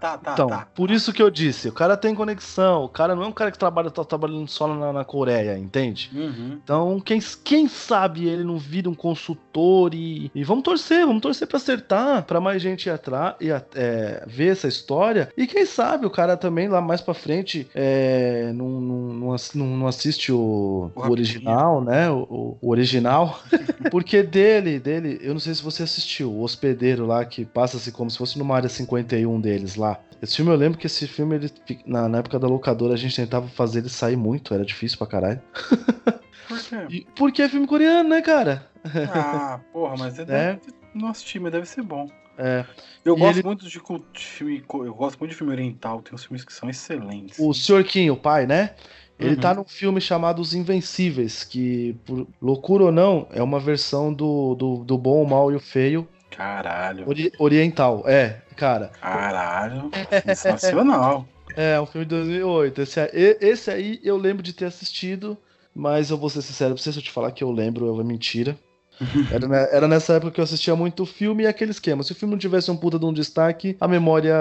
tá, 0.04 0.18
tá. 0.18 0.32
Então, 0.34 0.48
tá. 0.48 0.68
por 0.74 0.90
isso 0.90 1.12
que 1.12 1.22
eu 1.22 1.30
disse, 1.30 1.68
o 1.68 1.72
cara 1.72 1.96
tem 1.96 2.14
conexão, 2.14 2.84
o 2.84 2.88
cara 2.88 3.14
não 3.14 3.22
é 3.24 3.26
um 3.26 3.32
cara 3.32 3.50
que 3.50 3.58
trabalha, 3.58 3.90
tá 3.90 4.04
trabalhando 4.04 4.48
só 4.48 4.68
na, 4.68 4.92
na 4.92 5.04
Coreia, 5.04 5.58
entende? 5.58 6.10
Uhum. 6.14 6.58
Então, 6.62 7.00
quem, 7.00 7.18
quem 7.42 7.66
sabe 7.66 8.28
ele 8.28 8.44
não 8.44 8.58
vira 8.58 8.90
um 8.90 8.94
consultor 8.94 9.94
e. 9.94 10.30
E 10.34 10.44
vamos 10.44 10.64
torcer, 10.64 11.06
vamos 11.06 11.22
torcer 11.22 11.48
pra 11.48 11.56
acertar, 11.56 12.24
pra 12.24 12.40
mais 12.40 12.60
gente 12.60 12.86
ir 12.86 12.90
atrás 12.90 13.36
e 13.40 13.50
é, 13.50 14.22
ver 14.26 14.52
essa 14.52 14.68
história. 14.68 15.30
E 15.36 15.46
quem 15.46 15.64
sabe 15.64 16.04
o 16.04 16.10
cara 16.10 16.36
também 16.36 16.68
lá 16.68 16.80
mais 16.80 17.00
pra 17.00 17.14
frente 17.14 17.66
é, 17.74 18.52
não, 18.54 18.68
não, 18.80 19.36
não, 19.54 19.86
assiste 19.86 20.32
o, 20.32 20.90
o 20.94 21.10
original, 21.10 21.80
né? 21.82 22.10
O, 22.10 22.58
o 22.60 22.70
original. 22.70 23.40
Porque 23.90 24.22
dele, 24.22 24.78
dele, 24.78 25.18
eu 25.22 25.32
não 25.32 25.40
sei 25.40 25.54
se 25.54 25.62
você 25.62 25.82
assistiu, 25.82 26.30
o 26.30 26.42
hospedeiro 26.42 27.06
lá 27.06 27.24
que 27.24 27.44
passa-se 27.44 27.92
como 27.92 28.10
se 28.10 28.18
fosse 28.18 28.38
numa 28.38 28.56
área 28.56 28.68
51 28.68 29.40
deles 29.40 29.76
lá. 29.76 29.93
Esse 30.24 30.36
filme 30.36 30.50
eu 30.50 30.56
lembro 30.56 30.78
que 30.78 30.86
esse 30.86 31.06
filme, 31.06 31.36
ele, 31.36 31.50
na, 31.86 32.08
na 32.08 32.18
época 32.18 32.38
da 32.38 32.48
locadora, 32.48 32.94
a 32.94 32.96
gente 32.96 33.14
tentava 33.14 33.46
fazer 33.48 33.80
ele 33.80 33.90
sair 33.90 34.16
muito, 34.16 34.54
era 34.54 34.64
difícil 34.64 34.96
pra 34.96 35.06
caralho. 35.06 35.42
Por 36.48 36.60
quê? 36.60 37.06
Porque 37.14 37.42
é 37.42 37.48
filme 37.48 37.66
coreano, 37.66 38.08
né, 38.08 38.22
cara? 38.22 38.66
Ah, 39.12 39.60
porra, 39.72 39.96
mas 39.98 40.18
é, 40.18 40.24
é. 40.28 40.60
Assisti, 41.06 41.38
mas 41.38 41.52
deve 41.52 41.66
ser 41.66 41.82
bom. 41.82 42.08
É. 42.38 42.64
Eu 43.04 43.16
gosto 43.16 43.38
ele... 43.38 43.46
muito 43.46 43.68
de, 43.68 43.80
de, 44.12 44.24
filme. 44.24 44.64
Eu 44.72 44.94
gosto 44.94 45.18
muito 45.18 45.30
de 45.30 45.36
filme 45.36 45.52
oriental, 45.52 46.02
tem 46.02 46.14
uns 46.14 46.24
filmes 46.24 46.44
que 46.44 46.52
são 46.52 46.68
excelentes. 46.68 47.38
O 47.38 47.52
Sr. 47.52 47.84
Kim, 47.84 48.10
o 48.10 48.16
pai, 48.16 48.46
né? 48.46 48.74
Ele 49.18 49.36
uhum. 49.36 49.40
tá 49.40 49.54
num 49.54 49.64
filme 49.64 50.00
chamado 50.00 50.40
Os 50.40 50.54
Invencíveis, 50.54 51.44
que, 51.44 51.94
por 52.04 52.26
loucura 52.42 52.84
ou 52.84 52.92
não, 52.92 53.28
é 53.30 53.42
uma 53.42 53.60
versão 53.60 54.12
do, 54.12 54.54
do, 54.56 54.76
do 54.84 54.98
Bom, 54.98 55.22
o 55.22 55.28
Mal 55.28 55.52
e 55.52 55.54
o 55.54 55.60
Feio. 55.60 56.08
Caralho. 56.36 57.08
Ori 57.08 57.32
oriental, 57.38 58.02
é, 58.06 58.40
cara. 58.56 58.90
Caralho, 59.00 59.90
sensacional. 60.26 61.26
é, 61.56 61.80
um 61.80 61.86
filme 61.86 62.04
de 62.04 62.14
2008. 62.14 62.82
Esse, 62.82 63.00
esse 63.40 63.70
aí 63.70 64.00
eu 64.02 64.16
lembro 64.16 64.42
de 64.42 64.52
ter 64.52 64.64
assistido, 64.64 65.36
mas 65.74 66.10
eu 66.10 66.18
vou 66.18 66.28
ser 66.28 66.42
sincero 66.42 66.74
pra 66.74 66.82
você, 66.82 66.92
se 66.92 66.98
eu 66.98 67.02
te 67.02 67.10
falar 67.10 67.30
que 67.32 67.44
eu 67.44 67.50
lembro, 67.50 68.00
é 68.00 68.04
mentira. 68.04 68.56
Era, 69.32 69.56
era, 69.72 69.88
nessa 69.88 70.14
época 70.14 70.30
que 70.30 70.40
eu 70.40 70.44
assistia 70.44 70.76
muito 70.76 71.04
filme 71.04 71.42
e 71.42 71.46
aquele 71.48 71.72
esquema. 71.72 72.04
Se 72.04 72.12
o 72.12 72.14
filme 72.14 72.32
não 72.32 72.38
tivesse 72.38 72.70
um 72.70 72.76
puta 72.76 72.96
de 72.96 73.04
um 73.04 73.12
destaque, 73.12 73.76
a 73.80 73.88
memória 73.88 74.36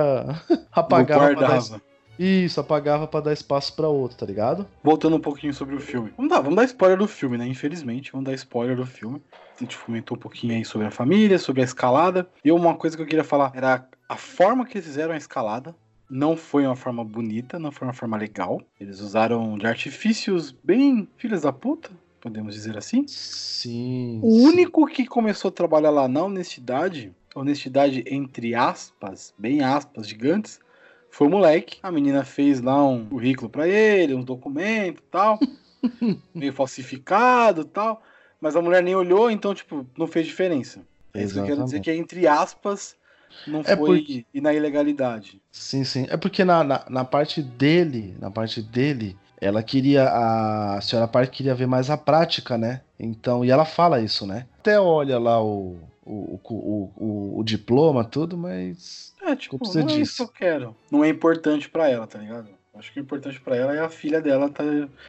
apagava. 0.72 1.34
Dar... 1.34 1.82
Isso, 2.18 2.60
apagava 2.60 3.08
para 3.08 3.26
dar 3.26 3.34
espaço 3.34 3.76
para 3.76 3.88
outro, 3.88 4.18
tá 4.18 4.26
ligado? 4.26 4.68
Voltando 4.84 5.16
um 5.16 5.20
pouquinho 5.20 5.54
sobre 5.54 5.76
o 5.76 5.80
filme. 5.80 6.12
Vamos 6.16 6.32
dar, 6.32 6.42
vamos 6.42 6.56
dar 6.56 6.66
spoiler 6.66 6.98
do 6.98 7.08
filme, 7.08 7.38
né? 7.38 7.48
Infelizmente, 7.48 8.12
vamos 8.12 8.26
dar 8.26 8.34
spoiler 8.34 8.76
do 8.76 8.86
filme. 8.86 9.22
A 9.58 9.64
gente 9.64 9.78
comentou 9.78 10.18
um 10.18 10.20
pouquinho 10.20 10.56
aí 10.56 10.66
sobre 10.66 10.88
a 10.88 10.92
família, 10.92 11.40
sobre 11.40 11.62
a 11.62 11.66
escalada. 11.66 12.28
E 12.44 12.52
uma 12.52 12.76
coisa 12.76 12.96
que 12.96 13.02
eu 13.02 13.08
queria 13.08 13.24
falar 13.24 13.52
era 13.56 13.88
a 14.08 14.16
forma 14.16 14.66
que 14.66 14.78
eles 14.78 14.86
fizeram 14.86 15.14
a 15.14 15.18
escalada. 15.18 15.76
Não 16.10 16.38
foi 16.38 16.66
uma 16.66 16.76
forma 16.76 17.04
bonita, 17.04 17.58
não 17.58 17.72
foi 17.72 17.88
uma 17.88 17.94
forma 17.94 18.18
legal. 18.18 18.62
Eles 18.80 19.00
usaram 19.00 19.58
de 19.58 19.66
artifícios 19.66 20.52
bem 20.52 21.08
filhos 21.18 21.42
da 21.42 21.52
puta, 21.52 21.90
podemos 22.22 22.54
dizer 22.54 22.78
assim. 22.78 23.06
Sim. 23.08 24.20
O 24.22 24.30
sim. 24.30 24.46
único 24.46 24.86
que 24.86 25.08
começou 25.08 25.50
a 25.50 25.52
trabalhar 25.52 25.90
lá 25.90 26.08
na 26.08 26.24
honestidade, 26.24 27.12
honestidade 27.34 28.04
entre 28.08 28.54
aspas, 28.54 29.34
bem 29.38 29.62
aspas 29.64 30.08
gigantes, 30.08 30.60
foi 31.14 31.28
o 31.28 31.30
moleque. 31.30 31.78
A 31.84 31.92
menina 31.92 32.26
fez 32.26 32.60
lá 32.60 32.84
um 32.84 33.06
currículo 33.06 33.48
para 33.48 33.68
ele, 33.68 34.16
um 34.16 34.24
documento 34.24 35.02
tal, 35.12 35.40
meio 36.34 36.52
falsificado 36.52 37.64
tal. 37.64 38.02
Mas 38.42 38.56
a 38.56 38.62
mulher 38.62 38.82
nem 38.82 38.96
olhou, 38.96 39.30
então, 39.30 39.54
tipo, 39.54 39.86
não 39.96 40.08
fez 40.08 40.26
diferença. 40.26 40.82
É 41.14 41.22
isso 41.22 41.36
que 41.36 41.40
eu 41.40 41.46
quero 41.46 41.64
dizer 41.64 41.80
que 41.82 41.92
é 41.92 41.96
entre 41.96 42.28
aspas, 42.28 42.96
não 43.46 43.62
é 43.62 43.78
foi 43.78 44.00
porque... 44.00 44.26
e 44.34 44.42
na 44.42 44.54
ilegalidade. 44.54 45.40
Sim, 45.52 45.84
sim. 45.84 46.08
É 46.10 46.18
porque 46.18 46.44
na, 46.44 46.64
na, 46.64 46.86
na 46.90 47.06
parte 47.06 47.44
dele, 47.44 48.18
na 48.20 48.32
parte 48.32 48.60
dele, 48.60 49.16
ela 49.40 49.62
queria, 49.62 50.06
a, 50.06 50.78
a 50.78 50.82
senhora 50.82 51.08
Park 51.08 51.30
queria 51.30 51.54
ver 51.54 51.68
mais 51.68 51.92
a 51.92 51.98
prática, 51.98 52.58
né? 52.58 52.82
Então, 53.00 53.46
e 53.46 53.52
ela 53.52 53.66
fala 53.66 54.02
isso, 54.02 54.26
né? 54.26 54.48
Até 54.60 54.80
olha 54.80 55.20
lá 55.20 55.42
o, 55.44 55.78
o, 56.04 56.40
o, 56.44 56.92
o, 56.98 57.40
o 57.40 57.44
diploma, 57.44 58.04
tudo, 58.04 58.36
mas. 58.36 59.13
É, 59.34 59.36
tipo, 59.36 59.58
não 59.74 59.90
é 59.90 60.00
isso 60.00 60.18
que 60.18 60.22
eu 60.24 60.28
quero. 60.28 60.76
Não 60.92 61.04
é 61.04 61.10
importante 61.10 61.70
para 61.70 61.90
ela, 61.90 62.08
tá 62.08 62.20
ligado? 62.20 62.50
Acho 62.76 62.92
que 62.92 63.00
o 63.00 63.04
importante 63.04 63.40
para 63.40 63.56
ela 63.56 63.76
é 63.76 63.80
a 63.80 63.90
filha 63.90 64.22
dela 64.22 64.50
tá. 64.50 64.64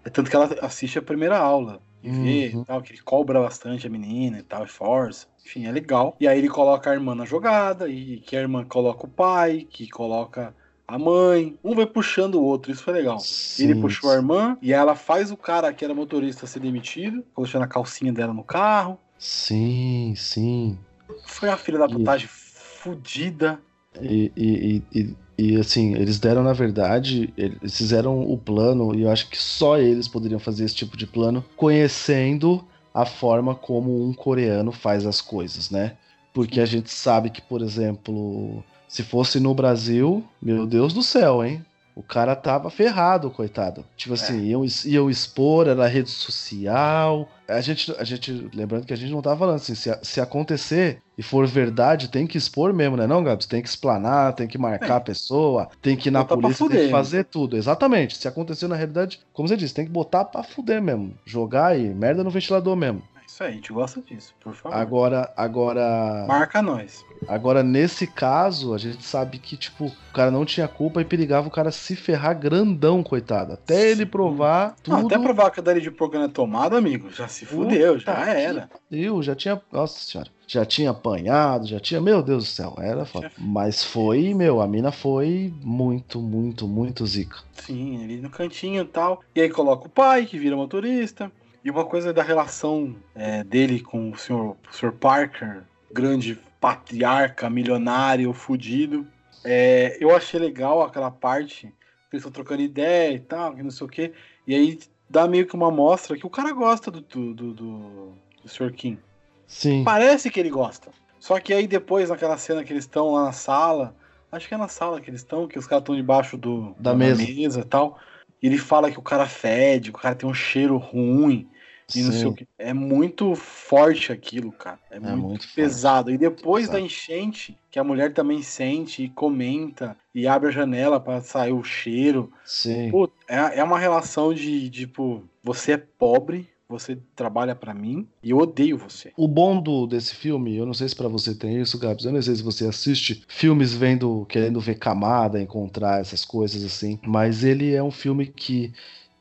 É 0.05 0.11
tanto 0.11 0.29
que 0.29 0.37
ela 0.37 0.55
assiste 0.61 0.99
a 0.99 1.03
primeira 1.03 1.39
aula 1.39 1.81
e 2.03 2.11
uhum. 2.11 2.23
vê 2.23 2.49
e 2.49 2.65
tal, 2.65 2.83
que 2.83 2.93
ele 2.93 3.01
cobra 3.01 3.41
bastante 3.41 3.87
a 3.87 3.91
menina 3.91 4.39
e 4.39 4.43
tal, 4.43 4.65
e 4.65 4.69
força. 4.69 5.27
Enfim, 5.45 5.67
é 5.67 5.73
legal. 5.73 6.15
E 6.21 6.29
aí 6.29 6.39
ele 6.39 6.49
coloca 6.49 6.91
a 6.91 6.95
irmã 6.95 7.15
na 7.15 7.25
jogada, 7.25 7.89
e 7.89 8.21
que 8.21 8.37
a 8.37 8.41
irmã 8.41 8.65
coloca 8.65 9.07
o 9.07 9.09
pai, 9.09 9.67
que 9.71 9.89
coloca 9.89 10.55
a 10.87 10.99
mãe, 10.99 11.59
um 11.65 11.75
vai 11.75 11.87
puxando 11.87 12.35
o 12.35 12.45
outro, 12.45 12.71
isso 12.71 12.83
foi 12.83 12.93
legal. 12.93 13.19
Sim, 13.19 13.65
ele 13.65 13.81
puxou 13.81 14.11
sim. 14.11 14.17
a 14.17 14.19
irmã 14.19 14.59
e 14.61 14.73
ela 14.73 14.95
faz 14.95 15.31
o 15.31 15.37
cara 15.37 15.73
que 15.73 15.83
era 15.83 15.95
motorista 15.95 16.47
ser 16.47 16.61
demitido, 16.61 17.25
colocando 17.33 17.63
a 17.63 17.67
calcinha 17.67 18.13
dela 18.13 18.35
no 18.35 18.45
carro. 18.45 18.99
Sim, 19.19 20.13
sim. 20.15 20.79
Foi 21.27 21.49
a 21.49 21.57
filha 21.57 21.79
da 21.79 21.89
putagem 21.89 22.27
e... 22.27 22.29
fudida. 22.29 23.59
E, 24.01 24.33
e, 24.37 24.83
e, 24.93 25.17
e, 25.39 25.57
assim, 25.57 25.95
eles 25.95 26.19
deram, 26.19 26.43
na 26.43 26.53
verdade, 26.53 27.33
eles 27.37 27.77
fizeram 27.77 28.21
o 28.23 28.37
plano, 28.37 28.95
e 28.95 29.03
eu 29.03 29.11
acho 29.11 29.29
que 29.29 29.39
só 29.39 29.79
eles 29.79 30.09
poderiam 30.09 30.41
fazer 30.41 30.65
esse 30.65 30.75
tipo 30.75 30.97
de 30.97 31.07
plano, 31.07 31.45
conhecendo 31.57 32.65
a 32.93 33.05
forma 33.05 33.55
como 33.55 34.07
um 34.07 34.13
coreano 34.13 34.71
faz 34.71 35.05
as 35.05 35.21
coisas, 35.21 35.71
né? 35.71 35.97
Porque 36.33 36.61
a 36.61 36.67
gente 36.67 36.91
sabe 36.93 37.31
que, 37.31 37.43
por 37.43 37.63
exemplo, 37.63 38.63
se 38.89 39.03
fosse 39.03 39.41
no 39.41 39.55
Brasil, 39.55 40.25
meu 40.41 40.67
Deus 40.67 40.93
do 40.93 41.03
céu, 41.03 41.45
hein? 41.45 41.65
O 41.95 42.03
cara 42.03 42.35
tava 42.35 42.71
ferrado, 42.71 43.31
coitado. 43.31 43.85
Tipo 43.97 44.15
assim, 44.15 44.41
é. 44.41 44.47
iam, 44.47 44.65
iam 44.85 45.09
expor, 45.09 45.69
era 45.69 45.87
rede 45.87 46.11
social. 46.11 47.29
A 47.47 47.61
gente, 47.61 47.95
a 47.97 48.03
gente, 48.03 48.51
lembrando 48.53 48.85
que 48.85 48.93
a 48.93 48.97
gente 48.97 49.13
não 49.13 49.23
tava 49.23 49.39
falando 49.39 49.57
assim, 49.57 49.77
se, 49.77 49.97
se 50.03 50.21
acontecer 50.21 51.01
e 51.17 51.23
for 51.23 51.47
verdade, 51.47 52.09
tem 52.09 52.27
que 52.27 52.37
expor 52.37 52.73
mesmo, 52.73 52.97
né? 52.97 53.07
Não, 53.07 53.23
Gabs? 53.23 53.47
Tem 53.47 53.63
que 53.63 53.69
explanar, 53.69 54.33
tem 54.33 54.49
que 54.49 54.59
marcar 54.59 54.95
é. 54.95 54.97
a 54.97 55.01
pessoa, 55.01 55.69
tem 55.81 55.97
que 55.97 56.09
ir 56.09 56.11
na 56.11 56.25
botar 56.25 56.37
polícia, 56.37 56.69
tem 56.69 56.87
que 56.87 56.91
fazer 56.91 57.25
tudo. 57.25 57.57
Exatamente. 57.57 58.17
Se 58.17 58.27
acontecer 58.27 58.67
na 58.67 58.75
realidade, 58.75 59.21
como 59.33 59.47
você 59.47 59.57
disse, 59.57 59.75
tem 59.75 59.85
que 59.85 59.93
botar 59.93 60.25
pra 60.25 60.43
fuder 60.43 60.83
mesmo. 60.83 61.17
Jogar 61.25 61.67
aí, 61.67 61.95
merda 61.95 62.25
no 62.25 62.31
ventilador 62.31 62.75
mesmo. 62.75 63.03
Isso 63.35 63.43
aí, 63.43 63.51
a 63.51 63.53
gente 63.55 63.73
gosta 63.73 64.01
disso, 64.01 64.33
por 64.39 64.55
favor. 64.55 64.77
Agora, 64.77 65.33
agora. 65.37 66.25
Marca 66.29 66.63
nós. 66.63 67.05
Agora, 67.27 67.65
nesse 67.65 68.07
caso, 68.07 68.73
a 68.73 68.79
gente 68.79 69.03
sabe 69.03 69.41
que, 69.41 69.57
tipo, 69.57 69.87
o 69.87 70.13
cara 70.13 70.31
não 70.31 70.45
tinha 70.45 70.69
culpa 70.69 71.01
e 71.01 71.05
perigava 71.05 71.49
o 71.49 71.51
cara 71.51 71.73
se 71.73 71.97
ferrar 71.97 72.39
grandão, 72.39 73.03
coitado. 73.03 73.55
Até 73.55 73.91
ele 73.91 74.07
provar 74.07 74.77
tudo. 74.81 74.99
Não, 74.99 75.07
até 75.07 75.19
provar 75.19 75.51
que 75.51 75.59
a 75.59 75.63
dali 75.65 75.81
de 75.81 75.91
não 75.91 76.23
é 76.23 76.29
tomada, 76.29 76.79
amigo, 76.79 77.11
já 77.11 77.27
se 77.27 77.45
fudeu, 77.45 77.95
Puta 77.95 78.13
já 78.13 78.31
era. 78.31 78.71
Eu 78.89 79.21
já 79.21 79.35
tinha. 79.35 79.61
Nossa 79.73 79.99
senhora. 79.99 80.31
Já 80.47 80.65
tinha 80.65 80.91
apanhado, 80.91 81.67
já 81.67 81.81
tinha. 81.81 82.01
Meu 82.01 82.23
Deus 82.23 82.45
do 82.45 82.51
céu, 82.51 82.77
era 82.79 83.05
foda. 83.05 83.33
Mas 83.37 83.83
foi, 83.83 84.33
meu, 84.33 84.61
a 84.61 84.69
mina 84.69 84.93
foi 84.93 85.53
muito, 85.61 86.21
muito, 86.21 86.69
muito 86.69 87.05
zica. 87.05 87.39
Sim, 87.55 88.05
ali 88.05 88.19
no 88.19 88.31
cantinho 88.31 88.83
e 88.83 88.87
tal. 88.87 89.25
E 89.35 89.41
aí 89.41 89.51
coloca 89.51 89.87
o 89.87 89.91
pai, 89.91 90.25
que 90.25 90.39
vira 90.39 90.55
motorista 90.55 91.33
E 91.65 91.71
uma 91.71 91.85
coisa 91.85 92.13
da 92.13 92.23
relação 92.23 92.95
é, 93.15 93.43
dele 93.43 93.81
com 93.81 94.11
o 94.11 94.19
senhor, 94.19 94.57
o 94.71 94.75
senhor 94.75 94.93
Parker, 94.93 95.63
grande 95.91 96.39
patriarca, 96.61 97.49
milionário, 97.49 98.33
fudido. 98.35 99.07
É, 99.43 99.97
eu 100.01 100.15
achei 100.15 100.39
legal 100.39 100.83
aquela 100.83 101.11
parte 101.11 101.73
eles 102.15 102.25
estão 102.25 102.33
trocando 102.33 102.63
ideia 102.63 103.13
e 103.15 103.21
tal, 103.21 103.55
que 103.55 103.63
não 103.63 103.71
sei 103.71 103.87
o 103.87 103.91
quê. 103.91 104.13
E 104.47 104.55
aí 104.55 104.79
dá 105.09 105.27
meio 105.27 105.47
que 105.47 105.55
uma 105.55 105.69
amostra 105.69 106.17
que 106.17 106.27
o 106.27 106.31
cara 106.31 106.53
gosta 106.53 106.91
do, 106.91 107.01
do, 107.01 107.35
do, 107.35 107.53
do 107.53 108.15
Sr. 108.47 108.73
Kim. 108.73 108.99
Sim. 109.47 109.85
Parece 109.85 110.31
que 110.31 110.41
ele 110.41 110.51
gosta. 110.51 110.91
Só 111.19 111.39
que 111.41 111.53
aí 111.53 111.67
depois, 111.67 112.11
naquela 112.11 112.37
cena 112.37 112.65
que 112.65 112.73
eles 112.73 112.85
estão 112.85 113.13
lá 113.13 113.25
na 113.25 113.33
sala, 113.33 113.95
acho 114.31 114.49
que 114.49 114.55
é 114.55 114.57
na 114.57 114.69
sala 114.69 115.01
que 115.01 115.11
eles 115.11 115.21
estão, 115.21 115.47
que 115.47 115.59
os 115.59 115.67
caras 115.67 115.83
estão 115.83 115.97
debaixo 115.97 116.37
do, 116.37 116.75
da 116.79 116.95
mesa. 116.95 117.23
mesa 117.23 117.61
e 117.61 117.65
tal. 117.65 117.99
E 118.43 118.47
ele 118.47 118.59
fala 118.59 118.91
que 118.91 118.99
o 118.99 119.03
cara 119.03 119.27
fede, 119.27 119.91
que 119.91 119.99
o 119.99 120.03
cara 120.03 120.15
tem 120.15 120.29
um 120.29 120.35
cheiro 120.35 120.77
ruim. 120.77 121.49
E 121.95 122.03
não 122.03 122.13
sei 122.13 122.27
o 122.27 122.33
que. 122.33 122.47
É 122.59 122.73
muito 122.73 123.35
forte 123.35 124.13
aquilo, 124.13 124.53
cara. 124.53 124.79
É, 124.91 124.97
é 124.97 125.01
muito, 125.01 125.23
muito, 125.23 125.49
pesado. 125.55 126.11
E 126.11 126.19
depois 126.19 126.69
da 126.69 126.81
enchente, 126.81 127.59
que 127.71 127.79
a 127.79 127.85
mulher 127.85 128.13
também 128.13 128.43
sente 128.43 129.05
e 129.05 129.09
comenta 129.09 129.97
e 130.15 130.27
abre 130.27 130.49
a 130.49 130.53
janela 130.53 131.01
para 131.01 131.21
sair 131.21 131.53
o 131.53 131.63
cheiro. 131.63 132.33
Sim. 132.45 132.91
Pô, 132.91 133.11
é, 133.29 133.59
é 133.59 133.65
uma 133.65 133.79
relação 133.79 134.33
de, 134.33 134.71
tipo, 134.71 135.23
você 135.43 135.73
é 135.73 135.77
pobre, 135.77 136.49
você 136.69 136.99
trabalha 137.15 137.55
para 137.55 137.75
mim 137.75 138.07
e 138.23 138.31
eu 138.31 138.39
odeio 138.39 138.79
você. 138.79 139.13
O 139.17 139.29
bom 139.29 139.61
do, 139.61 139.87
desse 139.87 140.15
filme, 140.15 140.57
eu 140.57 140.67
não 140.67 140.75
sei 140.75 140.89
se 140.89 140.97
para 140.97 141.09
você 141.09 141.35
tem 141.35 141.61
isso, 141.61 141.79
Gabs, 141.79 142.05
eu 142.05 142.13
não 142.13 142.23
sei 142.23 142.35
se 142.35 142.43
você 142.43 142.67
assiste 142.67 143.23
filmes 143.29 143.75
vendo, 143.75 144.25
querendo 144.29 144.61
ver 144.61 144.77
camada, 144.77 145.41
encontrar 145.41 146.01
essas 146.01 146.25
coisas 146.25 146.65
assim, 146.65 146.99
mas 147.07 147.45
ele 147.45 147.75
é 147.75 147.83
um 147.83 147.91
filme 147.91 148.27
que 148.27 148.73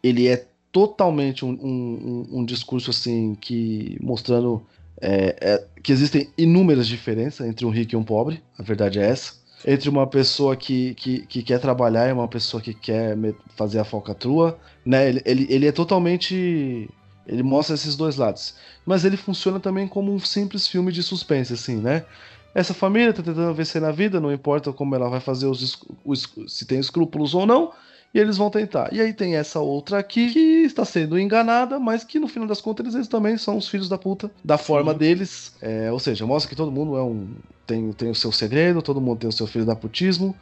ele 0.01 0.27
é 0.27 0.47
totalmente 0.73 1.45
um, 1.45 1.51
um, 1.51 2.39
um 2.39 2.45
discurso 2.45 2.89
assim 2.89 3.37
que 3.39 3.95
mostrando 4.01 4.65
é, 4.99 5.35
é, 5.39 5.67
que 5.81 5.91
existem 5.91 6.29
inúmeras 6.37 6.87
diferenças 6.87 7.47
entre 7.47 7.65
um 7.65 7.69
rico 7.69 7.93
e 7.93 7.97
um 7.97 8.03
pobre, 8.03 8.41
a 8.57 8.63
verdade 8.63 8.99
é 8.99 9.07
essa. 9.07 9.35
Entre 9.65 9.87
uma 9.87 10.05
pessoa 10.07 10.57
que, 10.57 10.93
que, 10.95 11.25
que 11.25 11.43
quer 11.43 11.59
trabalhar 11.59 12.09
e 12.09 12.11
uma 12.11 12.27
pessoa 12.27 12.61
que 12.61 12.73
quer 12.73 13.15
fazer 13.55 13.79
a 13.79 13.85
falcatrua, 13.85 14.59
né? 14.85 15.07
Ele, 15.07 15.21
ele, 15.25 15.47
ele 15.49 15.67
é 15.67 15.71
totalmente 15.71 16.89
ele 17.25 17.43
mostra 17.43 17.75
esses 17.75 17.95
dois 17.95 18.17
lados. 18.17 18.55
Mas 18.85 19.05
ele 19.05 19.15
funciona 19.15 19.59
também 19.59 19.87
como 19.87 20.13
um 20.13 20.19
simples 20.19 20.67
filme 20.67 20.91
de 20.91 21.01
suspense, 21.01 21.53
assim, 21.53 21.77
né? 21.77 22.03
Essa 22.53 22.73
família 22.73 23.13
tá 23.13 23.23
tentando 23.23 23.53
vencer 23.53 23.81
na 23.81 23.91
vida, 23.91 24.19
não 24.19 24.33
importa 24.33 24.73
como 24.73 24.93
ela 24.95 25.09
vai 25.09 25.19
fazer 25.19 25.47
os, 25.47 25.81
os 26.03 26.29
se 26.47 26.65
tem 26.65 26.79
escrúpulos 26.79 27.33
ou 27.33 27.45
não, 27.45 27.71
e 28.13 28.19
eles 28.19 28.37
vão 28.37 28.49
tentar. 28.49 28.93
E 28.93 29.01
aí 29.01 29.11
tem 29.11 29.35
essa 29.35 29.59
outra 29.59 29.97
aqui 29.97 30.31
que 30.31 30.39
está 30.63 30.85
sendo 30.85 31.19
enganada, 31.19 31.79
mas 31.79 32.03
que 32.03 32.19
no 32.19 32.27
final 32.27 32.47
das 32.47 32.61
contas 32.61 32.93
eles 32.93 33.07
também 33.07 33.37
são 33.37 33.57
os 33.57 33.67
filhos 33.67 33.89
da 33.89 33.97
puta, 33.97 34.29
da 34.43 34.57
forma 34.57 34.91
Sim. 34.91 34.97
deles. 34.99 35.55
É, 35.61 35.91
ou 35.91 35.99
seja, 35.99 36.25
mostra 36.25 36.49
que 36.49 36.55
todo 36.55 36.71
mundo 36.71 36.95
é 36.97 37.01
um. 37.01 37.27
Tem, 37.65 37.91
tem 37.93 38.09
o 38.11 38.15
seu 38.15 38.31
segredo, 38.31 38.81
todo 38.81 39.01
mundo 39.01 39.19
tem 39.19 39.29
o 39.29 39.33
seu 39.33 39.47
filho 39.47 39.65
da 39.65 39.75
putismo. 39.75 40.35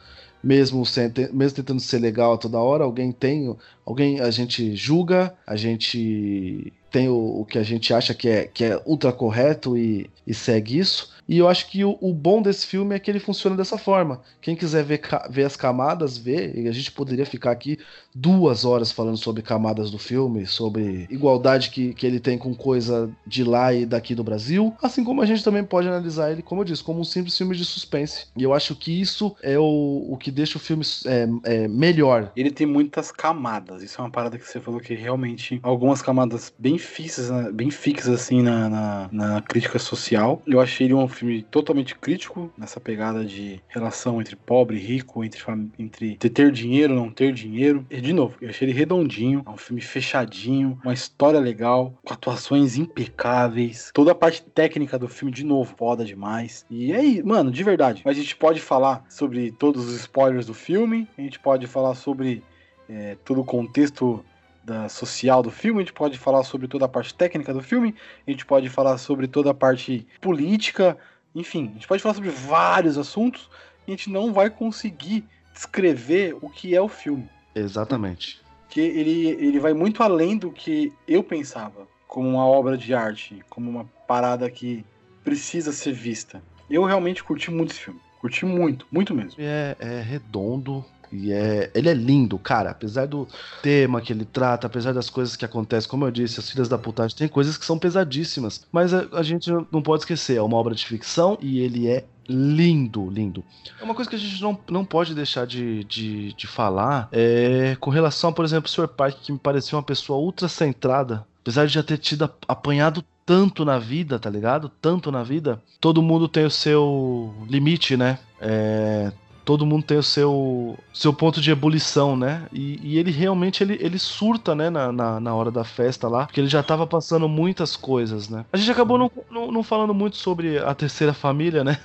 Mesmo, 0.44 0.84
sem, 0.84 1.10
mesmo 1.32 1.56
tentando 1.56 1.80
ser 1.80 2.00
legal 2.00 2.32
a 2.32 2.36
toda 2.36 2.58
hora, 2.58 2.84
alguém 2.84 3.12
tem. 3.12 3.56
Alguém 3.86 4.20
a 4.20 4.30
gente 4.30 4.74
julga, 4.74 5.32
a 5.46 5.54
gente 5.54 6.72
tem 6.92 7.08
o, 7.08 7.40
o 7.40 7.44
que 7.44 7.58
a 7.58 7.62
gente 7.62 7.92
acha 7.94 8.14
que 8.14 8.28
é, 8.28 8.44
que 8.44 8.64
é 8.64 8.80
ultra 8.84 9.12
correto 9.12 9.76
e, 9.76 10.08
e 10.26 10.34
segue 10.34 10.78
isso. 10.78 11.10
E 11.28 11.38
eu 11.38 11.48
acho 11.48 11.70
que 11.70 11.84
o, 11.84 11.96
o, 12.00 12.12
bom 12.12 12.42
desse 12.42 12.66
filme 12.66 12.94
é 12.94 12.98
que 12.98 13.10
ele 13.10 13.20
funciona 13.20 13.56
dessa 13.56 13.78
forma. 13.78 14.20
Quem 14.40 14.56
quiser 14.56 14.84
ver, 14.84 15.00
ver 15.30 15.44
as 15.44 15.56
camadas, 15.56 16.18
vê. 16.18 16.52
E 16.54 16.68
a 16.68 16.72
gente 16.72 16.90
poderia 16.92 17.24
ficar 17.24 17.52
aqui 17.52 17.78
duas 18.14 18.64
horas 18.64 18.92
falando 18.92 19.16
sobre 19.16 19.40
camadas 19.40 19.90
do 19.90 19.98
filme, 19.98 20.46
sobre 20.46 21.06
igualdade 21.10 21.70
que, 21.70 21.94
que 21.94 22.06
ele 22.06 22.20
tem 22.20 22.36
com 22.36 22.54
coisa 22.54 23.10
de 23.26 23.44
lá 23.44 23.72
e 23.72 23.86
daqui 23.86 24.14
do 24.14 24.24
Brasil. 24.24 24.74
Assim 24.82 25.04
como 25.04 25.22
a 25.22 25.26
gente 25.26 25.44
também 25.44 25.64
pode 25.64 25.88
analisar 25.88 26.30
ele, 26.30 26.42
como 26.42 26.60
eu 26.60 26.64
disse, 26.64 26.82
como 26.82 27.00
um 27.00 27.04
simples 27.04 27.36
filme 27.38 27.56
de 27.56 27.64
suspense. 27.64 28.26
E 28.36 28.42
eu 28.42 28.52
acho 28.52 28.74
que 28.74 29.00
isso 29.00 29.34
é 29.42 29.58
o, 29.58 30.06
o 30.10 30.16
que 30.18 30.30
deixa 30.30 30.58
o 30.58 30.60
filme 30.60 30.84
é, 31.06 31.28
é 31.44 31.68
melhor. 31.68 32.32
Ele 32.36 32.50
tem 32.50 32.66
muitas 32.66 33.10
camadas. 33.12 33.82
Isso 33.82 34.00
é 34.00 34.04
uma 34.04 34.10
parada 34.10 34.38
que 34.38 34.46
você 34.46 34.60
falou 34.60 34.80
que 34.80 34.94
realmente 34.94 35.60
algumas 35.62 36.02
camadas 36.02 36.52
bem 36.58 36.78
fixas, 36.82 37.30
né, 37.30 37.50
bem 37.52 37.70
fixas 37.70 38.14
assim 38.14 38.42
na, 38.42 38.68
na, 38.68 39.08
na 39.12 39.42
crítica 39.42 39.78
social. 39.78 40.42
Eu 40.46 40.60
achei 40.60 40.86
ele 40.86 40.94
um 40.94 41.08
filme 41.08 41.42
totalmente 41.42 41.94
crítico 41.94 42.52
nessa 42.56 42.80
pegada 42.80 43.24
de 43.24 43.60
relação 43.68 44.20
entre 44.20 44.36
pobre 44.36 44.76
e 44.76 44.80
rico, 44.80 45.24
entre, 45.24 45.40
entre 45.78 46.16
ter 46.16 46.50
dinheiro 46.50 46.94
não 46.94 47.10
ter 47.10 47.32
dinheiro. 47.32 47.86
E, 47.90 48.00
de 48.00 48.12
novo, 48.12 48.36
eu 48.40 48.48
achei 48.48 48.68
ele 48.68 48.76
redondinho, 48.76 49.42
é 49.46 49.50
um 49.50 49.56
filme 49.56 49.80
fechadinho, 49.80 50.78
uma 50.84 50.94
história 50.94 51.40
legal, 51.40 51.94
com 52.04 52.12
atuações 52.12 52.76
impecáveis, 52.76 53.90
toda 53.92 54.12
a 54.12 54.14
parte 54.14 54.42
técnica 54.42 54.98
do 54.98 55.08
filme, 55.08 55.32
de 55.32 55.44
novo, 55.44 55.74
foda 55.76 56.04
demais. 56.04 56.64
E 56.70 56.92
aí, 56.92 57.22
mano, 57.22 57.50
de 57.50 57.62
verdade, 57.62 58.02
a 58.04 58.12
gente 58.12 58.34
pode 58.36 58.60
falar 58.60 59.04
sobre 59.08 59.52
todos 59.52 59.88
os 59.88 59.94
spoilers 60.00 60.46
do 60.46 60.54
filme, 60.54 61.08
a 61.16 61.20
gente 61.20 61.38
pode 61.38 61.66
falar 61.66 61.94
sobre 61.94 62.42
é, 62.88 63.16
todo 63.24 63.40
o 63.40 63.44
contexto 63.44 64.24
da 64.64 64.88
social 64.88 65.42
do 65.42 65.50
filme, 65.50 65.80
a 65.80 65.82
gente 65.82 65.92
pode 65.92 66.18
falar 66.18 66.44
sobre 66.44 66.68
toda 66.68 66.84
a 66.84 66.88
parte 66.88 67.14
técnica 67.14 67.52
do 67.52 67.62
filme, 67.62 67.94
a 68.26 68.30
gente 68.30 68.46
pode 68.46 68.68
falar 68.68 68.96
sobre 68.98 69.26
toda 69.26 69.50
a 69.50 69.54
parte 69.54 70.06
política, 70.20 70.96
enfim, 71.34 71.70
a 71.70 71.74
gente 71.74 71.88
pode 71.88 72.02
falar 72.02 72.14
sobre 72.14 72.30
vários 72.30 72.96
assuntos 72.96 73.50
e 73.86 73.92
a 73.92 73.96
gente 73.96 74.10
não 74.10 74.32
vai 74.32 74.50
conseguir 74.50 75.24
descrever 75.52 76.36
o 76.40 76.48
que 76.48 76.74
é 76.74 76.80
o 76.80 76.88
filme. 76.88 77.28
Exatamente. 77.54 78.40
Que 78.68 78.80
ele, 78.80 79.28
ele 79.28 79.60
vai 79.60 79.74
muito 79.74 80.02
além 80.02 80.38
do 80.38 80.50
que 80.50 80.92
eu 81.06 81.22
pensava 81.22 81.86
como 82.08 82.28
uma 82.28 82.46
obra 82.46 82.76
de 82.76 82.94
arte, 82.94 83.42
como 83.48 83.70
uma 83.70 83.84
parada 84.06 84.50
que 84.50 84.84
precisa 85.24 85.72
ser 85.72 85.92
vista. 85.92 86.42
Eu 86.68 86.84
realmente 86.84 87.22
curti 87.22 87.50
muito 87.50 87.72
esse 87.72 87.80
filme. 87.80 88.00
Curti 88.20 88.44
muito, 88.44 88.86
muito 88.90 89.14
mesmo. 89.14 89.34
É, 89.38 89.76
é 89.78 90.00
redondo, 90.00 90.84
e 91.12 91.32
é, 91.32 91.70
ele 91.74 91.88
é 91.88 91.94
lindo, 91.94 92.38
cara. 92.38 92.70
Apesar 92.70 93.06
do 93.06 93.28
tema 93.60 94.00
que 94.00 94.12
ele 94.12 94.24
trata, 94.24 94.66
apesar 94.66 94.92
das 94.92 95.10
coisas 95.10 95.36
que 95.36 95.44
acontecem, 95.44 95.90
como 95.90 96.06
eu 96.06 96.10
disse, 96.10 96.40
as 96.40 96.50
filhas 96.50 96.68
da 96.68 96.78
putagem, 96.78 97.16
tem 97.16 97.28
coisas 97.28 97.56
que 97.56 97.64
são 97.64 97.78
pesadíssimas. 97.78 98.66
Mas 98.72 98.94
a, 98.94 99.06
a 99.12 99.22
gente 99.22 99.50
não 99.70 99.82
pode 99.82 100.02
esquecer, 100.02 100.36
é 100.36 100.42
uma 100.42 100.56
obra 100.56 100.74
de 100.74 100.86
ficção 100.86 101.38
e 101.40 101.60
ele 101.60 101.88
é 101.88 102.04
lindo, 102.28 103.10
lindo. 103.10 103.44
É 103.80 103.84
uma 103.84 103.94
coisa 103.94 104.08
que 104.08 104.16
a 104.16 104.18
gente 104.18 104.40
não, 104.40 104.58
não 104.70 104.84
pode 104.84 105.14
deixar 105.14 105.46
de, 105.46 105.84
de, 105.84 106.32
de 106.32 106.46
falar 106.46 107.08
é 107.12 107.76
com 107.80 107.90
relação, 107.90 108.32
por 108.32 108.44
exemplo, 108.44 108.68
o 108.68 108.70
Sr. 108.70 108.88
Park, 108.88 109.18
que 109.22 109.32
me 109.32 109.38
pareceu 109.38 109.76
uma 109.76 109.84
pessoa 109.84 110.18
ultra 110.18 110.48
centrada. 110.48 111.26
Apesar 111.42 111.66
de 111.66 111.74
já 111.74 111.82
ter 111.82 111.98
tido 111.98 112.30
apanhado 112.46 113.04
tanto 113.26 113.64
na 113.64 113.78
vida, 113.78 114.18
tá 114.18 114.30
ligado? 114.30 114.70
Tanto 114.80 115.10
na 115.10 115.22
vida. 115.22 115.60
Todo 115.80 116.02
mundo 116.02 116.28
tem 116.28 116.44
o 116.44 116.50
seu 116.50 117.34
limite, 117.48 117.96
né? 117.96 118.18
É, 118.40 119.12
todo 119.44 119.66
mundo 119.66 119.84
tem 119.84 119.98
o 119.98 120.02
seu, 120.02 120.78
seu 120.92 121.12
ponto 121.12 121.40
de 121.40 121.50
ebulição, 121.50 122.16
né? 122.16 122.46
E, 122.52 122.78
e 122.82 122.98
ele 122.98 123.10
realmente 123.10 123.62
ele, 123.62 123.78
ele 123.80 123.98
surta, 123.98 124.54
né, 124.54 124.70
na, 124.70 124.92
na, 124.92 125.20
na, 125.20 125.34
hora 125.34 125.50
da 125.50 125.64
festa 125.64 126.08
lá, 126.08 126.26
porque 126.26 126.40
ele 126.40 126.48
já 126.48 126.62
tava 126.62 126.86
passando 126.86 127.28
muitas 127.28 127.76
coisas, 127.76 128.28
né? 128.28 128.44
A 128.52 128.56
gente 128.56 128.70
acabou 128.70 128.98
não, 128.98 129.10
não, 129.30 129.50
não 129.50 129.62
falando 129.62 129.94
muito 129.94 130.16
sobre 130.16 130.58
a 130.58 130.74
terceira 130.74 131.12
família, 131.12 131.64
né? 131.64 131.78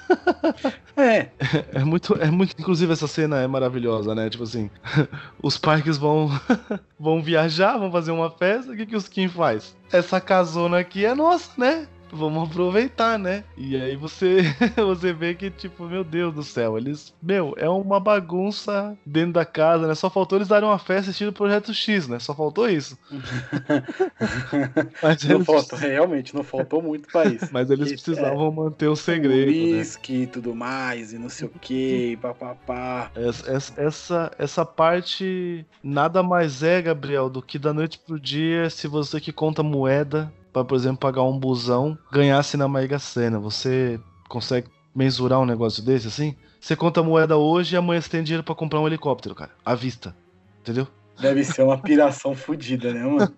é. 0.95 1.27
É 1.73 1.83
muito, 1.83 2.15
é 2.19 2.29
muito. 2.29 2.55
Inclusive, 2.59 2.93
essa 2.93 3.07
cena 3.07 3.39
é 3.39 3.47
maravilhosa, 3.47 4.13
né? 4.13 4.29
Tipo 4.29 4.43
assim, 4.43 4.69
os 5.41 5.57
parques 5.57 5.97
vão, 5.97 6.29
vão 6.99 7.21
viajar, 7.21 7.77
vão 7.77 7.91
fazer 7.91 8.11
uma 8.11 8.29
festa, 8.29 8.71
o 8.71 8.75
que, 8.75 8.85
que 8.85 8.95
os 8.95 9.07
Kim 9.07 9.27
faz? 9.27 9.75
Essa 9.91 10.19
casona 10.19 10.79
aqui 10.79 11.05
é 11.05 11.15
nossa, 11.15 11.51
né? 11.57 11.87
Vamos 12.11 12.49
aproveitar, 12.49 13.17
né? 13.17 13.43
E 13.55 13.75
aí 13.75 13.95
você 13.95 14.41
você 14.75 15.13
vê 15.13 15.33
que, 15.33 15.49
tipo, 15.49 15.85
meu 15.85 16.03
Deus 16.03 16.33
do 16.33 16.43
céu, 16.43 16.77
eles, 16.77 17.13
meu, 17.21 17.53
é 17.57 17.69
uma 17.69 17.99
bagunça 17.99 18.97
dentro 19.05 19.33
da 19.33 19.45
casa, 19.45 19.87
né? 19.87 19.95
Só 19.95 20.09
faltou 20.09 20.37
eles 20.37 20.47
darem 20.47 20.67
uma 20.67 20.79
festa 20.79 21.11
estilo 21.11 21.31
Projeto 21.31 21.73
X, 21.73 22.07
né? 22.07 22.19
Só 22.19 22.33
faltou 22.33 22.69
isso. 22.69 22.97
Mas 25.01 25.23
não 25.23 25.35
eles... 25.35 25.45
faltou, 25.45 25.79
realmente, 25.79 26.35
não 26.35 26.43
faltou 26.43 26.81
muito 26.81 27.07
pra 27.09 27.25
isso. 27.25 27.47
Mas 27.51 27.69
eles 27.69 27.91
precisavam 27.91 28.47
é, 28.47 28.51
manter 28.51 28.87
o 28.87 28.95
segredo. 28.95 29.51
Whisky 29.51 30.13
né? 30.13 30.23
e 30.23 30.27
tudo 30.27 30.55
mais, 30.55 31.13
e 31.13 31.17
não 31.17 31.29
sei 31.29 31.47
o 31.47 31.51
que, 31.59 32.17
papapá. 32.21 33.11
Essa, 33.15 33.73
essa, 33.77 34.31
essa 34.37 34.65
parte 34.65 35.65
nada 35.83 36.23
mais 36.23 36.63
é, 36.63 36.81
Gabriel, 36.81 37.29
do 37.29 37.41
que 37.41 37.59
da 37.59 37.73
noite 37.73 37.99
pro 37.99 38.19
dia, 38.19 38.69
se 38.69 38.87
você 38.87 39.19
que 39.19 39.31
conta 39.31 39.63
moeda 39.63 40.31
para, 40.57 40.65
por 40.65 40.75
exemplo, 40.75 40.97
pagar 40.97 41.23
um 41.23 41.37
busão, 41.37 41.97
ganhasse 42.11 42.57
na 42.57 42.67
Mega 42.67 42.97
Sena. 42.99 43.39
Você 43.39 43.99
consegue 44.27 44.67
mensurar 44.95 45.39
um 45.39 45.45
negócio 45.45 45.83
desse 45.83 46.07
assim? 46.07 46.35
Você 46.59 46.75
conta 46.75 47.01
a 47.01 47.03
moeda 47.03 47.37
hoje 47.37 47.75
e 47.75 47.77
amanhã 47.77 48.01
você 48.01 48.09
tem 48.09 48.23
dinheiro 48.23 48.43
para 48.43 48.55
comprar 48.55 48.79
um 48.79 48.87
helicóptero, 48.87 49.35
cara. 49.35 49.51
À 49.63 49.75
vista. 49.75 50.15
Entendeu? 50.61 50.87
Deve 51.19 51.43
ser 51.43 51.63
uma 51.63 51.77
piração 51.77 52.35
fodida, 52.35 52.93
né, 52.93 53.03
mano? 53.03 53.33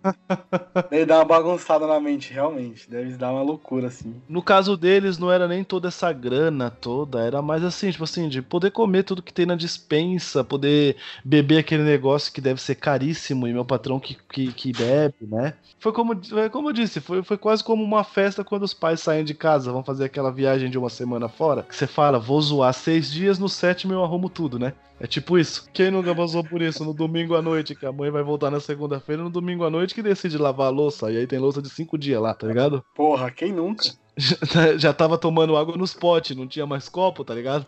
Deve 0.90 1.06
dar 1.06 1.18
uma 1.18 1.26
bagunçada 1.26 1.88
na 1.88 2.00
mente, 2.00 2.34
realmente. 2.34 2.90
Deve 2.90 3.14
dar 3.14 3.32
uma 3.32 3.42
loucura, 3.42 3.88
assim. 3.88 4.16
No 4.28 4.42
caso 4.42 4.76
deles, 4.76 5.18
não 5.18 5.32
era 5.32 5.48
nem 5.48 5.64
toda 5.64 5.88
essa 5.88 6.12
grana 6.12 6.70
toda, 6.70 7.22
era 7.22 7.42
mais 7.42 7.64
assim, 7.64 7.92
tipo 7.92 8.04
assim, 8.04 8.28
de 8.28 8.42
poder 8.42 8.72
comer 8.72 9.04
tudo 9.04 9.24
que 9.24 9.34
tem 9.34 9.46
na 9.46 9.56
dispensa, 9.56 10.44
poder 10.44 10.98
beber 11.24 11.60
aquele 11.60 11.84
negócio 11.84 12.34
que 12.34 12.42
deve 12.42 12.62
ser 12.62 12.76
caríssimo 12.76 13.48
e 13.48 13.54
meu 13.54 13.66
patrão 13.66 14.00
que, 14.00 14.18
que, 14.32 14.52
que 14.52 14.72
bebe, 14.72 15.16
né? 15.22 15.54
Foi 15.80 15.94
como, 15.94 16.22
foi 16.24 16.50
como 16.50 16.70
eu 16.70 16.74
disse, 16.74 17.00
foi, 17.00 17.24
foi 17.24 17.38
quase 17.38 17.64
como 17.64 17.84
uma 17.84 18.04
festa 18.04 18.44
quando 18.44 18.64
os 18.64 18.74
pais 18.74 19.00
saem 19.00 19.24
de 19.24 19.34
casa, 19.34 19.72
vão 19.72 19.84
fazer 19.84 20.06
aquela 20.06 20.32
viagem 20.32 20.70
de 20.70 20.78
uma 20.78 20.90
semana 20.90 21.30
fora, 21.30 21.64
que 21.64 21.76
você 21.76 21.88
fala, 21.88 22.20
vou 22.20 22.42
zoar 22.42 22.74
seis 22.74 23.12
dias, 23.12 23.40
no 23.40 23.48
sétimo 23.48 23.94
eu 23.94 24.04
arrumo 24.04 24.30
tudo, 24.30 24.60
né? 24.60 24.74
É 25.00 25.08
tipo 25.08 25.38
isso. 25.38 25.70
Quem 25.74 25.90
nunca 25.90 26.14
passou 26.14 26.44
por 26.44 26.62
isso? 26.62 26.84
No 26.84 26.94
domingo 26.94 27.36
à 27.36 27.42
noite, 27.42 27.74
que 27.74 27.86
a 27.86 27.92
mãe 27.92 28.12
vai 28.12 28.22
voltar 28.22 28.52
na 28.52 28.60
segunda-feira, 28.60 29.24
no 29.24 29.30
domingo 29.30 29.64
à 29.64 29.70
noite 29.70 29.96
que 29.96 30.04
decide 30.04 30.38
lavar 30.38 30.68
a 30.68 30.72
louça. 30.72 31.10
E 31.12 31.18
aí 31.18 31.26
tem 31.26 31.40
louça 31.40 31.62
de 31.62 31.70
cinco 31.70 31.98
dias 31.98 32.22
lá, 32.22 32.34
tá 32.34 32.46
ligado? 32.46 32.84
Porra, 32.94 33.32
quem 33.32 33.54
nunca? 33.54 33.84
Já, 34.18 34.36
já 34.78 34.94
tava 34.94 35.18
tomando 35.18 35.56
água 35.56 35.78
nos 35.78 35.94
potes, 35.94 36.36
não 36.36 36.48
tinha 36.48 36.66
mais 36.66 36.90
copo, 36.90 37.24
tá 37.24 37.34
ligado? 37.34 37.66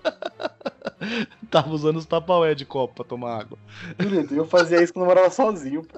tava 1.50 1.70
usando 1.70 1.98
os 1.98 2.06
tapaué 2.06 2.54
de 2.54 2.66
copo 2.66 2.96
pra 2.96 3.06
tomar 3.06 3.40
água. 3.40 3.58
Eu 4.32 4.46
fazia 4.46 4.84
isso 4.84 4.94
quando 4.94 5.06
eu 5.06 5.10
morava 5.10 5.30
sozinho. 5.30 5.84
Pô. 5.84 5.98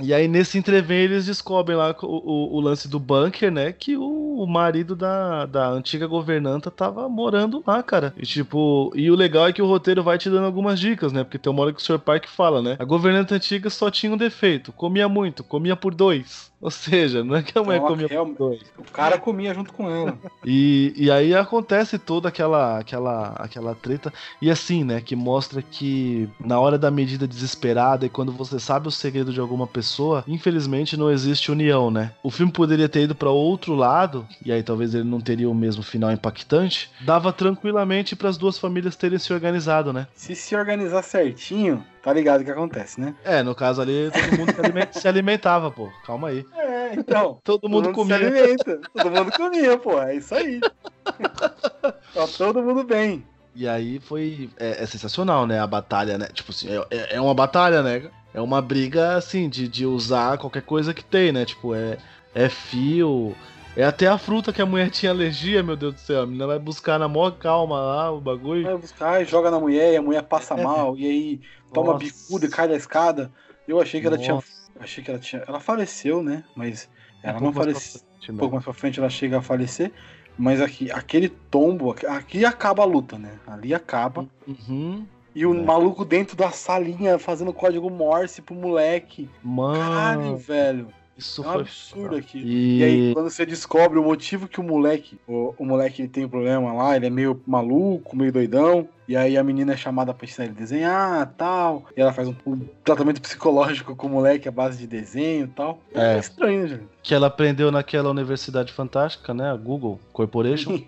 E 0.00 0.12
aí, 0.12 0.26
nesse 0.26 0.58
entrevém, 0.58 1.02
eles 1.02 1.26
descobrem 1.26 1.76
lá 1.76 1.94
o, 2.02 2.06
o, 2.06 2.56
o, 2.56 2.60
lance 2.60 2.88
do 2.88 2.98
bunker, 2.98 3.50
né? 3.50 3.72
Que 3.72 3.96
o, 3.96 4.02
o, 4.02 4.46
marido 4.46 4.96
da, 4.96 5.46
da 5.46 5.68
antiga 5.68 6.06
governanta 6.06 6.68
tava 6.68 7.08
morando 7.08 7.62
lá, 7.64 7.80
cara. 7.80 8.12
E 8.16 8.26
tipo, 8.26 8.92
e 8.96 9.08
o 9.08 9.14
legal 9.14 9.46
é 9.46 9.52
que 9.52 9.62
o 9.62 9.66
roteiro 9.66 10.02
vai 10.02 10.18
te 10.18 10.28
dando 10.28 10.46
algumas 10.46 10.80
dicas, 10.80 11.12
né? 11.12 11.22
Porque 11.22 11.38
tem 11.38 11.52
uma 11.52 11.62
hora 11.62 11.72
que 11.72 11.80
o 11.80 11.84
Sr. 11.84 12.00
Park 12.00 12.26
fala, 12.26 12.60
né? 12.60 12.76
A 12.80 12.84
governanta 12.84 13.36
antiga 13.36 13.70
só 13.70 13.88
tinha 13.88 14.12
um 14.12 14.16
defeito: 14.16 14.72
comia 14.72 15.08
muito, 15.08 15.44
comia 15.44 15.76
por 15.76 15.94
dois. 15.94 16.52
Ou 16.64 16.70
seja, 16.70 17.22
não 17.22 17.36
é 17.36 17.42
que 17.42 17.58
a 17.58 17.62
mulher 17.62 17.76
então, 17.76 17.88
comia 17.88 18.34
dois. 18.38 18.62
O 18.78 18.90
cara 18.90 19.18
comia 19.18 19.52
junto 19.52 19.70
com 19.70 19.90
ela. 19.90 20.16
E, 20.46 20.92
e 20.94 21.10
aí 21.10 21.34
acontece 21.34 21.98
toda 21.98 22.28
aquela, 22.28 22.78
aquela, 22.78 23.28
aquela 23.38 23.74
treta. 23.74 24.12
E 24.42 24.50
assim, 24.50 24.84
né? 24.84 25.00
Que 25.00 25.16
mostra 25.16 25.62
que 25.62 26.28
na 26.38 26.60
hora 26.60 26.78
da 26.78 26.90
medida 26.90 27.26
desesperada 27.26 28.04
e 28.04 28.10
quando 28.10 28.30
você 28.30 28.60
sabe 28.60 28.86
o 28.86 28.90
segredo 28.90 29.32
de 29.32 29.40
alguma 29.40 29.66
pessoa, 29.66 30.22
infelizmente 30.28 30.98
não 30.98 31.10
existe 31.10 31.50
união, 31.50 31.90
né? 31.90 32.12
O 32.22 32.30
filme 32.30 32.52
poderia 32.52 32.90
ter 32.90 33.04
ido 33.04 33.14
para 33.14 33.30
outro 33.30 33.74
lado, 33.74 34.26
e 34.44 34.52
aí 34.52 34.62
talvez 34.62 34.94
ele 34.94 35.04
não 35.04 35.18
teria 35.18 35.48
o 35.48 35.54
mesmo 35.54 35.82
final 35.82 36.12
impactante. 36.12 36.90
Dava 37.00 37.32
tranquilamente 37.32 38.14
para 38.14 38.28
as 38.28 38.36
duas 38.36 38.58
famílias 38.58 38.94
terem 38.94 39.18
se 39.18 39.32
organizado, 39.32 39.94
né? 39.94 40.06
Se 40.14 40.34
se 40.34 40.54
organizar 40.54 41.02
certinho, 41.02 41.82
tá 42.04 42.12
ligado 42.12 42.42
o 42.42 42.44
que 42.44 42.50
acontece, 42.50 43.00
né? 43.00 43.14
É, 43.24 43.42
no 43.42 43.54
caso 43.54 43.80
ali, 43.80 44.10
todo 44.10 44.38
mundo 44.38 44.88
se 44.92 45.08
alimentava, 45.08 45.70
pô. 45.70 45.90
Calma 46.04 46.28
aí. 46.28 46.46
É, 46.54 46.94
então. 46.94 47.40
todo, 47.42 47.66
mundo, 47.66 47.84
todo 47.86 47.94
mundo 47.94 47.94
comia. 47.94 48.18
Se 48.18 48.24
alimenta. 48.24 48.80
Todo 48.92 49.10
mundo 49.10 49.32
comia, 49.32 49.78
pô. 49.78 50.02
É 50.02 50.16
isso 50.16 50.34
aí. 50.34 50.60
tá 52.12 52.26
todo 52.36 52.62
mundo 52.62 52.84
bem. 52.84 53.24
E 53.56 53.66
aí 53.66 53.98
foi. 54.00 54.50
É, 54.58 54.82
é, 54.82 54.86
sensacional, 54.86 55.46
né? 55.46 55.58
A 55.58 55.66
batalha, 55.66 56.18
né? 56.18 56.28
Tipo 56.32 56.50
assim, 56.50 56.68
é, 56.68 56.86
é, 56.90 57.16
é 57.16 57.20
uma 57.20 57.34
batalha, 57.34 57.82
né? 57.82 58.10
É 58.34 58.40
uma 58.40 58.60
briga, 58.60 59.16
assim, 59.16 59.48
de, 59.48 59.66
de 59.66 59.86
usar 59.86 60.36
qualquer 60.36 60.62
coisa 60.62 60.92
que 60.92 61.04
tem, 61.04 61.32
né? 61.32 61.46
Tipo, 61.46 61.74
é, 61.74 61.96
é 62.34 62.50
fio. 62.50 63.34
É 63.76 63.82
até 63.82 64.06
a 64.06 64.16
fruta 64.16 64.52
que 64.52 64.62
a 64.62 64.66
mulher 64.66 64.88
tinha 64.88 65.10
alergia, 65.10 65.62
meu 65.62 65.74
Deus 65.76 65.94
do 65.94 66.00
céu. 66.00 66.22
A 66.22 66.26
menina 66.26 66.46
vai 66.46 66.58
buscar 66.60 66.96
na 66.96 67.08
maior 67.08 67.32
calma 67.32 67.80
lá 67.80 68.12
o 68.12 68.20
bagulho. 68.20 68.62
Vai 68.62 68.76
buscar 68.76 69.20
e 69.20 69.24
joga 69.24 69.50
na 69.50 69.58
mulher, 69.58 69.92
e 69.92 69.96
a 69.96 70.02
mulher 70.02 70.22
passa 70.22 70.54
é. 70.54 70.62
mal, 70.62 70.96
e 70.96 71.04
aí 71.04 71.40
toma 71.72 71.94
Nossa. 71.94 72.04
bicuda 72.04 72.46
e 72.46 72.48
cai 72.48 72.68
da 72.68 72.76
escada. 72.76 73.32
Eu 73.66 73.80
achei 73.80 74.00
que 74.00 74.08
Nossa. 74.08 74.22
ela 74.22 74.40
tinha. 74.40 74.54
Achei 74.78 75.02
que 75.02 75.10
ela 75.10 75.18
tinha. 75.18 75.42
Ela 75.46 75.58
faleceu, 75.58 76.22
né? 76.22 76.44
Mas 76.54 76.88
ela 77.22 77.38
um 77.38 77.42
não 77.42 77.52
faleceu. 77.52 78.00
Um 78.30 78.36
pouco 78.36 78.54
mais 78.54 78.64
pra 78.64 78.72
frente 78.72 79.00
ela 79.00 79.10
chega 79.10 79.38
a 79.38 79.42
falecer. 79.42 79.90
Mas 80.38 80.60
aqui, 80.60 80.90
aquele 80.90 81.28
tombo, 81.28 81.94
aqui 82.08 82.44
acaba 82.44 82.82
a 82.82 82.86
luta, 82.86 83.18
né? 83.18 83.38
Ali 83.46 83.74
acaba. 83.74 84.26
Uhum. 84.46 85.04
E 85.34 85.44
o 85.44 85.54
é. 85.54 85.62
maluco 85.62 86.04
dentro 86.04 86.36
da 86.36 86.50
salinha 86.50 87.18
fazendo 87.18 87.52
código 87.52 87.90
Morse 87.90 88.40
pro 88.40 88.54
moleque. 88.54 89.28
Mano. 89.42 89.78
Caralho, 89.78 90.36
velho. 90.36 90.88
Isso 91.16 91.42
é 91.44 91.48
um 91.48 91.52
foi 91.52 91.60
absurdo 91.62 92.16
aqui. 92.16 92.38
E... 92.38 92.78
e... 92.78 92.84
aí, 92.84 93.14
quando 93.14 93.30
você 93.30 93.46
descobre 93.46 93.98
o 93.98 94.04
motivo 94.04 94.48
que 94.48 94.60
o 94.60 94.62
moleque, 94.62 95.18
o, 95.26 95.54
o 95.56 95.64
moleque 95.64 96.08
tem 96.08 96.24
um 96.24 96.28
problema 96.28 96.72
lá, 96.72 96.96
ele 96.96 97.06
é 97.06 97.10
meio 97.10 97.40
maluco, 97.46 98.16
meio 98.16 98.32
doidão. 98.32 98.88
E 99.06 99.16
aí 99.16 99.36
a 99.36 99.44
menina 99.44 99.74
é 99.74 99.76
chamada 99.76 100.14
pra 100.14 100.24
ensinar 100.24 100.46
ele 100.46 100.54
a 100.56 100.60
desenhar 100.60 101.34
tal. 101.36 101.84
E 101.96 102.00
ela 102.00 102.12
faz 102.12 102.28
um, 102.28 102.34
um, 102.46 102.60
tratamento 102.82 103.20
psicológico 103.20 103.94
com 103.94 104.06
o 104.06 104.10
moleque 104.10 104.48
à 104.48 104.52
base 104.52 104.78
de 104.78 104.86
desenho 104.86 105.44
e 105.44 105.48
tal. 105.48 105.78
É, 105.94 106.14
é 106.14 106.18
estranho, 106.18 106.66
gente. 106.68 106.84
Que 107.02 107.14
ela 107.14 107.26
aprendeu 107.26 107.70
naquela 107.70 108.10
universidade 108.10 108.72
fantástica, 108.72 109.34
né? 109.34 109.50
A 109.50 109.56
Google 109.56 110.00
Corporation. 110.12 110.80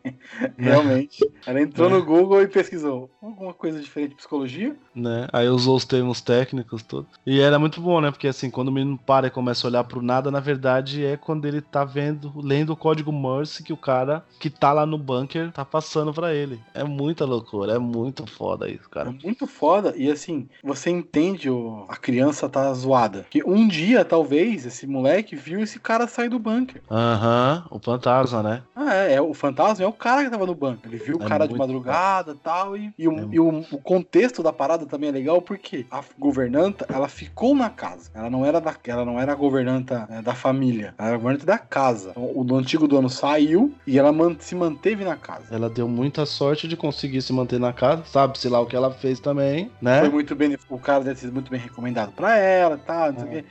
Realmente. 0.58 1.26
Ela 1.46 1.62
entrou 1.62 1.88
é. 1.88 1.92
no 1.92 2.04
Google 2.04 2.42
e 2.42 2.48
pesquisou 2.48 3.10
alguma 3.22 3.54
coisa 3.54 3.80
diferente 3.80 4.10
de 4.10 4.16
psicologia. 4.16 4.76
Né? 4.94 5.26
Aí 5.32 5.48
usou 5.48 5.76
os 5.76 5.84
termos 5.84 6.20
técnicos 6.20 6.82
todos. 6.82 7.10
E 7.26 7.40
era 7.40 7.58
muito 7.58 7.80
bom, 7.80 8.00
né? 8.00 8.10
Porque 8.10 8.28
assim, 8.28 8.50
quando 8.50 8.68
o 8.68 8.72
menino 8.72 8.98
para 8.98 9.28
e 9.28 9.30
começa 9.30 9.66
a 9.66 9.70
olhar 9.70 9.84
pro 9.84 10.02
nada, 10.02 10.30
na 10.30 10.40
verdade 10.40 11.04
é 11.04 11.16
quando 11.16 11.46
ele 11.46 11.60
tá 11.60 11.84
vendo, 11.84 12.32
lendo 12.36 12.72
o 12.74 12.76
código 12.76 13.12
Morse 13.12 13.62
que 13.62 13.72
o 13.72 13.76
cara 13.76 14.24
que 14.38 14.50
tá 14.50 14.72
lá 14.72 14.84
no 14.84 14.98
bunker 14.98 15.50
tá 15.52 15.64
passando 15.64 16.12
para 16.12 16.34
ele. 16.34 16.60
É 16.74 16.84
muita 16.84 17.24
loucura. 17.24 17.61
É 17.70 17.78
muito 17.78 18.26
foda 18.26 18.68
isso, 18.68 18.88
cara. 18.88 19.10
É 19.10 19.24
muito 19.24 19.46
foda. 19.46 19.94
E 19.96 20.10
assim, 20.10 20.48
você 20.62 20.90
entende 20.90 21.50
o... 21.50 21.84
a 21.88 21.96
criança 21.96 22.48
tá 22.48 22.72
zoada. 22.72 23.26
Que 23.30 23.42
um 23.44 23.68
dia, 23.68 24.04
talvez, 24.04 24.66
esse 24.66 24.86
moleque 24.86 25.36
viu 25.36 25.60
esse 25.60 25.78
cara 25.78 26.06
sair 26.06 26.28
do 26.28 26.38
bunker. 26.38 26.82
Aham, 26.90 27.64
uhum, 27.70 27.76
o 27.76 27.80
fantasma, 27.80 28.42
né? 28.42 28.62
Ah, 28.74 28.94
é, 28.94 29.14
é, 29.14 29.20
O 29.20 29.34
fantasma 29.34 29.84
é 29.84 29.88
o 29.88 29.92
cara 29.92 30.24
que 30.24 30.30
tava 30.30 30.46
no 30.46 30.54
bunker. 30.54 30.90
Ele 30.90 31.02
viu 31.02 31.18
o 31.18 31.22
é 31.22 31.28
cara 31.28 31.46
de 31.46 31.54
madrugada 31.54 32.32
e 32.32 32.36
tal. 32.36 32.76
E, 32.76 32.92
o, 33.06 33.18
é... 33.18 33.28
e 33.32 33.40
o, 33.40 33.60
o, 33.70 33.78
contexto 33.78 34.42
da 34.42 34.52
parada 34.52 34.86
também 34.86 35.08
é 35.08 35.12
legal 35.12 35.40
porque 35.40 35.86
a 35.90 36.02
governanta, 36.18 36.86
ela 36.88 37.08
ficou 37.08 37.54
na 37.54 37.70
casa. 37.70 38.10
Ela 38.14 38.30
não 38.30 38.44
era, 38.44 38.60
da, 38.60 38.74
ela 38.86 39.04
não 39.04 39.20
era 39.20 39.32
a 39.32 39.36
governanta 39.36 40.06
né, 40.08 40.22
da 40.22 40.34
família. 40.34 40.94
Ela 40.98 41.08
era 41.08 41.16
a 41.16 41.18
governanta 41.18 41.46
da 41.46 41.58
casa. 41.58 42.10
Então, 42.10 42.30
o 42.34 42.56
antigo 42.56 42.86
dono 42.86 43.08
saiu 43.08 43.72
e 43.86 43.98
ela 43.98 44.12
man, 44.12 44.36
se 44.38 44.54
manteve 44.54 45.04
na 45.04 45.16
casa. 45.16 45.46
Ela 45.50 45.68
deu 45.68 45.88
muita 45.88 46.26
sorte 46.26 46.66
de 46.66 46.76
conseguir 46.76 47.22
se 47.22 47.32
manter 47.32 47.51
manter 47.52 47.58
na 47.58 47.72
casa, 47.72 48.04
sabe-se 48.04 48.48
lá 48.48 48.60
o 48.60 48.66
que 48.66 48.76
ela 48.76 48.90
fez 48.90 49.20
também, 49.20 49.70
né? 49.80 50.00
Foi 50.00 50.08
muito 50.08 50.34
bem, 50.34 50.56
o 50.68 50.78
cara 50.78 51.04
deve 51.04 51.20
ser 51.20 51.32
muito 51.32 51.50
bem 51.50 51.60
recomendado 51.60 52.12
para 52.12 52.36
ela, 52.36 52.78
tá? 52.78 53.12
Não 53.12 53.18
sei 53.18 53.28
o 53.28 53.30
quê 53.30 53.44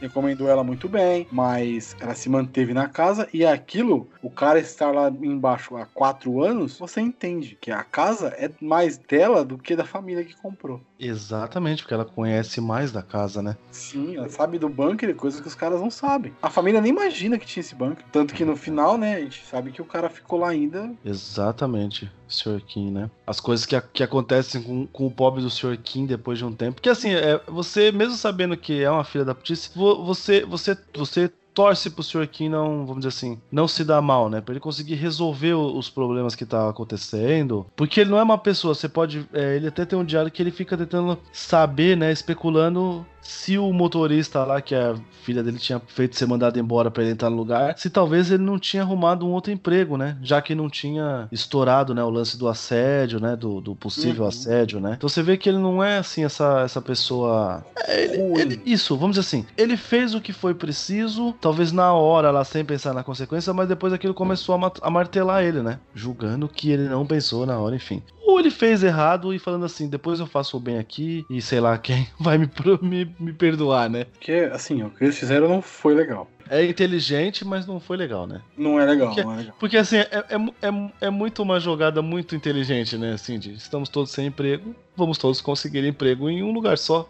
recomendou 0.00 0.48
ela 0.48 0.62
muito 0.62 0.88
bem, 0.88 1.26
mas 1.30 1.96
ela 2.00 2.14
se 2.14 2.28
manteve 2.28 2.72
na 2.72 2.88
casa 2.88 3.28
e 3.32 3.44
aquilo, 3.44 4.08
o 4.22 4.30
cara 4.30 4.60
estar 4.60 4.92
lá 4.92 5.08
embaixo 5.08 5.76
há 5.76 5.86
quatro 5.86 6.40
anos, 6.40 6.78
você 6.78 7.00
entende 7.00 7.58
que 7.60 7.72
a 7.72 7.82
casa 7.82 8.28
é 8.28 8.48
mais 8.60 8.96
dela 8.96 9.44
do 9.44 9.58
que 9.58 9.74
da 9.74 9.84
família 9.84 10.24
que 10.24 10.36
comprou. 10.36 10.80
Exatamente, 10.98 11.82
porque 11.82 11.94
ela 11.94 12.04
conhece 12.04 12.60
mais 12.60 12.90
da 12.90 13.02
casa, 13.02 13.42
né? 13.42 13.56
Sim, 13.70 14.16
ela 14.16 14.28
sabe 14.28 14.58
do 14.58 14.68
bunker, 14.68 15.14
coisas 15.14 15.40
que 15.40 15.46
os 15.46 15.54
caras 15.54 15.80
não 15.80 15.90
sabem. 15.90 16.32
A 16.42 16.50
família 16.50 16.80
nem 16.80 16.90
imagina 16.90 17.38
que 17.38 17.46
tinha 17.46 17.60
esse 17.60 17.74
bunker. 17.74 18.04
Tanto 18.10 18.34
que 18.34 18.44
no 18.44 18.56
final, 18.56 18.98
né, 18.98 19.16
a 19.16 19.20
gente 19.20 19.44
sabe 19.46 19.70
que 19.70 19.80
o 19.80 19.84
cara 19.84 20.08
ficou 20.08 20.40
lá 20.40 20.48
ainda. 20.48 20.90
Exatamente, 21.04 22.10
Sr. 22.26 22.60
Kim, 22.66 22.90
né? 22.90 23.10
As 23.26 23.40
coisas 23.40 23.64
que, 23.64 23.80
que 23.92 24.02
acontecem 24.02 24.62
com, 24.62 24.86
com 24.86 25.06
o 25.06 25.10
pobre 25.10 25.40
do 25.40 25.50
Sr. 25.50 25.78
Kim 25.82 26.06
depois 26.06 26.38
de 26.38 26.44
um 26.44 26.52
tempo. 26.52 26.74
Porque 26.74 26.90
assim, 26.90 27.10
é, 27.14 27.40
você, 27.46 27.92
mesmo 27.92 28.14
sabendo 28.14 28.56
que 28.56 28.82
é 28.82 28.90
uma 28.90 29.04
filha 29.04 29.24
da 29.24 29.34
putice, 29.34 29.70
você, 29.74 30.44
você, 30.44 30.76
você 30.94 31.30
torce 31.58 31.90
pro 31.90 32.04
Sr. 32.04 32.28
Kim 32.28 32.48
não, 32.48 32.86
vamos 32.86 32.98
dizer 32.98 33.08
assim, 33.08 33.36
não 33.50 33.66
se 33.66 33.82
dar 33.82 34.00
mal, 34.00 34.30
né? 34.30 34.40
Pra 34.40 34.52
ele 34.52 34.60
conseguir 34.60 34.94
resolver 34.94 35.54
os 35.54 35.90
problemas 35.90 36.36
que 36.36 36.46
tá 36.46 36.68
acontecendo. 36.68 37.66
Porque 37.74 38.00
ele 38.00 38.10
não 38.10 38.18
é 38.18 38.22
uma 38.22 38.38
pessoa, 38.38 38.76
você 38.76 38.88
pode. 38.88 39.28
É, 39.32 39.56
ele 39.56 39.66
até 39.66 39.84
tem 39.84 39.98
um 39.98 40.04
diário 40.04 40.30
que 40.30 40.40
ele 40.40 40.52
fica 40.52 40.76
tentando 40.76 41.18
saber, 41.32 41.96
né? 41.96 42.12
Especulando 42.12 43.04
se 43.28 43.58
o 43.58 43.70
motorista 43.74 44.42
lá, 44.42 44.62
que 44.62 44.74
a 44.74 44.94
filha 45.22 45.42
dele 45.42 45.58
tinha 45.58 45.78
feito 45.86 46.16
ser 46.16 46.24
mandado 46.24 46.58
embora 46.58 46.90
para 46.90 47.02
ele 47.02 47.12
entrar 47.12 47.28
no 47.28 47.36
lugar, 47.36 47.78
se 47.78 47.90
talvez 47.90 48.30
ele 48.30 48.42
não 48.42 48.58
tinha 48.58 48.82
arrumado 48.82 49.26
um 49.26 49.32
outro 49.32 49.52
emprego, 49.52 49.98
né? 49.98 50.16
Já 50.22 50.40
que 50.40 50.54
não 50.54 50.70
tinha 50.70 51.28
estourado, 51.30 51.94
né, 51.94 52.02
o 52.02 52.08
lance 52.08 52.38
do 52.38 52.48
assédio, 52.48 53.20
né, 53.20 53.36
do, 53.36 53.60
do 53.60 53.76
possível 53.76 54.22
uhum. 54.22 54.28
assédio, 54.30 54.80
né? 54.80 54.94
Então 54.96 55.10
você 55.10 55.22
vê 55.22 55.36
que 55.36 55.46
ele 55.46 55.58
não 55.58 55.84
é 55.84 55.98
assim 55.98 56.24
essa, 56.24 56.62
essa 56.62 56.80
pessoa. 56.80 57.62
É, 57.76 58.04
ele, 58.04 58.40
ele, 58.40 58.62
isso, 58.64 58.96
vamos 58.96 59.16
dizer 59.16 59.26
assim, 59.26 59.44
ele 59.58 59.76
fez 59.76 60.14
o 60.14 60.22
que 60.22 60.32
foi 60.32 60.54
preciso, 60.54 61.34
talvez 61.38 61.70
na 61.70 61.92
hora 61.92 62.30
lá 62.30 62.42
sem 62.44 62.64
pensar 62.64 62.94
na 62.94 63.04
consequência, 63.04 63.52
mas 63.52 63.68
depois 63.68 63.92
aquilo 63.92 64.14
começou 64.14 64.54
a, 64.54 64.72
a 64.80 64.90
martelar 64.90 65.44
ele, 65.44 65.60
né? 65.60 65.78
Julgando 65.94 66.48
que 66.48 66.70
ele 66.70 66.88
não 66.88 67.04
pensou 67.04 67.44
na 67.44 67.58
hora, 67.58 67.76
enfim 67.76 68.02
ou 68.28 68.38
ele 68.38 68.50
fez 68.50 68.84
errado 68.84 69.32
e 69.32 69.38
falando 69.38 69.64
assim, 69.64 69.88
depois 69.88 70.20
eu 70.20 70.26
faço 70.26 70.58
o 70.58 70.60
bem 70.60 70.78
aqui 70.78 71.24
e 71.30 71.40
sei 71.40 71.60
lá 71.60 71.78
quem 71.78 72.06
vai 72.20 72.36
me, 72.36 72.46
me, 72.82 73.14
me 73.18 73.32
perdoar, 73.32 73.88
né? 73.88 74.04
Porque, 74.04 74.50
assim, 74.52 74.82
o 74.82 74.90
que 74.90 75.02
eles 75.02 75.18
fizeram 75.18 75.48
não 75.48 75.62
foi 75.62 75.94
legal. 75.94 76.28
É 76.50 76.62
inteligente, 76.62 77.42
mas 77.42 77.66
não 77.66 77.80
foi 77.80 77.96
legal, 77.96 78.26
né? 78.26 78.42
Não 78.56 78.78
é 78.78 78.84
legal, 78.84 79.08
porque, 79.08 79.22
não 79.22 79.32
é 79.32 79.36
legal. 79.36 79.56
Porque 79.58 79.76
assim, 79.78 79.96
é, 79.96 80.24
é, 80.28 80.36
é, 80.66 80.90
é, 81.02 81.10
muito 81.10 81.42
uma 81.42 81.58
jogada 81.58 82.02
muito 82.02 82.36
inteligente, 82.36 82.98
né? 82.98 83.12
Assim, 83.12 83.38
de 83.38 83.54
estamos 83.54 83.88
todos 83.88 84.10
sem 84.10 84.26
emprego, 84.26 84.74
vamos 84.94 85.16
todos 85.16 85.40
conseguir 85.40 85.86
emprego 85.86 86.28
em 86.28 86.42
um 86.42 86.52
lugar 86.52 86.76
só. 86.76 87.08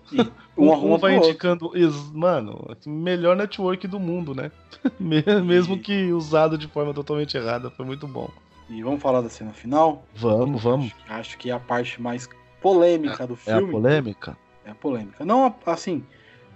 Um, 0.56 0.70
um 0.94 0.98
vai 0.98 1.16
indicando. 1.16 1.72
Mano, 2.12 2.76
melhor 2.86 3.36
network 3.36 3.86
do 3.88 3.98
mundo, 3.98 4.34
né? 4.34 4.50
Mesmo 4.98 5.74
e... 5.74 5.78
que 5.78 6.12
usado 6.12 6.56
de 6.56 6.68
forma 6.68 6.94
totalmente 6.94 7.36
errada, 7.36 7.70
foi 7.70 7.84
muito 7.84 8.06
bom. 8.06 8.28
E 8.68 8.82
vamos 8.82 9.00
falar 9.00 9.22
da 9.22 9.30
cena 9.30 9.52
final? 9.52 10.04
Vamos, 10.14 10.62
vamos. 10.62 10.92
Acho 11.08 11.38
que 11.38 11.50
é 11.50 11.54
a 11.54 11.58
parte 11.58 12.00
mais 12.00 12.28
polêmica 12.60 13.26
do 13.26 13.34
filme. 13.34 13.60
É 13.60 13.64
a 13.64 13.70
polêmica? 13.70 14.36
É 14.64 14.70
a 14.70 14.74
polêmica. 14.74 15.24
Não, 15.24 15.54
assim, 15.64 16.04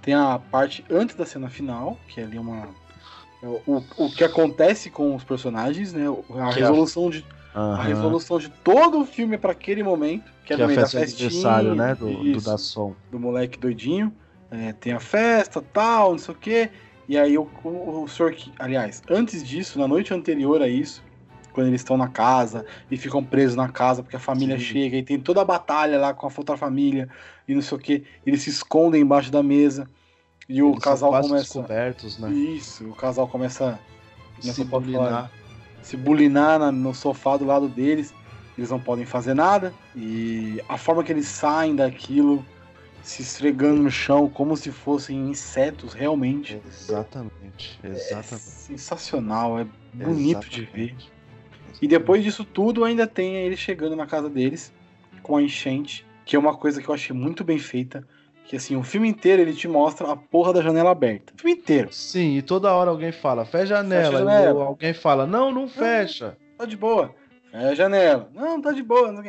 tem 0.03 0.15
a 0.15 0.39
parte 0.39 0.85
antes 0.91 1.17
da 1.17 1.25
cena 1.25 1.49
final, 1.49 1.99
que 2.09 2.21
é 2.21 2.25
ali 2.25 2.39
uma. 2.39 2.69
É 3.43 3.47
o, 3.47 3.83
o 3.97 4.11
que 4.11 4.23
acontece 4.23 4.91
com 4.91 5.15
os 5.15 5.25
personagens, 5.25 5.93
né? 5.93 6.07
A 6.09 6.53
que 6.53 6.61
resolução 6.61 7.09
de. 7.09 7.25
Uhum. 7.55 7.73
A 7.73 7.83
resolução 7.83 8.39
de 8.39 8.49
todo 8.49 9.01
o 9.01 9.05
filme 9.05 9.35
é 9.35 9.39
para 9.39 9.53
aquele 9.53 9.83
momento, 9.83 10.25
que, 10.45 10.55
é 10.55 10.57
que 10.57 10.63
é 10.63 10.67
no 10.67 10.69
meio 10.69 10.81
da 10.81 10.89
festinha, 10.89 11.75
né? 11.75 11.95
Do, 11.95 12.09
isso, 12.09 12.41
do 12.41 12.51
da 12.51 12.59
som. 12.59 12.95
Do 13.11 13.19
moleque 13.19 13.59
doidinho. 13.59 14.13
É, 14.51 14.73
tem 14.75 14.93
a 14.93 15.01
festa, 15.01 15.63
tal, 15.63 16.13
não 16.13 16.19
sei 16.19 16.35
o 16.35 16.39
quê. 16.39 16.71
E 17.09 17.19
aí 17.19 17.39
o, 17.39 17.49
o, 17.65 18.03
o 18.03 18.09
senhor 18.09 18.33
que. 18.33 18.53
Aliás, 18.59 19.03
antes 19.11 19.47
disso, 19.47 19.79
na 19.79 19.89
noite 19.89 20.13
anterior 20.13 20.61
a 20.63 20.69
isso, 20.69 21.03
quando 21.53 21.69
eles 21.69 21.81
estão 21.81 21.97
na 21.97 22.09
casa 22.09 22.65
e 22.91 22.97
ficam 22.97 23.23
presos 23.23 23.57
na 23.57 23.69
casa 23.69 24.03
porque 24.03 24.17
a 24.17 24.21
família 24.21 24.59
Sim. 24.59 24.65
chega 24.65 24.97
e 24.97 25.03
tem 25.03 25.21
toda 25.21 25.43
a 25.43 25.45
batalha 25.45 25.99
lá 25.99 26.15
com 26.15 26.27
a 26.27 26.31
outra 26.37 26.57
família 26.57 27.09
e 27.47 27.55
não 27.55 27.63
sei 27.63 27.77
o 27.77 27.81
que. 27.81 28.05
Eles 28.25 28.43
se 28.43 28.51
escondem 28.51 29.03
embaixo 29.03 29.31
da 29.31 29.43
mesa 29.43 29.89
e 30.49 30.61
eles 30.61 30.77
o 30.77 30.81
casal 30.81 31.11
começa. 31.11 31.37
Descobertos, 31.37 32.19
né? 32.19 32.33
Isso, 32.33 32.89
o 32.89 32.95
casal 32.95 33.29
começa, 33.29 33.79
se 34.41 34.65
bulinar, 34.65 35.31
se 35.83 35.97
bulinar 35.97 36.73
no 36.73 36.95
sofá 36.95 37.37
do 37.37 37.45
lado 37.45 37.69
deles. 37.69 38.15
Eles 38.57 38.71
não 38.71 38.79
podem 38.79 39.07
fazer 39.07 39.35
nada 39.35 39.73
e 39.97 40.63
a 40.69 40.77
forma 40.77 41.03
que 41.03 41.11
eles 41.11 41.27
saem 41.27 41.75
daquilo 41.75 42.45
se 43.03 43.23
esfregando 43.23 43.83
no 43.83 43.91
chão 43.91 44.29
como 44.29 44.57
se 44.57 44.71
fossem 44.71 45.31
insetos 45.31 45.93
realmente. 45.93 46.61
Exatamente, 46.67 47.79
exatamente. 47.83 48.23
É 48.23 48.37
sensacional, 48.37 49.59
é 49.59 49.65
bonito 49.95 50.47
exatamente. 50.47 50.51
de 50.51 50.65
ver. 50.67 50.97
E 51.81 51.89
depois 51.89 52.23
disso 52.23 52.45
tudo, 52.45 52.85
ainda 52.85 53.07
tem 53.07 53.37
ele 53.37 53.57
chegando 53.57 53.97
na 53.97 54.07
casa 54.07 54.29
deles 54.29 54.73
com 55.23 55.37
a 55.37 55.43
enchente, 55.43 56.07
que 56.25 56.37
é 56.37 56.39
uma 56.39 56.57
coisa 56.57 56.83
que 56.83 56.89
eu 56.89 56.95
achei 56.95 57.15
muito 57.15 57.45
bem 57.45 57.59
feita. 57.59 58.07
Que 58.45 58.57
assim, 58.57 58.77
o 58.77 58.83
filme 58.83 59.09
inteiro 59.09 59.41
ele 59.41 59.55
te 59.55 59.69
mostra 59.69 60.11
a 60.11 60.17
porra 60.17 60.53
da 60.53 60.63
janela 60.63 60.91
aberta. 60.91 61.33
O 61.37 61.41
filme 61.41 61.57
inteiro. 61.57 61.93
Sim, 61.93 62.37
e 62.37 62.43
toda 62.43 62.73
hora 62.73 62.91
alguém 62.91 63.13
fala, 63.13 63.45
fecha 63.45 63.75
a 63.75 63.77
janela. 63.79 64.05
Fecha 64.05 64.17
a 64.17 64.19
janela. 64.19 64.65
alguém 64.65 64.93
fala, 64.93 65.27
não, 65.27 65.53
não 65.53 65.69
fecha. 65.69 66.37
Não, 66.51 66.57
tá 66.59 66.67
de 66.67 66.77
boa. 66.77 67.15
Fecha 67.51 67.69
a 67.69 67.75
janela. 67.75 68.31
Não, 68.35 68.61
tá 68.61 68.73
de 68.73 68.83
boa. 68.83 69.25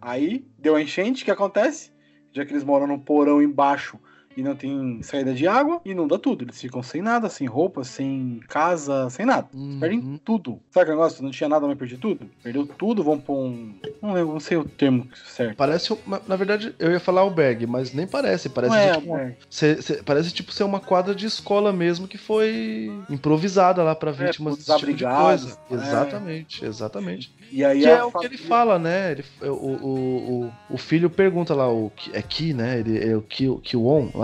Aí, 0.00 0.44
deu 0.58 0.76
a 0.76 0.82
enchente, 0.82 1.22
o 1.22 1.24
que 1.24 1.30
acontece? 1.30 1.92
Já 2.32 2.44
que 2.44 2.52
eles 2.52 2.64
moram 2.64 2.86
num 2.86 2.98
porão 2.98 3.40
embaixo 3.40 3.98
e 4.36 4.42
não 4.42 4.54
tem 4.54 5.02
saída 5.02 5.34
de 5.34 5.46
água, 5.46 5.80
inunda 5.84 6.18
tudo. 6.18 6.44
Eles 6.44 6.60
ficam 6.60 6.82
sem 6.82 7.02
nada, 7.02 7.28
sem 7.28 7.46
roupa, 7.46 7.84
sem 7.84 8.40
casa, 8.48 9.08
sem 9.10 9.26
nada. 9.26 9.48
Uhum. 9.52 9.78
Perdem 9.80 10.20
tudo. 10.24 10.60
Sabe 10.70 10.90
o 10.90 10.94
negócio? 10.94 11.22
Não 11.22 11.30
tinha 11.30 11.48
nada, 11.48 11.66
mas 11.66 11.78
perdi 11.78 11.96
tudo? 11.96 12.26
Perdeu 12.42 12.66
tudo, 12.66 13.02
vão 13.02 13.18
pra 13.18 13.34
um. 13.34 13.74
Não 14.02 14.12
lembro, 14.12 14.32
não 14.34 14.40
sei 14.40 14.56
o 14.56 14.64
termo 14.64 15.06
certo. 15.26 15.56
Parece. 15.56 15.96
Na 16.26 16.36
verdade, 16.36 16.74
eu 16.78 16.90
ia 16.90 17.00
falar 17.00 17.22
albergue, 17.22 17.66
mas 17.66 17.92
nem 17.92 18.06
parece. 18.06 18.48
Parece, 18.48 18.76
é, 18.76 18.92
tipo, 18.94 19.12
uma... 19.12 19.32
cê, 19.48 19.82
cê, 19.82 20.02
parece 20.02 20.32
tipo 20.32 20.52
ser 20.52 20.64
uma 20.64 20.80
quadra 20.80 21.14
de 21.14 21.26
escola 21.26 21.72
mesmo 21.72 22.08
que 22.08 22.18
foi 22.18 22.90
improvisada 23.08 23.82
lá 23.82 23.94
pra 23.94 24.10
é, 24.10 24.14
vítimas 24.14 24.54
é, 24.54 24.56
desse 24.58 24.76
tipo 24.78 24.94
de 24.94 25.04
coisa. 25.04 25.58
É. 25.70 25.74
Exatamente, 25.74 26.64
exatamente. 26.64 27.34
E 27.50 27.64
aí 27.64 27.80
que 27.80 27.86
é 27.86 28.02
o 28.02 28.10
que 28.10 28.26
ele 28.26 28.38
fala, 28.38 28.78
né? 28.78 29.12
Ele, 29.12 29.24
o, 29.42 29.46
o, 29.46 30.44
o, 30.44 30.52
o 30.70 30.78
filho 30.78 31.08
pergunta 31.08 31.54
lá, 31.54 31.70
o 31.70 31.92
é 32.12 32.22
Ki, 32.22 32.52
né? 32.52 32.80
Ele, 32.80 33.10
é 33.10 33.16
o 33.16 33.22
Ki, 33.22 33.48
Ki 33.62 33.76
Won 33.76 34.10
lá. 34.14 34.23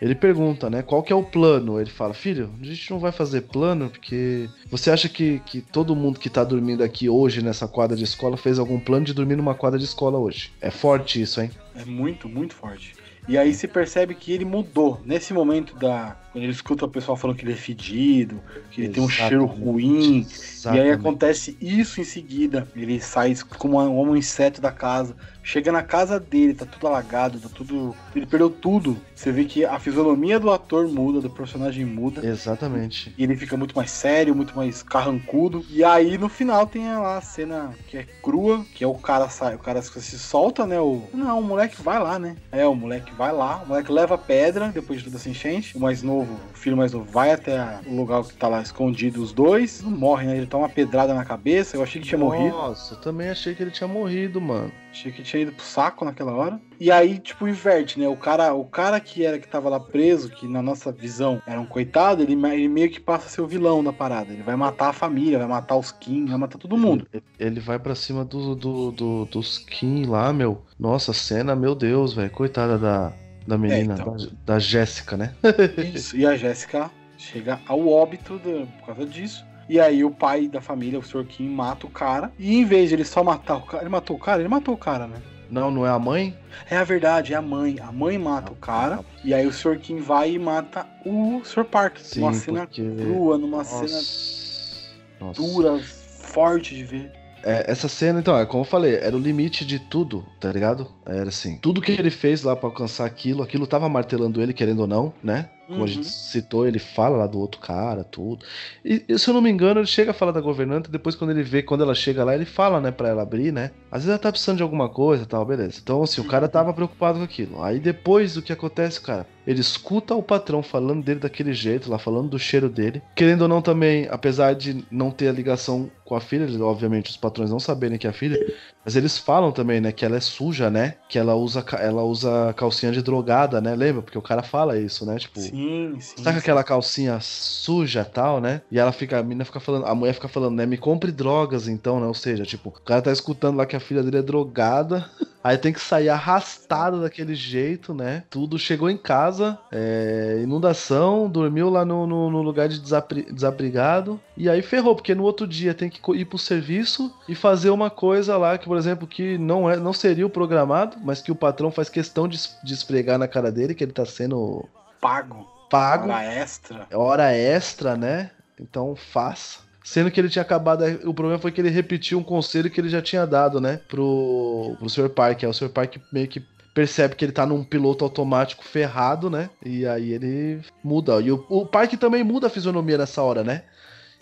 Ele 0.00 0.16
pergunta, 0.16 0.68
né? 0.68 0.82
Qual 0.82 1.00
que 1.00 1.12
é 1.12 1.16
o 1.16 1.22
plano? 1.22 1.80
Ele 1.80 1.88
fala, 1.88 2.12
filho, 2.12 2.50
a 2.60 2.64
gente 2.64 2.90
não 2.90 2.98
vai 2.98 3.12
fazer 3.12 3.42
plano 3.42 3.88
porque 3.88 4.48
você 4.68 4.90
acha 4.90 5.08
que, 5.08 5.40
que 5.46 5.60
todo 5.60 5.94
mundo 5.94 6.18
que 6.18 6.28
tá 6.28 6.42
dormindo 6.42 6.82
aqui 6.82 7.08
hoje 7.08 7.40
nessa 7.40 7.68
quadra 7.68 7.96
de 7.96 8.02
escola 8.02 8.36
fez 8.36 8.58
algum 8.58 8.80
plano 8.80 9.06
de 9.06 9.14
dormir 9.14 9.36
numa 9.36 9.54
quadra 9.54 9.78
de 9.78 9.84
escola 9.84 10.18
hoje? 10.18 10.50
É 10.60 10.72
forte 10.72 11.22
isso, 11.22 11.40
hein? 11.40 11.52
É 11.76 11.84
muito, 11.84 12.28
muito 12.28 12.52
forte. 12.52 12.94
E 13.28 13.38
aí 13.38 13.54
se 13.54 13.68
percebe 13.68 14.16
que 14.16 14.32
ele 14.32 14.44
mudou. 14.44 15.00
Nesse 15.04 15.32
momento 15.32 15.76
da. 15.76 16.16
Quando 16.32 16.44
ele 16.44 16.52
escuta 16.52 16.86
o 16.86 16.88
pessoal 16.88 17.16
falando 17.16 17.36
que 17.36 17.44
ele 17.44 17.52
é 17.52 17.56
fedido, 17.56 18.40
que 18.70 18.80
ele 18.80 18.88
Exatamente. 18.88 18.94
tem 18.94 19.02
um 19.04 19.08
cheiro 19.08 19.44
ruim. 19.44 20.20
Exatamente. 20.20 20.82
E 20.82 20.88
aí 20.88 20.90
acontece 20.90 21.56
isso 21.60 22.00
em 22.00 22.04
seguida. 22.04 22.66
Ele 22.74 23.00
sai 23.00 23.36
como 23.58 23.78
um 23.80 24.16
inseto 24.16 24.60
da 24.60 24.72
casa 24.72 25.14
chega 25.42 25.72
na 25.72 25.82
casa 25.82 26.20
dele, 26.20 26.54
tá 26.54 26.64
tudo 26.64 26.86
alagado, 26.86 27.40
tá 27.40 27.48
tudo. 27.52 27.94
Ele 28.14 28.26
perdeu 28.26 28.48
tudo. 28.48 28.96
Você 29.14 29.32
vê 29.32 29.44
que 29.44 29.64
a 29.64 29.78
fisionomia 29.78 30.38
do 30.38 30.50
ator 30.50 30.88
muda, 30.88 31.20
do 31.20 31.30
personagem 31.30 31.84
muda. 31.84 32.24
Exatamente. 32.26 33.12
E 33.18 33.24
ele 33.24 33.36
fica 33.36 33.56
muito 33.56 33.74
mais 33.74 33.90
sério, 33.90 34.34
muito 34.34 34.56
mais 34.56 34.82
carrancudo. 34.82 35.64
E 35.68 35.84
aí 35.84 36.16
no 36.16 36.28
final 36.28 36.66
tem 36.66 36.84
lá 36.96 37.18
a 37.18 37.20
cena 37.20 37.74
que 37.88 37.98
é 37.98 38.06
crua, 38.22 38.64
que 38.74 38.84
é 38.84 38.86
o 38.86 38.94
cara 38.94 39.28
sai, 39.28 39.54
o 39.54 39.58
cara 39.58 39.82
se 39.82 40.18
solta, 40.18 40.66
né? 40.66 40.80
O... 40.80 41.02
Não, 41.12 41.40
o 41.40 41.42
moleque 41.42 41.80
vai 41.82 41.98
lá, 41.98 42.18
né? 42.18 42.36
É, 42.50 42.66
o 42.66 42.74
moleque 42.74 43.12
vai 43.12 43.32
lá, 43.32 43.62
o 43.62 43.68
moleque 43.68 43.92
leva 43.92 44.14
a 44.14 44.18
pedra 44.18 44.68
depois 44.68 44.98
de 44.98 45.04
toda 45.06 45.16
essa 45.16 45.28
enchente. 45.28 45.76
O 45.76 45.80
mais 45.80 46.02
novo, 46.02 46.21
o 46.22 46.56
filho 46.56 46.76
mais 46.76 46.92
novo, 46.92 47.10
vai 47.10 47.32
até 47.32 47.80
o 47.86 47.94
lugar 47.94 48.22
que 48.24 48.34
tá 48.34 48.48
lá 48.48 48.62
escondido 48.62 49.22
os 49.22 49.32
dois. 49.32 49.82
Não 49.82 49.90
morre, 49.90 50.26
né? 50.26 50.36
Ele 50.36 50.46
toma 50.46 50.64
uma 50.64 50.68
pedrada 50.68 51.14
na 51.14 51.24
cabeça. 51.24 51.76
Eu 51.76 51.82
achei 51.82 52.00
que 52.00 52.08
tinha 52.08 52.18
Nossa, 52.18 52.36
morrido. 52.36 52.56
Nossa, 52.56 52.94
eu 52.94 53.00
também 53.00 53.28
achei 53.30 53.54
que 53.54 53.62
ele 53.62 53.70
tinha 53.70 53.88
morrido, 53.88 54.40
mano. 54.40 54.72
Achei 54.90 55.10
que 55.10 55.22
tinha 55.22 55.42
ido 55.42 55.52
pro 55.52 55.64
saco 55.64 56.04
naquela 56.04 56.32
hora. 56.32 56.60
E 56.78 56.90
aí, 56.90 57.18
tipo, 57.18 57.48
inverte, 57.48 57.98
né? 57.98 58.06
O 58.08 58.16
cara, 58.16 58.52
o 58.52 58.64
cara 58.64 59.00
que 59.00 59.24
era 59.24 59.38
que 59.38 59.48
tava 59.48 59.68
lá 59.68 59.80
preso, 59.80 60.28
que 60.28 60.46
na 60.46 60.60
nossa 60.60 60.92
visão 60.92 61.40
era 61.46 61.60
um 61.60 61.64
coitado, 61.64 62.22
ele, 62.22 62.32
ele 62.32 62.68
meio 62.68 62.90
que 62.90 63.00
passa 63.00 63.26
a 63.26 63.30
ser 63.30 63.40
o 63.40 63.46
vilão 63.46 63.82
da 63.82 63.92
parada. 63.92 64.32
Ele 64.32 64.42
vai 64.42 64.54
matar 64.54 64.88
a 64.88 64.92
família, 64.92 65.38
vai 65.38 65.48
matar 65.48 65.76
os 65.76 65.90
Kim, 65.90 66.26
vai 66.26 66.36
matar 66.36 66.58
todo 66.58 66.76
mundo. 66.76 67.06
Ele, 67.12 67.22
ele 67.38 67.60
vai 67.60 67.78
para 67.78 67.94
cima 67.94 68.24
do, 68.24 68.54
do, 68.54 68.90
do, 68.90 69.24
dos 69.26 69.58
Kim 69.58 70.04
lá, 70.04 70.32
meu. 70.32 70.62
Nossa, 70.78 71.12
cena, 71.12 71.56
meu 71.56 71.74
Deus, 71.74 72.12
velho. 72.12 72.30
Coitada 72.30 72.76
da, 72.76 73.12
da 73.46 73.58
menina, 73.58 73.94
é, 73.94 73.96
então. 73.96 74.16
da, 74.16 74.54
da 74.54 74.58
Jéssica, 74.58 75.16
né? 75.16 75.34
Isso, 75.94 76.16
e 76.16 76.26
a 76.26 76.36
Jéssica 76.36 76.90
chega 77.16 77.60
ao 77.66 77.88
óbito 77.88 78.38
do, 78.38 78.66
por 78.78 78.86
causa 78.86 79.06
disso. 79.06 79.44
E 79.68 79.80
aí 79.80 80.04
o 80.04 80.10
pai 80.10 80.48
da 80.48 80.60
família, 80.60 80.98
o 80.98 81.02
Sr. 81.02 81.24
Kim, 81.24 81.48
mata 81.48 81.86
o 81.86 81.90
cara. 81.90 82.32
E 82.38 82.56
em 82.56 82.64
vez 82.64 82.88
de 82.88 82.96
ele 82.96 83.04
só 83.04 83.22
matar 83.22 83.56
o 83.56 83.62
cara. 83.62 83.82
Ele 83.82 83.90
matou 83.90 84.16
o 84.16 84.18
cara? 84.18 84.40
Ele 84.40 84.48
matou 84.48 84.74
o 84.74 84.78
cara, 84.78 85.06
né? 85.06 85.16
Não, 85.50 85.70
não 85.70 85.86
é 85.86 85.90
a 85.90 85.98
mãe? 85.98 86.36
É 86.70 86.76
a 86.76 86.84
verdade, 86.84 87.34
é 87.34 87.36
a 87.36 87.42
mãe. 87.42 87.78
A 87.80 87.92
mãe 87.92 88.18
mata 88.18 88.52
o 88.52 88.56
cara. 88.56 89.00
E 89.22 89.32
aí 89.32 89.46
o 89.46 89.52
Sr. 89.52 89.78
Kim 89.78 89.98
vai 89.98 90.32
e 90.32 90.38
mata 90.38 90.86
o 91.04 91.42
Sr. 91.44 91.64
Park. 91.64 91.98
Sim, 91.98 92.20
numa 92.20 92.32
cena 92.32 92.60
porque... 92.66 92.82
crua, 92.82 93.38
numa 93.38 93.58
Nossa. 93.58 93.86
cena 93.86 94.96
Nossa. 95.20 95.40
dura, 95.40 95.78
forte 95.78 96.74
de 96.74 96.84
ver. 96.84 97.21
É, 97.44 97.70
essa 97.70 97.88
cena, 97.88 98.20
então, 98.20 98.38
é 98.38 98.46
como 98.46 98.62
eu 98.62 98.68
falei, 98.68 98.96
era 98.96 99.16
o 99.16 99.18
limite 99.18 99.64
de 99.64 99.78
tudo, 99.78 100.24
tá 100.38 100.50
ligado? 100.52 100.88
Era 101.04 101.28
assim, 101.28 101.58
tudo 101.58 101.80
que 101.80 101.92
ele 101.92 102.10
fez 102.10 102.42
lá 102.42 102.54
para 102.54 102.68
alcançar 102.68 103.04
aquilo, 103.04 103.42
aquilo 103.42 103.66
tava 103.66 103.88
martelando 103.88 104.40
ele, 104.40 104.52
querendo 104.52 104.80
ou 104.80 104.86
não, 104.86 105.12
né? 105.22 105.48
Como 105.72 105.84
uhum. 105.84 105.84
a 105.86 105.88
gente 105.88 106.04
uhum. 106.04 106.10
citou, 106.10 106.66
ele 106.66 106.78
fala 106.78 107.16
lá 107.16 107.26
do 107.26 107.38
outro 107.38 107.60
cara, 107.60 108.04
tudo. 108.04 108.44
E, 108.84 109.02
se 109.18 109.28
eu 109.28 109.34
não 109.34 109.40
me 109.40 109.50
engano, 109.50 109.80
ele 109.80 109.86
chega 109.86 110.10
a 110.10 110.14
falar 110.14 110.32
da 110.32 110.40
governanta, 110.40 110.90
depois 110.90 111.16
quando 111.16 111.30
ele 111.30 111.42
vê, 111.42 111.62
quando 111.62 111.82
ela 111.82 111.94
chega 111.94 112.22
lá, 112.22 112.34
ele 112.34 112.44
fala, 112.44 112.80
né, 112.80 112.90
pra 112.90 113.08
ela 113.08 113.22
abrir, 113.22 113.52
né? 113.52 113.70
Às 113.90 114.02
vezes 114.02 114.10
ela 114.10 114.18
tá 114.18 114.30
precisando 114.30 114.58
de 114.58 114.62
alguma 114.62 114.88
coisa 114.88 115.24
tal, 115.24 115.44
beleza. 115.44 115.80
Então, 115.82 116.02
assim, 116.02 116.20
o 116.20 116.24
cara 116.24 116.46
tava 116.46 116.74
preocupado 116.74 117.18
com 117.18 117.24
aquilo. 117.24 117.62
Aí 117.62 117.80
depois 117.80 118.36
o 118.36 118.42
que 118.42 118.52
acontece, 118.52 119.00
cara? 119.00 119.26
Ele 119.46 119.60
escuta 119.60 120.14
o 120.14 120.22
patrão 120.22 120.62
falando 120.62 121.02
dele 121.02 121.20
daquele 121.20 121.52
jeito, 121.52 121.90
lá 121.90 121.98
falando 121.98 122.28
do 122.28 122.38
cheiro 122.38 122.68
dele. 122.68 123.02
Querendo 123.16 123.42
ou 123.42 123.48
não 123.48 123.60
também, 123.60 124.06
apesar 124.10 124.54
de 124.54 124.84
não 124.90 125.10
ter 125.10 125.28
a 125.28 125.32
ligação 125.32 125.90
com 126.04 126.14
a 126.14 126.20
filha, 126.20 126.46
obviamente 126.62 127.10
os 127.10 127.16
patrões 127.16 127.50
não 127.50 127.58
saberem 127.58 127.98
que 127.98 128.06
é 128.06 128.10
a 128.10 128.12
filha, 128.12 128.38
mas 128.84 128.96
eles 128.96 129.16
falam 129.16 129.52
também, 129.52 129.80
né, 129.80 129.92
que 129.92 130.04
ela 130.04 130.16
é 130.16 130.20
suja, 130.20 130.68
né? 130.70 130.94
Que 131.08 131.18
ela 131.18 131.34
usa, 131.34 131.64
ela 131.78 132.02
usa 132.02 132.52
calcinha 132.56 132.90
de 132.90 133.02
drogada, 133.02 133.60
né? 133.60 133.74
Lembra? 133.74 134.02
Porque 134.02 134.18
o 134.18 134.22
cara 134.22 134.42
fala 134.42 134.78
isso, 134.78 135.06
né? 135.06 135.18
Tipo, 135.18 135.40
sim, 135.40 135.96
sim. 136.00 136.22
Tá 136.22 136.32
com 136.32 136.38
aquela 136.38 136.64
calcinha 136.64 137.18
suja 137.20 138.04
tal, 138.04 138.40
né? 138.40 138.60
E 138.70 138.78
ela 138.78 138.92
fica, 138.92 139.18
a 139.18 139.22
menina 139.22 139.44
fica 139.44 139.60
falando, 139.60 139.86
a 139.86 139.94
mulher 139.94 140.14
fica 140.14 140.28
falando, 140.28 140.56
né? 140.56 140.66
Me 140.66 140.76
compre 140.76 141.12
drogas 141.12 141.68
então, 141.68 142.00
né? 142.00 142.06
Ou 142.06 142.14
seja, 142.14 142.44
tipo, 142.44 142.70
o 142.70 142.72
cara 142.72 143.02
tá 143.02 143.12
escutando 143.12 143.56
lá 143.56 143.66
que 143.66 143.76
a 143.76 143.80
filha 143.80 144.02
dele 144.02 144.18
é 144.18 144.22
drogada. 144.22 145.08
Aí 145.44 145.58
tem 145.58 145.72
que 145.72 145.80
sair 145.80 146.08
arrastado 146.08 147.00
daquele 147.00 147.34
jeito, 147.34 147.92
né? 147.92 148.22
Tudo 148.30 148.58
chegou 148.58 148.88
em 148.88 148.96
casa, 148.96 149.58
é, 149.72 150.38
inundação, 150.40 151.28
dormiu 151.28 151.68
lá 151.68 151.84
no, 151.84 152.06
no, 152.06 152.30
no 152.30 152.42
lugar 152.42 152.68
de 152.68 152.80
desabrigado. 152.80 154.20
E 154.36 154.48
aí 154.48 154.62
ferrou, 154.62 154.94
porque 154.94 155.14
no 155.14 155.24
outro 155.24 155.46
dia 155.46 155.74
tem 155.74 155.90
que 155.90 156.00
ir 156.14 156.24
pro 156.26 156.38
serviço 156.38 157.12
e 157.28 157.34
fazer 157.34 157.70
uma 157.70 157.90
coisa 157.90 158.36
lá 158.36 158.56
que, 158.56 158.68
por 158.72 158.78
exemplo, 158.78 159.06
que 159.06 159.36
não, 159.36 159.68
é, 159.68 159.76
não 159.76 159.92
seria 159.92 160.24
o 160.24 160.30
programado, 160.30 160.96
mas 161.02 161.20
que 161.20 161.30
o 161.30 161.34
patrão 161.34 161.70
faz 161.70 161.90
questão 161.90 162.26
de, 162.26 162.38
de 162.64 162.72
esfregar 162.72 163.18
na 163.18 163.28
cara 163.28 163.52
dele, 163.52 163.74
que 163.74 163.84
ele 163.84 163.92
tá 163.92 164.06
sendo. 164.06 164.66
Pago. 164.98 165.46
Pago. 165.68 166.08
Hora 166.08 166.24
extra. 166.24 166.86
Hora 166.90 167.32
extra, 167.36 167.98
né? 167.98 168.30
Então 168.58 168.96
faça. 168.96 169.58
Sendo 169.84 170.10
que 170.10 170.18
ele 170.18 170.30
tinha 170.30 170.40
acabado. 170.40 170.84
O 171.04 171.12
problema 171.12 171.38
foi 171.38 171.52
que 171.52 171.60
ele 171.60 171.68
repetiu 171.68 172.18
um 172.18 172.22
conselho 172.24 172.70
que 172.70 172.80
ele 172.80 172.88
já 172.88 173.02
tinha 173.02 173.26
dado, 173.26 173.60
né? 173.60 173.78
Pro, 173.88 174.74
pro 174.78 174.88
Sr. 174.88 175.10
Park. 175.10 175.42
Aí 175.42 175.50
o 175.50 175.52
Sr. 175.52 175.68
Park 175.68 175.96
meio 176.10 176.26
que 176.26 176.42
percebe 176.72 177.14
que 177.14 177.26
ele 177.26 177.32
tá 177.32 177.44
num 177.44 177.62
piloto 177.62 178.06
automático 178.06 178.64
ferrado, 178.64 179.28
né? 179.28 179.50
E 179.62 179.86
aí 179.86 180.14
ele 180.14 180.62
muda. 180.82 181.20
E 181.20 181.30
o, 181.30 181.44
o 181.50 181.66
Park 181.66 181.92
também 181.98 182.24
muda 182.24 182.46
a 182.46 182.50
fisionomia 182.50 182.96
nessa 182.96 183.22
hora, 183.22 183.44
né? 183.44 183.64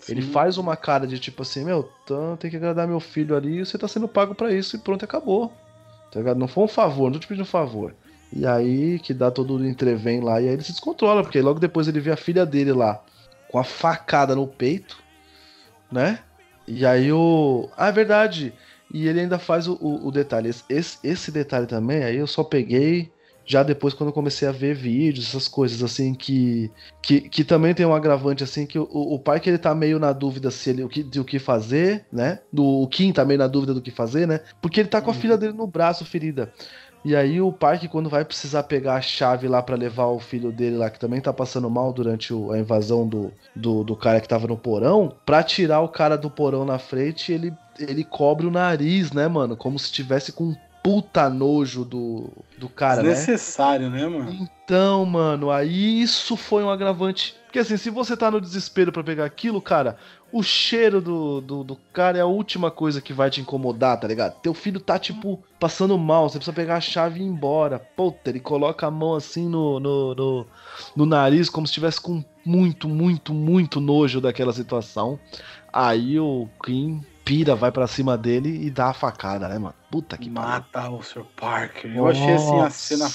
Sim. 0.01 0.13
Ele 0.13 0.21
faz 0.21 0.57
uma 0.57 0.75
cara 0.75 1.07
de 1.07 1.17
tipo 1.19 1.43
assim, 1.43 1.63
meu, 1.63 1.89
tem 2.39 2.51
que 2.51 2.57
agradar 2.57 2.87
meu 2.87 2.99
filho 2.99 3.35
ali 3.35 3.59
você 3.59 3.77
tá 3.77 3.87
sendo 3.87 4.07
pago 4.07 4.35
para 4.35 4.51
isso 4.53 4.75
e 4.75 4.79
pronto, 4.79 5.05
acabou. 5.05 5.53
Tá 6.11 6.19
ligado? 6.19 6.37
Não 6.37 6.47
foi 6.47 6.65
um 6.65 6.67
favor, 6.67 7.05
não 7.05 7.13
tô 7.13 7.19
te 7.19 7.27
pedindo 7.27 7.43
um 7.43 7.45
favor. 7.45 7.95
E 8.33 8.45
aí 8.45 8.99
que 8.99 9.13
dá 9.13 9.31
todo 9.31 9.55
o 9.55 9.65
entrevém 9.65 10.21
lá 10.21 10.41
e 10.41 10.47
aí 10.47 10.53
ele 10.53 10.63
se 10.63 10.71
descontrola, 10.71 11.21
porque 11.21 11.41
logo 11.41 11.59
depois 11.59 11.87
ele 11.87 11.99
vê 11.99 12.11
a 12.11 12.17
filha 12.17 12.45
dele 12.45 12.73
lá 12.73 13.01
com 13.49 13.57
a 13.57 13.63
facada 13.63 14.35
no 14.35 14.47
peito 14.47 15.01
né? 15.91 16.19
E 16.67 16.85
aí 16.85 17.11
o. 17.11 17.69
Ah, 17.75 17.89
é 17.89 17.91
verdade. 17.91 18.53
E 18.93 19.07
ele 19.07 19.19
ainda 19.19 19.37
faz 19.37 19.67
o, 19.67 19.73
o, 19.73 20.07
o 20.07 20.11
detalhe. 20.11 20.49
Esse, 20.69 20.97
esse 21.03 21.31
detalhe 21.31 21.67
também, 21.67 22.03
aí 22.03 22.17
eu 22.17 22.27
só 22.27 22.43
peguei 22.43 23.11
já 23.45 23.63
depois 23.63 23.93
quando 23.93 24.09
eu 24.09 24.13
comecei 24.13 24.47
a 24.47 24.51
ver 24.51 24.75
vídeos, 24.75 25.27
essas 25.27 25.47
coisas 25.47 25.83
assim 25.83 26.13
que 26.13 26.71
que, 27.01 27.21
que 27.21 27.43
também 27.43 27.73
tem 27.73 27.85
um 27.85 27.93
agravante 27.93 28.43
assim 28.43 28.65
que 28.65 28.77
o, 28.77 28.87
o 28.91 29.19
pai 29.19 29.39
que 29.39 29.49
ele 29.49 29.57
tá 29.57 29.73
meio 29.73 29.99
na 29.99 30.13
dúvida 30.13 30.51
se 30.51 30.69
ele 30.69 30.83
o 30.83 30.89
que 30.89 31.03
de 31.03 31.19
o 31.19 31.25
que 31.25 31.39
fazer, 31.39 32.05
né? 32.11 32.39
Do 32.51 32.63
o 32.63 32.87
Kim 32.87 33.11
tá 33.11 33.25
meio 33.25 33.39
na 33.39 33.47
dúvida 33.47 33.73
do 33.73 33.81
que 33.81 33.91
fazer, 33.91 34.27
né? 34.27 34.41
Porque 34.61 34.79
ele 34.79 34.89
tá 34.89 35.01
com 35.01 35.11
a 35.11 35.13
uhum. 35.13 35.19
filha 35.19 35.37
dele 35.37 35.53
no 35.53 35.67
braço 35.67 36.05
ferida. 36.05 36.51
E 37.03 37.15
aí 37.15 37.41
o 37.41 37.51
pai 37.51 37.79
que 37.79 37.87
quando 37.87 38.09
vai 38.09 38.23
precisar 38.23 38.63
pegar 38.63 38.95
a 38.95 39.01
chave 39.01 39.47
lá 39.47 39.61
para 39.61 39.75
levar 39.75 40.05
o 40.05 40.19
filho 40.19 40.51
dele 40.51 40.77
lá, 40.77 40.89
que 40.89 40.99
também 40.99 41.19
tá 41.19 41.33
passando 41.33 41.67
mal 41.67 41.91
durante 41.91 42.31
o, 42.31 42.51
a 42.51 42.59
invasão 42.59 43.07
do, 43.07 43.33
do, 43.55 43.83
do, 43.83 43.95
cara 43.95 44.21
que 44.21 44.27
tava 44.27 44.47
no 44.47 44.55
porão, 44.55 45.11
pra 45.25 45.41
tirar 45.41 45.81
o 45.81 45.89
cara 45.89 46.15
do 46.15 46.29
porão 46.29 46.63
na 46.63 46.77
frente, 46.77 47.33
ele, 47.33 47.51
ele 47.79 48.03
cobre 48.03 48.45
o 48.45 48.51
nariz, 48.51 49.11
né, 49.11 49.27
mano? 49.27 49.57
Como 49.57 49.79
se 49.79 49.91
tivesse 49.91 50.31
com 50.31 50.43
um 50.45 50.55
puta 50.83 51.29
nojo 51.29 51.85
do, 51.85 52.29
do 52.57 52.67
cara, 52.67 53.03
Desnecessário, 53.03 53.89
né? 53.89 54.01
né, 54.01 54.07
mano? 54.07 54.49
Então, 54.63 55.05
mano, 55.05 55.51
aí 55.51 56.01
isso 56.01 56.35
foi 56.35 56.63
um 56.63 56.69
agravante. 56.69 57.35
Porque 57.45 57.59
assim, 57.59 57.77
se 57.77 57.89
você 57.89 58.15
tá 58.15 58.31
no 58.31 58.39
desespero 58.39 58.91
para 58.91 59.03
pegar 59.03 59.25
aquilo, 59.25 59.61
cara, 59.61 59.97
o 60.31 60.41
cheiro 60.41 61.01
do, 61.01 61.41
do, 61.41 61.63
do, 61.63 61.75
cara 61.91 62.17
é 62.17 62.21
a 62.21 62.25
última 62.25 62.71
coisa 62.71 63.01
que 63.01 63.11
vai 63.11 63.29
te 63.29 63.41
incomodar, 63.41 63.99
tá 63.99 64.07
ligado? 64.07 64.39
Teu 64.39 64.53
filho 64.53 64.79
tá, 64.79 64.97
tipo, 64.97 65.43
passando 65.59 65.97
mal, 65.97 66.29
você 66.29 66.37
precisa 66.37 66.55
pegar 66.55 66.77
a 66.77 66.81
chave 66.81 67.19
e 67.19 67.23
ir 67.23 67.27
embora. 67.27 67.77
Puta, 67.77 68.29
ele 68.29 68.39
coloca 68.39 68.87
a 68.87 68.91
mão 68.91 69.15
assim 69.15 69.49
no, 69.49 69.79
no, 69.79 70.15
no, 70.15 70.47
no 70.95 71.05
nariz, 71.05 71.49
como 71.49 71.67
se 71.67 71.71
estivesse 71.71 71.99
com 71.99 72.23
muito, 72.45 72.87
muito, 72.87 73.33
muito 73.33 73.81
nojo 73.81 74.21
daquela 74.21 74.53
situação. 74.53 75.19
Aí 75.73 76.17
o 76.17 76.47
Kim 76.65 77.01
pira, 77.31 77.55
vai 77.55 77.71
para 77.71 77.87
cima 77.87 78.17
dele 78.17 78.65
e 78.65 78.69
dá 78.69 78.87
a 78.87 78.93
facada, 78.93 79.47
né, 79.47 79.57
mano? 79.57 79.73
Puta 79.89 80.17
que 80.17 80.29
Mata 80.29 80.89
o 80.89 81.01
Sr. 81.01 81.23
Parker. 81.33 81.89
Eu 81.95 82.03
Nossa. 82.03 82.21
achei 82.21 82.33
assim 82.33 82.59
a 82.59 82.69
cena 82.69 83.09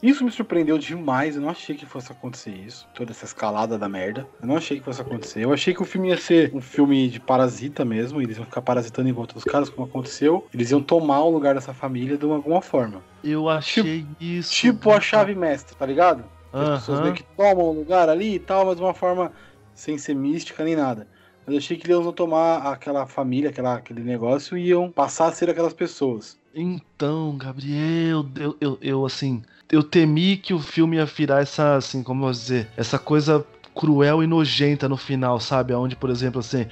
isso 0.00 0.24
me 0.24 0.30
surpreendeu 0.30 0.78
demais. 0.78 1.34
Eu 1.34 1.42
não 1.42 1.50
achei 1.50 1.74
que 1.74 1.84
fosse 1.84 2.12
acontecer 2.12 2.52
isso. 2.52 2.86
Toda 2.94 3.10
essa 3.10 3.24
escalada 3.24 3.76
da 3.76 3.88
merda. 3.88 4.24
Eu 4.40 4.46
não 4.46 4.56
achei 4.56 4.78
que 4.78 4.84
fosse 4.84 5.00
acontecer. 5.00 5.40
Eu 5.40 5.52
achei 5.52 5.74
que 5.74 5.82
o 5.82 5.84
filme 5.84 6.10
ia 6.10 6.16
ser 6.16 6.54
um 6.54 6.60
filme 6.60 7.08
de 7.08 7.18
parasita 7.18 7.84
mesmo. 7.84 8.22
Eles 8.22 8.36
iam 8.36 8.46
ficar 8.46 8.62
parasitando 8.62 9.08
em 9.08 9.12
volta 9.12 9.34
dos 9.34 9.42
caras, 9.42 9.68
como 9.68 9.88
aconteceu. 9.88 10.46
Eles 10.54 10.70
iam 10.70 10.80
tomar 10.80 11.24
o 11.24 11.30
lugar 11.30 11.56
dessa 11.56 11.74
família 11.74 12.16
de 12.16 12.24
alguma 12.24 12.62
forma. 12.62 13.02
Eu 13.24 13.48
achei 13.48 14.02
tipo, 14.02 14.22
isso. 14.22 14.52
Tipo 14.52 14.92
a 14.92 15.00
chave 15.00 15.34
mestre, 15.34 15.74
tá 15.74 15.84
ligado? 15.84 16.22
As 16.52 16.78
pessoas 16.78 17.00
meio 17.00 17.14
que 17.14 17.24
tomam 17.36 17.64
o 17.64 17.72
lugar 17.72 18.08
ali 18.08 18.36
e 18.36 18.38
tal, 18.38 18.66
mas 18.66 18.76
de 18.76 18.82
uma 18.84 18.94
forma 18.94 19.32
sem 19.74 19.98
ser 19.98 20.14
mística 20.14 20.62
nem 20.62 20.76
nada. 20.76 21.08
Mas 21.48 21.54
eu 21.54 21.58
achei 21.60 21.78
que 21.78 21.86
eles 21.86 21.96
iam 21.96 22.12
tomar 22.12 22.58
aquela 22.58 23.06
família, 23.06 23.48
aquela, 23.48 23.76
aquele 23.76 24.02
negócio 24.02 24.54
e 24.54 24.66
iam 24.66 24.90
passar 24.90 25.28
a 25.28 25.32
ser 25.32 25.48
aquelas 25.48 25.72
pessoas. 25.72 26.38
Então, 26.54 27.38
Gabriel, 27.38 28.26
eu, 28.36 28.56
eu, 28.60 28.78
eu 28.82 29.06
assim, 29.06 29.42
eu 29.72 29.82
temi 29.82 30.36
que 30.36 30.52
o 30.52 30.58
filme 30.58 30.98
ia 30.98 31.06
virar 31.06 31.40
essa, 31.40 31.76
assim, 31.76 32.02
como 32.02 32.20
eu 32.20 32.24
vou 32.24 32.32
dizer, 32.32 32.68
essa 32.76 32.98
coisa 32.98 33.46
cruel 33.74 34.22
e 34.22 34.26
nojenta 34.26 34.90
no 34.90 34.96
final, 34.98 35.40
sabe? 35.40 35.72
Onde, 35.72 35.96
por 35.96 36.10
exemplo, 36.10 36.40
assim, 36.40 36.66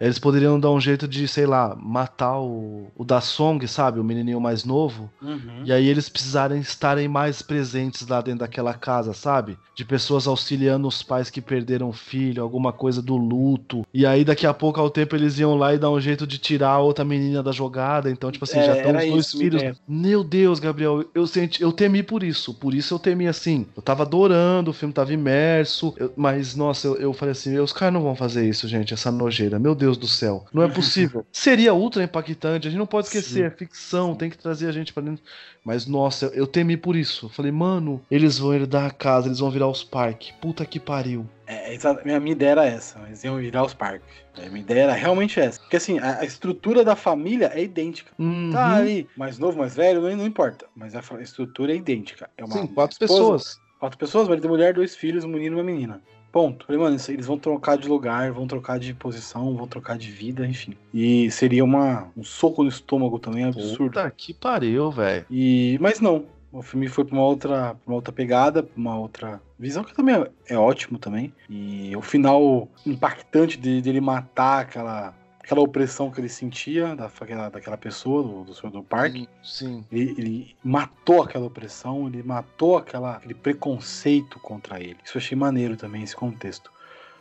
eles 0.00 0.18
poderiam 0.18 0.58
dar 0.58 0.70
um 0.70 0.80
jeito 0.80 1.08
de, 1.08 1.26
sei 1.26 1.46
lá, 1.46 1.76
matar 1.80 2.38
o, 2.38 2.88
o 2.94 3.04
da 3.04 3.20
Song, 3.20 3.66
sabe? 3.66 3.98
O 3.98 4.04
menininho 4.04 4.40
mais 4.40 4.64
novo. 4.64 5.10
Uhum. 5.22 5.62
E 5.64 5.72
aí 5.72 5.88
eles 5.88 6.08
precisarem 6.08 6.60
estarem 6.60 7.08
mais 7.08 7.42
presentes 7.42 8.06
lá 8.06 8.20
dentro 8.20 8.40
daquela 8.40 8.74
casa, 8.74 9.12
sabe? 9.12 9.56
De 9.74 9.84
pessoas 9.84 10.26
auxiliando 10.26 10.86
os 10.88 11.02
pais 11.02 11.30
que 11.30 11.40
perderam 11.40 11.92
filho, 11.92 12.42
alguma 12.42 12.72
coisa 12.72 13.00
do 13.00 13.16
luto. 13.16 13.86
E 13.92 14.04
aí 14.06 14.24
daqui 14.24 14.46
a 14.46 14.54
pouco, 14.54 14.80
ao 14.80 14.90
tempo, 14.90 15.16
eles 15.16 15.38
iam 15.38 15.56
lá 15.56 15.74
e 15.74 15.78
dar 15.78 15.90
um 15.90 16.00
jeito 16.00 16.26
de 16.26 16.38
tirar 16.38 16.70
a 16.70 16.78
outra 16.78 17.04
menina 17.04 17.42
da 17.42 17.52
jogada. 17.52 18.10
Então, 18.10 18.30
tipo 18.30 18.44
assim, 18.44 18.58
é, 18.58 18.66
já 18.66 18.76
estão 18.76 18.96
os 18.96 19.06
dois 19.06 19.30
filhos. 19.32 19.62
Meu 19.88 20.22
Deus, 20.22 20.58
Gabriel, 20.58 21.04
eu 21.14 21.26
senti, 21.26 21.62
eu 21.62 21.72
temi 21.72 22.02
por 22.02 22.22
isso. 22.22 22.54
Por 22.54 22.74
isso 22.74 22.94
eu 22.94 22.98
temi 22.98 23.26
assim. 23.26 23.66
Eu 23.76 23.82
tava 23.82 24.02
adorando, 24.02 24.70
o 24.70 24.74
filme 24.74 24.92
tava 24.92 25.12
imerso. 25.12 25.94
Eu, 25.96 26.12
mas, 26.16 26.54
nossa, 26.54 26.88
eu, 26.88 26.96
eu 26.96 27.12
falei 27.12 27.32
assim, 27.32 27.58
os 27.58 27.72
caras 27.72 27.94
não 27.94 28.02
vão 28.02 28.14
fazer 28.14 28.48
isso, 28.48 28.68
gente, 28.68 28.92
essa 28.92 29.10
nojeira. 29.10 29.58
Meu 29.58 29.74
Deus 29.74 29.85
Deus 29.86 29.96
do 29.96 30.08
céu. 30.08 30.44
Não 30.52 30.62
é 30.64 30.68
possível. 30.68 31.24
Seria 31.30 31.72
ultra 31.72 32.02
impactante, 32.02 32.66
a 32.66 32.70
gente 32.70 32.78
não 32.78 32.86
pode 32.86 33.06
esquecer, 33.06 33.34
Sim. 33.34 33.42
é 33.44 33.50
ficção, 33.50 34.16
tem 34.16 34.28
que 34.28 34.36
trazer 34.36 34.66
a 34.68 34.72
gente 34.72 34.92
para 34.92 35.04
dentro. 35.04 35.22
Mas 35.64 35.86
nossa, 35.86 36.26
eu, 36.26 36.30
eu 36.32 36.46
temi 36.46 36.76
por 36.76 36.96
isso. 36.96 37.28
falei, 37.28 37.52
mano, 37.52 38.02
eles 38.10 38.38
vão 38.38 38.52
herdar 38.52 38.86
a 38.86 38.90
casa, 38.90 39.28
eles 39.28 39.38
vão 39.38 39.50
virar 39.50 39.68
os 39.68 39.84
parques. 39.84 40.32
Puta 40.40 40.66
que 40.66 40.80
pariu. 40.80 41.26
É, 41.46 41.76
a 41.76 42.20
minha 42.20 42.32
ideia 42.32 42.50
era 42.50 42.66
essa, 42.66 43.00
eles 43.06 43.22
iam 43.22 43.36
virar 43.36 43.64
os 43.64 43.74
parques. 43.74 44.08
A 44.36 44.48
minha 44.48 44.60
ideia 44.60 44.82
era 44.82 44.92
realmente 44.92 45.38
essa. 45.38 45.60
Porque 45.60 45.76
assim, 45.76 45.98
a, 46.00 46.18
a 46.20 46.24
estrutura 46.24 46.84
da 46.84 46.96
família 46.96 47.52
é 47.54 47.62
idêntica. 47.62 48.10
Uhum. 48.18 48.50
Tá 48.52 48.76
ali, 48.76 49.08
mais 49.16 49.38
novo, 49.38 49.58
mais 49.58 49.76
velho, 49.76 50.00
não, 50.00 50.16
não 50.16 50.26
importa. 50.26 50.66
Mas 50.74 50.96
a, 50.96 51.00
a, 51.00 51.22
estrutura 51.22 51.72
é 51.72 51.76
idêntica. 51.76 52.28
É 52.36 52.44
uma, 52.44 52.52
Sim, 52.52 52.66
quatro 52.66 52.94
esposa, 52.94 53.12
pessoas. 53.12 53.60
Quatro 53.78 53.98
pessoas, 53.98 54.28
marido 54.28 54.46
e 54.46 54.50
mulher, 54.50 54.74
dois 54.74 54.96
filhos, 54.96 55.22
um 55.24 55.28
menino 55.28 55.56
e 55.56 55.60
uma 55.60 55.64
menina. 55.64 56.02
Ponto. 56.36 56.66
Falei, 56.66 56.78
mano, 56.78 56.98
eles 57.08 57.26
vão 57.26 57.38
trocar 57.38 57.78
de 57.78 57.88
lugar, 57.88 58.30
vão 58.30 58.46
trocar 58.46 58.78
de 58.78 58.92
posição, 58.92 59.56
vão 59.56 59.66
trocar 59.66 59.96
de 59.96 60.10
vida, 60.10 60.46
enfim. 60.46 60.74
E 60.92 61.30
seria 61.30 61.64
uma, 61.64 62.08
um 62.14 62.22
soco 62.22 62.62
no 62.62 62.68
estômago 62.68 63.18
também 63.18 63.44
absurdo. 63.44 63.94
Puta 63.94 64.10
que 64.10 64.34
pariu, 64.34 64.90
velho. 64.90 65.24
E 65.30 65.78
Mas 65.80 65.98
não. 65.98 66.26
O 66.52 66.60
filme 66.60 66.88
foi 66.88 67.06
pra 67.06 67.14
uma 67.14 67.24
outra, 67.24 67.74
pra 67.74 67.86
uma 67.86 67.94
outra 67.96 68.12
pegada, 68.12 68.62
pra 68.62 68.78
uma 68.78 68.98
outra 68.98 69.40
visão, 69.58 69.82
que 69.82 69.94
também 69.94 70.14
é, 70.14 70.30
é 70.48 70.58
ótimo 70.58 70.98
também. 70.98 71.32
E 71.48 71.96
o 71.96 72.02
final 72.02 72.68
impactante 72.84 73.58
de, 73.58 73.80
de 73.80 73.88
ele 73.88 74.02
matar 74.02 74.60
aquela 74.60 75.14
aquela 75.46 75.60
opressão 75.60 76.10
que 76.10 76.20
ele 76.20 76.28
sentia 76.28 76.96
daquela, 76.96 77.48
daquela 77.48 77.76
pessoa, 77.76 78.20
do, 78.20 78.42
do 78.42 78.52
senhor 78.52 78.72
do 78.72 78.82
parque. 78.82 79.28
Sim. 79.44 79.84
Ele, 79.92 80.14
ele, 80.18 80.56
matou 80.62 81.22
aquela 81.22 81.46
opressão, 81.46 82.08
ele 82.08 82.20
matou 82.20 82.76
aquela, 82.76 83.12
aquele 83.12 83.34
preconceito 83.34 84.40
contra 84.40 84.80
ele. 84.80 84.96
Isso 85.04 85.16
eu 85.16 85.20
achei 85.20 85.38
maneiro 85.38 85.76
também, 85.76 86.02
esse 86.02 86.16
contexto. 86.16 86.68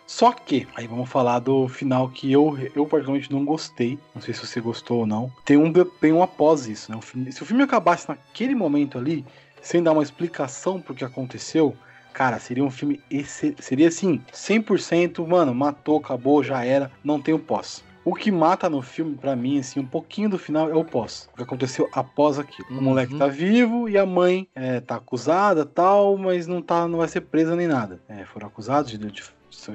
Só 0.07 0.31
que, 0.31 0.67
aí 0.75 0.87
vamos 0.87 1.07
falar 1.07 1.37
do 1.37 1.67
final 1.67 2.09
que 2.09 2.31
eu, 2.31 2.57
eu 2.75 2.87
particularmente 2.87 3.31
não 3.31 3.45
gostei. 3.45 3.97
Não 4.15 4.21
sei 4.21 4.33
se 4.33 4.45
você 4.45 4.59
gostou 4.59 4.99
ou 5.01 5.07
não. 5.07 5.31
Tem 5.45 5.55
um, 5.55 5.71
tem 5.71 6.11
um 6.11 6.23
após 6.23 6.65
isso, 6.65 6.91
né? 6.91 6.97
O 6.97 7.01
filme, 7.01 7.31
se 7.31 7.43
o 7.43 7.45
filme 7.45 7.61
acabasse 7.61 8.09
naquele 8.09 8.55
momento 8.55 8.97
ali, 8.97 9.23
sem 9.61 9.83
dar 9.83 9.91
uma 9.91 10.03
explicação 10.03 10.81
pro 10.81 10.95
que 10.95 11.05
aconteceu, 11.05 11.75
cara, 12.11 12.39
seria 12.39 12.63
um 12.63 12.71
filme. 12.71 12.99
Esse, 13.09 13.55
seria 13.59 13.87
assim, 13.87 14.19
100%, 14.33 15.27
mano, 15.27 15.53
matou, 15.53 15.99
acabou, 15.99 16.43
já 16.43 16.65
era, 16.65 16.91
não 17.03 17.21
tem 17.21 17.33
o 17.33 17.39
pós. 17.39 17.83
O 18.05 18.13
que 18.13 18.31
mata 18.31 18.69
no 18.69 18.83
filme, 18.83 19.15
para 19.15 19.35
mim, 19.35 19.57
assim, 19.57 19.79
um 19.79 19.85
pouquinho 19.85 20.29
do 20.29 20.37
final 20.37 20.69
é 20.69 20.75
o 20.75 20.85
pós. 20.85 21.27
O 21.33 21.37
que 21.37 21.41
aconteceu 21.41 21.89
após 21.91 22.37
aquilo. 22.37 22.67
Uhum. 22.69 22.77
O 22.77 22.81
moleque 22.83 23.17
tá 23.17 23.27
vivo 23.27 23.89
e 23.89 23.97
a 23.97 24.05
mãe 24.05 24.47
é, 24.53 24.79
tá 24.79 24.97
acusada 24.97 25.65
tal, 25.65 26.15
mas 26.15 26.45
não, 26.45 26.61
tá, 26.61 26.87
não 26.87 26.99
vai 26.99 27.07
ser 27.07 27.21
presa 27.21 27.55
nem 27.55 27.67
nada. 27.67 27.99
É, 28.07 28.23
foram 28.25 28.45
acusados 28.45 28.91
de, 28.91 28.99
de, 28.99 29.23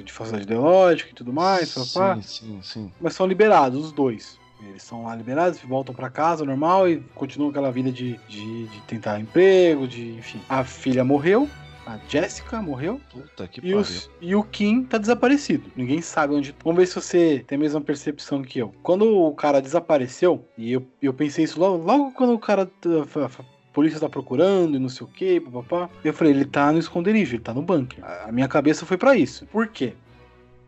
de 0.05 0.12
falsidade 0.12 0.45
ideológica 0.45 1.11
e 1.11 1.14
tudo 1.14 1.33
mais. 1.33 1.70
Sim, 1.70 1.93
papá. 1.93 2.22
sim, 2.22 2.61
sim. 2.62 2.93
Mas 3.01 3.14
são 3.14 3.26
liberados, 3.26 3.87
os 3.87 3.91
dois. 3.91 4.39
Eles 4.62 4.83
são 4.83 5.05
lá 5.05 5.16
liberados, 5.16 5.59
voltam 5.61 5.95
para 5.95 6.09
casa 6.09 6.45
normal 6.45 6.89
e 6.89 7.01
continuam 7.14 7.51
aquela 7.51 7.72
vida 7.72 7.91
de, 7.91 8.20
de, 8.28 8.66
de 8.66 8.81
tentar 8.83 9.18
emprego, 9.18 9.89
de 9.89 10.11
enfim. 10.12 10.41
A 10.49 10.62
filha 10.62 11.03
morreu, 11.03 11.49
A 11.91 11.99
Jessica 12.09 12.62
morreu. 12.62 13.01
Puta 13.11 13.49
que 13.49 13.61
E 13.66 13.74
o, 13.74 13.82
pariu. 13.82 14.01
e 14.20 14.34
o 14.36 14.45
Kim 14.45 14.84
tá 14.84 14.97
desaparecido. 14.97 15.72
Ninguém 15.74 16.01
sabe 16.01 16.34
onde. 16.34 16.55
Vamos 16.62 16.78
ver 16.78 16.86
se 16.86 16.95
você 16.95 17.45
tem 17.49 17.57
a 17.57 17.61
mesma 17.61 17.80
percepção 17.80 18.43
que 18.43 18.61
eu. 18.61 18.72
Quando 18.80 19.05
o 19.12 19.34
cara 19.34 19.61
desapareceu, 19.61 20.45
e 20.57 20.70
eu, 20.72 20.86
eu 21.03 21.12
pensei 21.12 21.45
isso 21.45 21.59
logo, 21.59 21.82
logo 21.84 22.12
quando 22.12 22.32
o 22.32 22.38
cara. 22.38 22.70
polícia 23.72 23.99
tá 23.99 24.09
procurando 24.09 24.76
e 24.76 24.78
não 24.78 24.88
sei 24.88 25.05
o 25.05 25.11
que, 25.11 25.41
papapá. 25.41 25.91
Eu 26.05 26.14
falei, 26.14 26.32
ele 26.32 26.45
tá 26.45 26.70
no 26.70 26.78
esconderijo, 26.78 27.34
ele 27.34 27.43
tá 27.43 27.53
no 27.53 27.62
bunker. 27.62 28.05
A 28.05 28.28
a 28.28 28.32
minha 28.32 28.47
cabeça 28.47 28.86
foi 28.86 28.97
pra 28.97 29.16
isso. 29.16 29.45
Por 29.47 29.66
quê? 29.66 29.95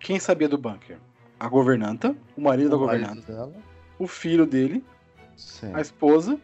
Quem 0.01 0.19
sabia 0.19 0.49
do 0.49 0.59
bunker? 0.59 0.99
A 1.39 1.47
governanta, 1.49 2.17
o 2.37 2.41
marido 2.41 2.71
da 2.71 2.77
O 2.77 2.85
marido 2.87 3.05
governanta, 3.07 3.33
dela. 3.33 3.53
o 3.97 4.09
filho 4.09 4.45
dele, 4.45 4.85
Sim. 5.37 5.71
a 5.73 5.81
esposa 5.81 6.37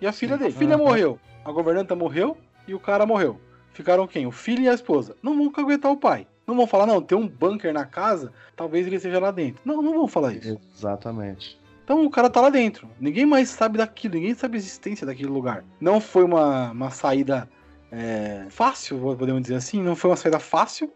e 0.00 0.06
a 0.06 0.12
filha 0.12 0.36
Sim. 0.36 0.42
dele. 0.44 0.54
A 0.54 0.58
filha 0.58 0.78
morreu, 0.78 1.18
a 1.44 1.52
governanta 1.52 1.94
morreu 1.94 2.34
e 2.66 2.72
o 2.74 2.80
cara 2.80 3.04
morreu. 3.04 3.38
Ficaram 3.72 4.06
quem? 4.06 4.26
O 4.26 4.30
filho 4.32 4.62
e 4.64 4.68
a 4.68 4.74
esposa. 4.74 5.16
Não 5.22 5.36
vão 5.36 5.50
caguetar 5.50 5.90
o 5.90 5.96
pai. 5.96 6.26
Não 6.46 6.56
vão 6.56 6.66
falar, 6.66 6.86
não, 6.86 7.00
tem 7.00 7.16
um 7.16 7.26
bunker 7.28 7.72
na 7.72 7.84
casa, 7.86 8.32
talvez 8.56 8.86
ele 8.86 8.96
esteja 8.96 9.20
lá 9.20 9.30
dentro. 9.30 9.62
Não, 9.64 9.80
não 9.80 9.94
vão 9.94 10.08
falar 10.08 10.32
isso. 10.34 10.58
Exatamente. 10.74 11.58
Então 11.84 12.04
o 12.04 12.10
cara 12.10 12.28
tá 12.28 12.40
lá 12.40 12.50
dentro. 12.50 12.88
Ninguém 13.00 13.24
mais 13.24 13.48
sabe 13.48 13.78
daquilo, 13.78 14.14
ninguém 14.14 14.34
sabe 14.34 14.56
a 14.56 14.58
existência 14.58 15.06
daquele 15.06 15.28
lugar. 15.28 15.64
Não 15.80 16.00
foi 16.00 16.24
uma, 16.24 16.70
uma 16.72 16.90
saída 16.90 17.48
é, 17.90 18.46
fácil, 18.50 18.98
podemos 19.18 19.42
dizer 19.42 19.54
assim. 19.56 19.82
Não 19.82 19.94
foi 19.94 20.10
uma 20.10 20.16
saída 20.16 20.38
fácil. 20.38 20.92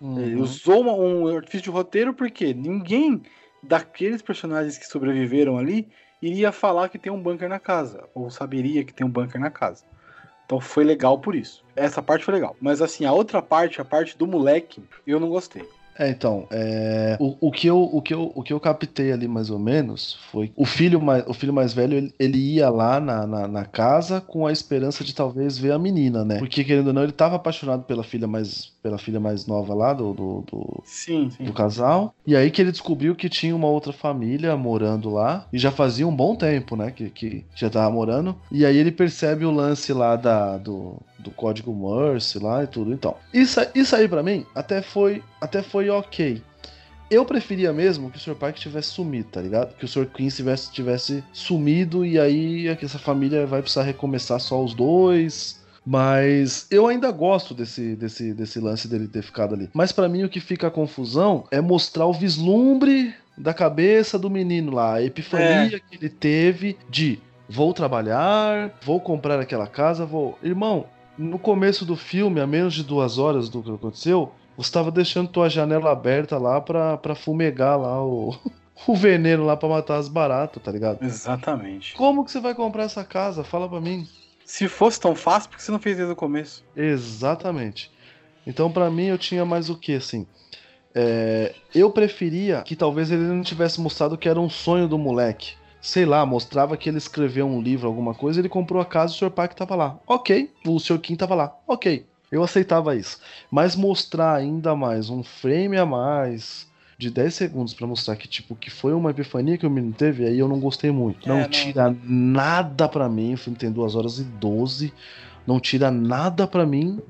Ele 0.00 0.34
Uhum. 0.34 0.42
usou 0.42 0.80
uma- 0.80 0.94
um 0.94 1.36
artifício 1.36 1.64
de 1.64 1.70
roteiro 1.70 2.12
porque 2.12 2.52
ninguém 2.52 3.22
daqueles 3.62 4.20
personagens 4.20 4.76
que 4.76 4.86
sobreviveram 4.86 5.56
ali 5.56 5.88
iria 6.20 6.50
falar 6.50 6.88
que 6.88 6.98
tem 6.98 7.12
um 7.12 7.22
bunker 7.22 7.48
na 7.48 7.60
casa, 7.60 8.04
ou 8.14 8.28
saberia 8.30 8.84
que 8.84 8.92
tem 8.92 9.06
um 9.06 9.10
bunker 9.10 9.40
na 9.40 9.50
casa. 9.50 9.84
Então 10.44 10.60
foi 10.60 10.84
legal 10.84 11.18
por 11.18 11.34
isso. 11.34 11.64
Essa 11.74 12.02
parte 12.02 12.24
foi 12.24 12.34
legal. 12.34 12.56
Mas 12.60 12.82
assim, 12.82 13.04
a 13.04 13.12
outra 13.12 13.40
parte, 13.40 13.80
a 13.80 13.84
parte 13.84 14.16
do 14.16 14.26
moleque, 14.26 14.82
eu 15.06 15.18
não 15.18 15.28
gostei. 15.28 15.68
É, 15.98 16.08
então, 16.08 16.46
é, 16.50 17.16
o, 17.20 17.48
o, 17.48 17.50
que 17.50 17.66
eu, 17.66 17.82
o, 17.82 18.00
que 18.00 18.14
eu, 18.14 18.32
o 18.34 18.42
que 18.42 18.52
eu 18.52 18.60
captei 18.60 19.12
ali 19.12 19.28
mais 19.28 19.50
ou 19.50 19.58
menos 19.58 20.18
foi 20.30 20.52
o 20.56 20.64
filho 20.64 21.00
mais, 21.00 21.24
o 21.26 21.34
filho 21.34 21.52
mais 21.52 21.72
velho, 21.72 21.96
ele, 21.96 22.14
ele 22.18 22.38
ia 22.38 22.70
lá 22.70 22.98
na, 23.00 23.26
na, 23.26 23.48
na 23.48 23.64
casa 23.64 24.20
com 24.20 24.46
a 24.46 24.52
esperança 24.52 25.04
de 25.04 25.14
talvez 25.14 25.58
ver 25.58 25.72
a 25.72 25.78
menina, 25.78 26.24
né? 26.24 26.38
Porque, 26.38 26.64
querendo 26.64 26.88
ou 26.88 26.92
não, 26.92 27.02
ele 27.02 27.12
tava 27.12 27.36
apaixonado 27.36 27.84
pela 27.84 28.02
filha 28.02 28.26
mais, 28.26 28.72
pela 28.82 28.98
filha 28.98 29.20
mais 29.20 29.46
nova 29.46 29.74
lá 29.74 29.92
do, 29.92 30.12
do, 30.12 30.44
do, 30.50 30.82
Sim, 30.84 31.30
sim. 31.30 31.44
do 31.44 31.52
casal. 31.52 32.14
E 32.26 32.34
aí 32.34 32.50
que 32.50 32.60
ele 32.60 32.72
descobriu 32.72 33.14
que 33.14 33.28
tinha 33.28 33.54
uma 33.54 33.68
outra 33.68 33.92
família 33.92 34.56
morando 34.56 35.10
lá. 35.10 35.46
E 35.52 35.58
já 35.58 35.70
fazia 35.70 36.06
um 36.06 36.14
bom 36.14 36.34
tempo, 36.34 36.76
né? 36.76 36.90
Que, 36.90 37.10
que 37.10 37.44
já 37.54 37.68
tava 37.68 37.90
morando. 37.90 38.36
E 38.50 38.64
aí 38.64 38.76
ele 38.76 38.90
percebe 38.90 39.44
o 39.44 39.50
lance 39.50 39.92
lá 39.92 40.16
da, 40.16 40.56
do, 40.56 40.96
do 41.22 41.30
código 41.30 41.72
Morse 41.72 42.38
lá 42.38 42.64
e 42.64 42.66
tudo. 42.66 42.92
Então, 42.92 43.16
isso, 43.32 43.60
isso 43.74 43.94
aí 43.94 44.08
pra 44.08 44.22
mim 44.22 44.44
até 44.54 44.82
foi, 44.82 45.22
até 45.40 45.62
foi 45.62 45.88
ok. 45.88 46.42
Eu 47.10 47.26
preferia 47.26 47.72
mesmo 47.72 48.10
que 48.10 48.16
o 48.16 48.20
Sr. 48.20 48.34
Park 48.34 48.56
tivesse 48.56 48.88
sumido, 48.88 49.28
tá 49.30 49.40
ligado? 49.40 49.74
Que 49.76 49.84
o 49.84 49.88
Sr. 49.88 50.06
Queen 50.06 50.28
tivesse, 50.28 50.72
tivesse 50.72 51.22
sumido 51.32 52.06
e 52.06 52.18
aí 52.18 52.68
essa 52.68 52.98
família 52.98 53.46
vai 53.46 53.60
precisar 53.60 53.82
recomeçar 53.82 54.40
só 54.40 54.62
os 54.64 54.72
dois. 54.72 55.60
Mas 55.84 56.66
eu 56.70 56.86
ainda 56.86 57.10
gosto 57.10 57.52
desse, 57.52 57.96
desse, 57.96 58.32
desse 58.32 58.60
lance 58.60 58.88
dele 58.88 59.08
ter 59.08 59.22
ficado 59.22 59.54
ali. 59.54 59.68
Mas 59.74 59.92
pra 59.92 60.08
mim 60.08 60.22
o 60.22 60.28
que 60.28 60.40
fica 60.40 60.68
a 60.68 60.70
confusão 60.70 61.44
é 61.50 61.60
mostrar 61.60 62.06
o 62.06 62.12
vislumbre 62.12 63.14
da 63.36 63.52
cabeça 63.52 64.18
do 64.18 64.30
menino 64.30 64.72
lá, 64.72 64.94
a 64.94 65.02
epifania 65.02 65.80
que 65.80 65.96
ele 65.96 66.08
teve 66.08 66.78
de 66.88 67.18
vou 67.48 67.74
trabalhar, 67.74 68.78
vou 68.82 69.00
comprar 69.00 69.38
aquela 69.40 69.66
casa, 69.66 70.06
vou. 70.06 70.38
Irmão, 70.42 70.86
no 71.22 71.38
começo 71.38 71.84
do 71.84 71.96
filme, 71.96 72.40
a 72.40 72.46
menos 72.46 72.74
de 72.74 72.82
duas 72.82 73.18
horas 73.18 73.48
do 73.48 73.62
que 73.62 73.70
aconteceu, 73.70 74.32
você 74.56 74.68
estava 74.68 74.90
deixando 74.90 75.28
tua 75.28 75.48
janela 75.48 75.90
aberta 75.90 76.36
lá 76.36 76.60
pra, 76.60 76.96
pra 76.96 77.14
fumegar 77.14 77.78
lá 77.78 78.04
o, 78.04 78.36
o 78.86 78.94
veneno 78.94 79.44
lá 79.44 79.56
pra 79.56 79.68
matar 79.68 79.96
as 79.96 80.08
baratas, 80.08 80.62
tá 80.62 80.70
ligado? 80.70 81.02
Exatamente. 81.02 81.94
Como 81.94 82.24
que 82.24 82.30
você 82.30 82.40
vai 82.40 82.54
comprar 82.54 82.84
essa 82.84 83.04
casa? 83.04 83.44
Fala 83.44 83.68
pra 83.68 83.80
mim. 83.80 84.06
Se 84.44 84.68
fosse 84.68 85.00
tão 85.00 85.14
fácil, 85.14 85.48
por 85.48 85.56
que 85.56 85.62
você 85.62 85.72
não 85.72 85.78
fez 85.78 85.96
desde 85.96 86.12
o 86.12 86.16
começo? 86.16 86.64
Exatamente. 86.76 87.90
Então, 88.46 88.70
pra 88.70 88.90
mim, 88.90 89.06
eu 89.06 89.16
tinha 89.16 89.44
mais 89.44 89.70
o 89.70 89.76
que, 89.76 89.94
assim. 89.94 90.26
É, 90.94 91.54
eu 91.74 91.90
preferia 91.90 92.62
que 92.62 92.76
talvez 92.76 93.10
ele 93.10 93.22
não 93.22 93.42
tivesse 93.42 93.80
mostrado 93.80 94.18
que 94.18 94.28
era 94.28 94.38
um 94.38 94.50
sonho 94.50 94.86
do 94.86 94.98
moleque. 94.98 95.54
Sei 95.82 96.06
lá, 96.06 96.24
mostrava 96.24 96.76
que 96.76 96.88
ele 96.88 96.98
escreveu 96.98 97.44
um 97.44 97.60
livro, 97.60 97.88
alguma 97.88 98.14
coisa, 98.14 98.40
ele 98.40 98.48
comprou 98.48 98.80
a 98.80 98.84
casa 98.84 99.12
e 99.12 99.16
o 99.16 99.18
Sr. 99.18 99.30
Park 99.32 99.54
tava 99.54 99.74
lá. 99.74 99.98
Ok. 100.06 100.48
O 100.64 100.78
Sr. 100.78 101.00
Kim 101.00 101.16
tava 101.16 101.34
lá. 101.34 101.52
Ok. 101.66 102.06
Eu 102.30 102.44
aceitava 102.44 102.94
isso. 102.94 103.18
Mas 103.50 103.74
mostrar 103.74 104.34
ainda 104.36 104.76
mais 104.76 105.10
um 105.10 105.24
frame 105.24 105.76
a 105.76 105.84
mais 105.84 106.70
de 106.96 107.10
10 107.10 107.34
segundos 107.34 107.74
pra 107.74 107.84
mostrar 107.84 108.14
que, 108.14 108.28
tipo, 108.28 108.54
que 108.54 108.70
foi 108.70 108.92
uma 108.92 109.10
epifania 109.10 109.58
que 109.58 109.66
o 109.66 109.70
menino 109.70 109.92
teve, 109.92 110.24
aí 110.24 110.38
eu 110.38 110.46
não 110.46 110.60
gostei 110.60 110.92
muito. 110.92 111.26
É, 111.26 111.28
não 111.28 111.40
não. 111.40 111.48
tira 111.48 111.94
nada 112.04 112.88
pra 112.88 113.08
mim. 113.08 113.34
O 113.34 113.36
filme 113.36 113.58
tem 113.58 113.72
2 113.72 113.96
horas 113.96 114.20
e 114.20 114.22
12. 114.22 114.94
Não 115.44 115.58
tira 115.58 115.90
nada 115.90 116.46
pra 116.46 116.64
mim 116.64 117.00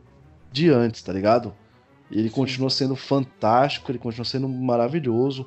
de 0.50 0.70
antes, 0.70 1.02
tá 1.02 1.12
ligado? 1.12 1.54
Ele 2.10 2.28
Sim. 2.28 2.34
continua 2.34 2.70
sendo 2.70 2.96
fantástico, 2.96 3.90
ele 3.90 3.98
continua 3.98 4.24
sendo 4.24 4.48
maravilhoso. 4.48 5.46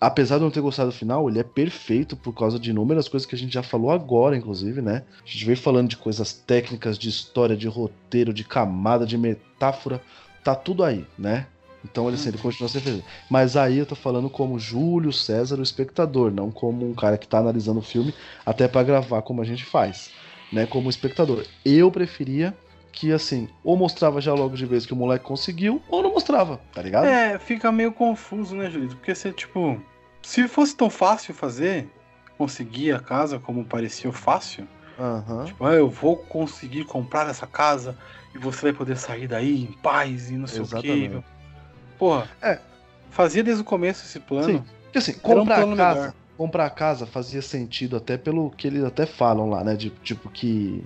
Apesar 0.00 0.36
de 0.36 0.42
eu 0.42 0.44
não 0.44 0.50
ter 0.50 0.60
gostado 0.60 0.90
do 0.90 0.96
final, 0.96 1.28
ele 1.28 1.38
é 1.38 1.42
perfeito 1.42 2.16
por 2.16 2.34
causa 2.34 2.58
de 2.58 2.70
inúmeras 2.70 3.08
coisas 3.08 3.26
que 3.26 3.34
a 3.34 3.38
gente 3.38 3.54
já 3.54 3.62
falou 3.62 3.90
agora, 3.90 4.36
inclusive, 4.36 4.82
né? 4.82 5.04
A 5.24 5.28
gente 5.28 5.44
veio 5.44 5.56
falando 5.56 5.88
de 5.88 5.96
coisas 5.96 6.34
técnicas, 6.34 6.98
de 6.98 7.08
história, 7.08 7.56
de 7.56 7.66
roteiro, 7.66 8.32
de 8.32 8.44
camada, 8.44 9.06
de 9.06 9.16
metáfora. 9.16 10.02
Tá 10.44 10.54
tudo 10.54 10.84
aí, 10.84 11.06
né? 11.18 11.46
Então 11.82 12.08
ele, 12.08 12.16
assim, 12.16 12.28
ele 12.28 12.38
continua 12.38 12.68
sendo 12.68 12.82
perfeito. 12.82 13.06
Mas 13.30 13.56
aí 13.56 13.78
eu 13.78 13.86
tô 13.86 13.94
falando 13.94 14.28
como 14.28 14.58
Júlio 14.58 15.12
César, 15.12 15.58
o 15.58 15.62
espectador, 15.62 16.30
não 16.30 16.50
como 16.50 16.88
um 16.88 16.94
cara 16.94 17.16
que 17.16 17.26
tá 17.26 17.38
analisando 17.38 17.78
o 17.78 17.82
filme 17.82 18.12
até 18.44 18.68
pra 18.68 18.82
gravar 18.82 19.22
como 19.22 19.40
a 19.40 19.44
gente 19.44 19.64
faz, 19.64 20.10
né? 20.52 20.66
Como 20.66 20.90
espectador. 20.90 21.46
Eu 21.64 21.90
preferia 21.90 22.54
que, 22.96 23.12
assim, 23.12 23.46
ou 23.62 23.76
mostrava 23.76 24.22
já 24.22 24.32
logo 24.32 24.56
de 24.56 24.64
vez 24.64 24.86
que 24.86 24.94
o 24.94 24.96
moleque 24.96 25.26
conseguiu, 25.26 25.82
ou 25.86 26.02
não 26.02 26.12
mostrava, 26.14 26.58
tá 26.72 26.80
ligado? 26.80 27.04
É, 27.04 27.38
fica 27.38 27.70
meio 27.70 27.92
confuso, 27.92 28.56
né, 28.56 28.70
Julito? 28.70 28.96
Porque 28.96 29.14
você, 29.14 29.30
tipo, 29.30 29.78
se 30.22 30.48
fosse 30.48 30.74
tão 30.74 30.88
fácil 30.88 31.34
fazer, 31.34 31.90
conseguir 32.38 32.92
a 32.92 32.98
casa 32.98 33.38
como 33.38 33.66
parecia 33.66 34.10
fácil, 34.10 34.66
Aham. 34.98 35.44
tipo, 35.44 35.62
ah, 35.66 35.74
eu 35.74 35.90
vou 35.90 36.16
conseguir 36.16 36.84
comprar 36.84 37.28
essa 37.28 37.46
casa 37.46 37.98
e 38.34 38.38
você 38.38 38.62
vai 38.62 38.72
poder 38.72 38.96
sair 38.96 39.28
daí 39.28 39.64
em 39.64 39.72
paz 39.72 40.30
e 40.30 40.36
não 40.38 40.46
sei 40.46 40.60
o 40.60 40.62
Exatamente. 40.62 41.16
quê. 41.16 41.22
Porra, 41.98 42.26
É. 42.40 42.58
fazia 43.10 43.44
desde 43.44 43.60
o 43.60 43.64
começo 43.64 44.06
esse 44.06 44.20
plano. 44.20 44.46
Sim. 44.46 44.64
Porque 44.84 44.98
assim, 44.98 45.12
um 45.12 45.18
comprar 45.18 45.56
plano 45.56 45.74
a 45.74 45.76
casa, 45.76 46.00
melhor. 46.00 46.14
comprar 46.38 46.64
a 46.64 46.70
casa 46.70 47.04
fazia 47.06 47.42
sentido 47.42 47.94
até 47.94 48.16
pelo 48.16 48.50
que 48.50 48.66
eles 48.66 48.82
até 48.84 49.04
falam 49.04 49.50
lá, 49.50 49.62
né? 49.62 49.76
De, 49.76 49.90
tipo 49.90 50.30
que 50.30 50.82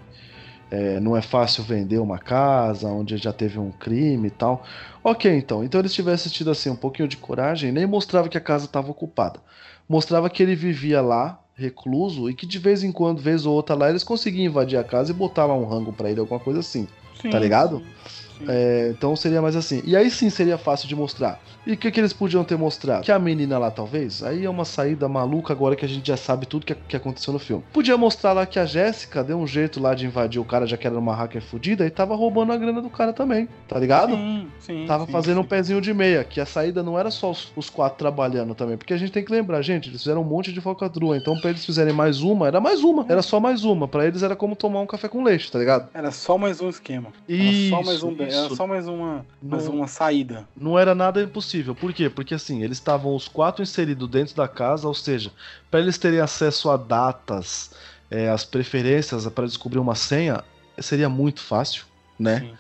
é, 0.71 1.01
não 1.01 1.17
é 1.17 1.23
fácil 1.23 1.65
vender 1.65 1.99
uma 1.99 2.19
casa 2.19 2.89
onde 2.89 3.17
já 3.17 3.33
teve 3.33 3.59
um 3.59 3.71
crime 3.73 4.29
e 4.29 4.31
tal. 4.31 4.65
Ok, 5.03 5.31
então. 5.35 5.65
Então 5.65 5.81
eles 5.81 5.93
tivessem 5.93 6.31
tido 6.31 6.51
assim 6.51 6.71
um 6.71 6.77
pouquinho 6.77 7.09
de 7.09 7.17
coragem, 7.17 7.73
nem 7.73 7.87
mostrava 7.87 8.29
que 8.29 8.39
a 8.39 8.41
casa 8.41 8.67
estava 8.67 8.91
ocupada. 8.91 9.41
Mostrava 9.89 10.31
que 10.31 10.43
ele 10.43 10.55
vivia 10.55 11.01
lá, 11.01 11.41
recluso, 11.55 12.31
e 12.31 12.35
que 12.35 12.47
de 12.47 12.59
vez 12.59 12.85
em 12.85 12.93
quando, 12.93 13.21
vez 13.21 13.45
ou 13.45 13.55
outra 13.55 13.75
lá, 13.75 13.91
eles 13.91 14.05
conseguiam 14.05 14.47
invadir 14.47 14.79
a 14.79 14.85
casa 14.85 15.11
e 15.11 15.15
botar 15.15 15.47
lá 15.47 15.55
um 15.55 15.67
rango 15.67 15.93
pra 15.93 16.11
ele, 16.11 16.21
alguma 16.21 16.39
coisa 16.39 16.61
assim. 16.61 16.87
Sim, 17.21 17.31
Tá 17.31 17.39
ligado? 17.39 17.79
sim. 17.79 18.30
É, 18.49 18.89
então 18.91 19.15
seria 19.17 19.43
mais 19.43 19.57
assim. 19.57 19.83
E 19.85 19.97
aí 19.97 20.11
sim 20.11 20.31
seria 20.31 20.59
fácil 20.59 20.89
de 20.89 20.95
mostrar. 20.97 21.41
E 21.67 21.73
o 21.73 21.77
que, 21.77 21.91
que 21.91 22.01
eles 22.01 22.13
podiam 22.13 22.43
ter 22.43 22.57
mostrado? 22.57 23.05
Que 23.05 23.13
a 23.13 23.19
menina 23.19 23.59
lá, 23.59 23.71
talvez, 23.71 24.23
aí 24.23 24.45
é 24.45 24.51
uma 24.51 24.65
saída 24.65 25.09
maluca 25.09 25.53
agora 25.53 25.77
que 25.77 25.85
a 25.85 25.89
gente 25.89 26.07
já 26.07 26.17
sabe 26.17 26.47
tudo 26.47 26.65
que, 26.65 26.75
que 26.75 26.97
aconteceu 26.97 27.33
no 27.33 27.39
filme. 27.39 27.63
Podia 27.73 27.97
mostrar 27.99 28.33
lá 28.33 28.47
que 28.47 28.59
a 28.59 28.65
Jéssica 28.65 29.23
deu 29.23 29.39
um 29.39 29.47
jeito 29.47 29.81
lá 29.81 29.95
de 29.95 30.07
invadir 30.07 30.41
o 30.41 30.45
cara, 30.45 30.67
já 30.67 30.77
que 30.77 30.87
era 30.87 30.99
uma 30.99 31.15
hacker 31.15 31.43
fodida, 31.43 31.85
e 31.87 31.91
tava 31.91 32.15
roubando 32.15 32.53
a 32.53 32.57
grana 32.57 32.81
do 32.81 32.89
cara 32.89 33.13
também, 33.13 33.47
tá 33.69 33.79
ligado? 33.79 34.15
Sim, 34.15 34.49
sim, 34.59 34.85
Tava 34.87 35.05
sim, 35.05 35.13
fazendo 35.13 35.41
um 35.41 35.43
sim. 35.43 35.49
pezinho 35.49 35.81
de 35.81 35.93
meia, 35.93 36.25
que 36.25 36.41
a 36.41 36.47
saída 36.47 36.83
não 36.83 36.99
era 36.99 37.11
só 37.11 37.31
os, 37.31 37.53
os 37.55 37.69
quatro 37.69 37.99
trabalhando 37.99 38.55
também, 38.55 38.79
porque 38.79 38.95
a 38.95 38.97
gente 38.97 39.13
tem 39.13 39.25
que 39.25 39.31
lembrar, 39.31 39.61
gente, 39.61 39.91
eles 39.91 40.01
fizeram 40.01 40.23
um 40.23 40.25
monte 40.25 40.53
de 40.53 40.61
falcatrua, 40.61 41.17
então 41.17 41.39
pra 41.39 41.51
eles 41.51 41.65
fizerem 41.65 41.93
mais 41.93 42.23
uma, 42.23 42.47
era 42.47 42.61
mais 42.61 42.83
uma, 42.83 43.05
era 43.09 43.21
só 43.21 43.39
mais 43.39 43.65
uma, 43.65 43.87
Pra 43.87 44.07
eles 44.07 44.23
era 44.23 44.37
como 44.37 44.55
tomar 44.55 44.81
um 44.81 44.87
café 44.87 45.09
com 45.09 45.23
leite, 45.23 45.51
tá 45.51 45.59
ligado? 45.59 45.89
Era 45.93 46.11
só 46.11 46.39
mais 46.39 46.61
um 46.61 46.69
esquema. 46.69 47.09
Isso, 47.29 47.75
era 47.75 47.83
só 47.83 47.87
mais 47.87 48.03
um, 48.03 48.15
era 48.19 48.30
isso. 48.31 48.57
só 48.57 48.67
mais 48.67 48.87
uma, 48.89 49.25
mais 49.43 49.65
Não- 49.67 49.75
uma 49.75 49.87
saída. 49.87 50.49
não 50.57 50.79
era 50.79 50.95
nada 50.95 51.23
impossível. 51.23 51.75
Por 51.75 51.93
quê? 51.93 52.09
Porque 52.11 52.35
assim, 52.35 52.63
eles 52.63 52.79
estavam 52.79 53.15
os 53.15 53.29
quatro 53.29 53.63
inseridos 53.63 54.09
dentro 54.09 54.35
da 54.35 54.47
casa, 54.49 54.87
ou 54.89 54.95
seja, 54.95 55.31
para 55.71 55.81
eles 55.81 55.99
terem 55.99 56.21
acesso 56.21 56.71
a 56.71 56.77
datas, 56.77 57.71
é, 58.11 58.29
as 58.29 58.45
preferências 58.45 59.27
para 59.29 59.47
descobrir 59.47 59.79
uma 59.79 59.95
senha, 59.95 60.43
seria 60.79 61.09
muito 61.09 61.41
fácil, 61.41 61.85
né? 62.19 62.41
Sim. 62.41 62.53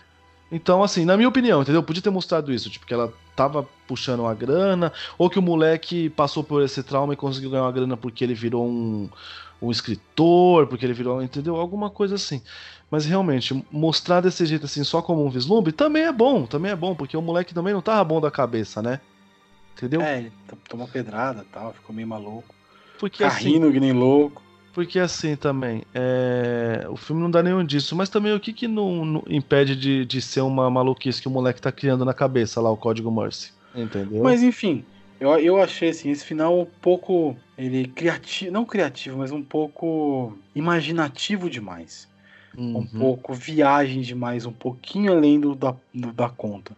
Então, 0.53 0.83
assim, 0.83 1.05
na 1.05 1.17
minha 1.17 1.29
opinião, 1.29 1.63
entendeu? 1.63 1.83
Podia 1.83 2.03
ter 2.03 2.11
mostrado 2.11 2.53
isso, 2.53 2.69
tipo, 2.69 2.85
que 2.85 2.93
ela 2.93 3.13
tava 3.37 3.67
puxando 3.87 4.21
uma 4.21 4.35
grana, 4.35 4.93
ou 5.17 5.31
que 5.31 5.39
o 5.39 5.43
moleque 5.43 6.11
passou 6.11 6.43
por 6.43 6.61
esse 6.63 6.83
trauma 6.83 7.13
e 7.13 7.17
conseguiu 7.17 7.51
ganhar 7.51 7.63
uma 7.63 7.73
grana 7.73 7.97
porque 7.97 8.25
ele 8.25 8.35
virou 8.35 8.67
um, 8.67 9.09
um 9.61 9.71
escritor, 9.71 10.67
porque 10.67 10.87
ele 10.87 10.93
virou, 10.93 11.23
entendeu? 11.23 11.57
Alguma 11.57 11.91
coisa 11.91 12.15
assim. 12.15 12.43
Mas 12.91 13.05
realmente, 13.05 13.65
mostrar 13.71 14.21
desse 14.21 14.45
jeito 14.47 14.65
assim, 14.67 14.83
só 14.83 15.01
como 15.01 15.25
um 15.25 15.31
vislumbre, 15.31 15.73
também 15.73 16.05
é 16.05 16.13
bom, 16.13 16.47
também 16.47 16.73
é 16.73 16.77
bom, 16.77 16.95
porque 16.95 17.17
o 17.17 17.23
moleque 17.23 17.55
também 17.55 17.73
não 17.73 17.83
tava 17.83 18.03
bom 18.03 18.21
da 18.21 18.31
cabeça, 18.31 18.83
né? 18.83 19.01
Entendeu? 19.77 20.01
É, 20.03 20.19
ele 20.19 20.33
tomou 20.69 20.89
pedrada 20.89 21.43
e 21.43 21.53
tal, 21.53 21.73
ficou 21.73 21.95
meio 21.95 22.09
maluco. 22.09 22.55
Porque 22.99 23.23
assim, 23.25 23.45
Carrindo 23.45 23.73
que 23.73 23.81
nem 23.81 23.93
louco. 23.93 24.43
porque 24.75 24.99
assim 24.99 25.37
também, 25.37 25.83
é, 25.95 26.87
o 26.91 26.97
filme 26.97 27.23
não 27.23 27.31
dá 27.31 27.43
nenhum 27.43 27.65
disso, 27.65 27.97
mas 27.97 28.09
também 28.09 28.35
o 28.35 28.41
que 28.41 28.53
que 28.53 28.69
não, 28.69 29.05
não 29.05 29.23
impede 29.29 29.75
de, 29.77 30.05
de 30.05 30.21
ser 30.21 30.41
uma 30.43 30.69
maluquice 30.69 31.23
que 31.23 31.29
o 31.29 31.31
moleque 31.31 31.63
tá 31.63 31.73
criando 31.73 32.05
na 32.05 32.13
cabeça 32.13 32.61
lá, 32.61 32.71
o 32.71 32.77
código 32.77 33.11
Morse? 33.11 33.53
Entendeu? 33.75 34.23
Mas 34.23 34.43
enfim, 34.43 34.85
eu, 35.21 35.39
eu 35.39 35.63
achei 35.63 35.91
assim, 35.91 36.11
esse 36.11 36.25
final 36.25 36.59
um 36.61 36.67
pouco. 36.67 37.37
Ele 37.57 37.87
criativo. 37.89 38.51
Não 38.53 38.65
criativo, 38.65 39.19
mas 39.19 39.31
um 39.33 39.43
pouco 39.45 40.39
imaginativo 40.55 41.51
demais. 41.51 42.09
Um 42.55 42.81
Uhum. 42.81 42.87
pouco 42.87 43.35
viagem 43.35 44.01
demais, 44.03 44.47
um 44.47 44.53
pouquinho 44.53 45.13
além 45.13 45.41
do, 45.41 45.55
da, 45.55 45.77
do- 45.95 46.13
da 46.13 46.29
conta. 46.31 46.77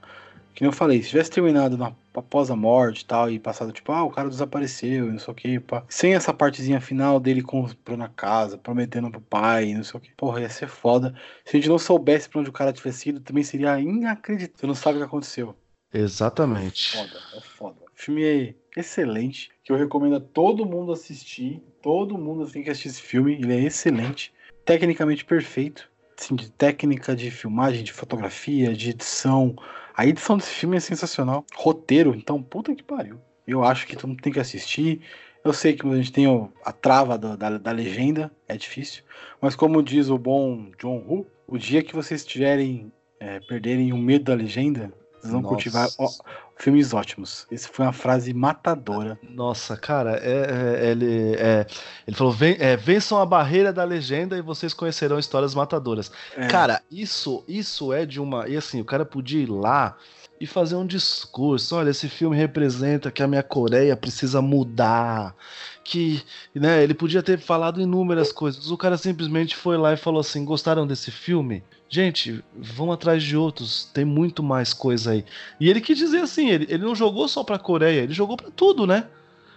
Que 0.54 0.62
nem 0.62 0.68
eu 0.68 0.72
falei, 0.72 1.02
se 1.02 1.10
tivesse 1.10 1.30
terminado 1.30 1.78
na, 1.78 1.94
após 2.14 2.50
a 2.50 2.56
morte 2.56 3.02
e 3.02 3.06
tal, 3.06 3.30
e 3.30 3.38
passado 3.38 3.72
tipo, 3.72 3.92
ah, 3.92 4.04
o 4.04 4.10
cara 4.10 4.28
desapareceu, 4.28 5.08
e 5.08 5.12
não 5.12 5.18
sei 5.18 5.32
o 5.32 5.34
que, 5.36 5.60
pá. 5.60 5.84
Sem 5.88 6.14
essa 6.14 6.32
partezinha 6.34 6.80
final 6.80 7.18
dele 7.20 7.42
comprando 7.42 8.02
a 8.04 8.08
casa, 8.08 8.58
prometendo 8.58 9.10
pro 9.10 9.20
pai, 9.20 9.74
não 9.74 9.84
sei 9.84 9.98
o 9.98 10.00
que. 10.02 10.12
Porra, 10.14 10.40
ia 10.42 10.50
ser 10.50 10.68
foda. 10.68 11.14
Se 11.44 11.56
a 11.56 11.60
gente 11.60 11.68
não 11.70 11.78
soubesse 11.78 12.28
pra 12.28 12.40
onde 12.40 12.50
o 12.50 12.52
cara 12.52 12.72
tivesse 12.72 13.08
ido, 13.10 13.20
também 13.20 13.44
seria 13.44 13.78
inacreditável. 13.80 14.58
Você 14.60 14.66
não 14.66 14.74
sabe 14.74 14.98
o 14.98 15.00
que 15.00 15.06
aconteceu. 15.06 15.56
Exatamente. 15.92 16.92
Foda, 16.92 17.22
é 17.32 17.40
foda. 17.40 17.81
Filme 18.02 18.24
é 18.24 18.54
excelente, 18.76 19.48
que 19.62 19.70
eu 19.70 19.76
recomendo 19.76 20.16
a 20.16 20.20
todo 20.20 20.66
mundo 20.66 20.90
assistir. 20.90 21.62
Todo 21.80 22.18
mundo 22.18 22.50
tem 22.50 22.60
que 22.60 22.68
assistir 22.68 22.88
esse 22.88 23.00
filme, 23.00 23.34
ele 23.34 23.54
é 23.54 23.60
excelente. 23.60 24.34
Tecnicamente 24.64 25.24
perfeito. 25.24 25.88
Assim, 26.18 26.34
de 26.34 26.50
técnica 26.50 27.14
de 27.14 27.30
filmagem, 27.30 27.84
de 27.84 27.92
fotografia, 27.92 28.74
de 28.74 28.90
edição. 28.90 29.54
A 29.96 30.04
edição 30.04 30.36
desse 30.36 30.50
filme 30.50 30.76
é 30.76 30.80
sensacional. 30.80 31.46
Roteiro, 31.54 32.12
então, 32.12 32.42
puta 32.42 32.74
que 32.74 32.82
pariu. 32.82 33.20
Eu 33.46 33.62
acho 33.62 33.86
que 33.86 33.94
todo 33.94 34.08
mundo 34.08 34.20
tem 34.22 34.32
que 34.32 34.40
assistir. 34.40 35.00
Eu 35.44 35.52
sei 35.52 35.74
que 35.74 35.86
a 35.86 35.94
gente 35.94 36.10
tem 36.10 36.26
a 36.64 36.72
trava 36.72 37.16
do- 37.16 37.36
da, 37.36 37.56
da 37.56 37.70
legenda, 37.70 38.32
é 38.48 38.56
difícil. 38.56 39.04
Mas 39.40 39.54
como 39.54 39.80
diz 39.80 40.08
o 40.08 40.18
bom 40.18 40.72
John 40.76 41.04
Woo, 41.06 41.26
o 41.46 41.56
dia 41.56 41.84
que 41.84 41.94
vocês 41.94 42.24
tiverem, 42.24 42.90
é, 43.20 43.38
perderem 43.38 43.92
o 43.92 43.96
medo 43.96 44.24
da 44.24 44.34
legenda, 44.34 44.92
vocês 45.22 45.32
vão 45.32 45.40
Nossa. 45.40 45.54
cultivar 45.54 45.88
ó, 45.98 46.08
filmes 46.56 46.92
ótimos. 46.92 47.46
Essa 47.50 47.68
foi 47.72 47.86
uma 47.86 47.92
frase 47.92 48.34
matadora. 48.34 49.18
Nossa, 49.30 49.76
cara, 49.76 50.16
é, 50.22 50.82
é- 50.84 50.90
ele, 50.90 51.34
é, 51.36 51.66
ele 52.06 52.16
falou: 52.16 52.32
"Ven- 52.32 52.56
é, 52.58 52.76
vençam 52.76 53.18
a 53.20 53.24
barreira 53.26 53.72
da 53.72 53.84
legenda 53.84 54.36
e 54.36 54.42
vocês 54.42 54.74
conhecerão 54.74 55.18
histórias 55.18 55.54
matadoras. 55.54 56.10
É, 56.36 56.48
Cara, 56.48 56.82
isso, 56.90 57.44
isso 57.48 57.92
é 57.92 58.04
de 58.04 58.20
uma. 58.20 58.48
E 58.48 58.56
assim, 58.56 58.80
o 58.80 58.84
cara 58.84 59.04
podia 59.04 59.42
ir 59.42 59.50
lá 59.50 59.96
e 60.42 60.46
fazer 60.46 60.74
um 60.74 60.84
discurso. 60.84 61.76
Olha, 61.76 61.90
esse 61.90 62.08
filme 62.08 62.36
representa 62.36 63.12
que 63.12 63.22
a 63.22 63.28
minha 63.28 63.44
Coreia 63.44 63.96
precisa 63.96 64.42
mudar. 64.42 65.36
Que, 65.84 66.20
né, 66.52 66.82
ele 66.82 66.94
podia 66.94 67.22
ter 67.22 67.38
falado 67.38 67.80
inúmeras 67.80 68.32
coisas. 68.32 68.68
O 68.68 68.76
cara 68.76 68.98
simplesmente 68.98 69.54
foi 69.54 69.76
lá 69.76 69.92
e 69.92 69.96
falou 69.96 70.20
assim: 70.20 70.44
gostaram 70.44 70.84
desse 70.84 71.12
filme? 71.12 71.62
Gente, 71.88 72.42
vão 72.56 72.90
atrás 72.90 73.22
de 73.22 73.36
outros, 73.36 73.88
tem 73.94 74.04
muito 74.04 74.42
mais 74.42 74.72
coisa 74.74 75.12
aí. 75.12 75.24
E 75.60 75.70
ele 75.70 75.80
quis 75.80 75.96
dizer 75.96 76.22
assim: 76.22 76.50
ele, 76.50 76.66
ele 76.68 76.82
não 76.82 76.94
jogou 76.94 77.28
só 77.28 77.44
pra 77.44 77.56
Coreia, 77.56 78.00
ele 78.00 78.12
jogou 78.12 78.36
pra 78.36 78.50
tudo, 78.50 78.84
né? 78.84 79.06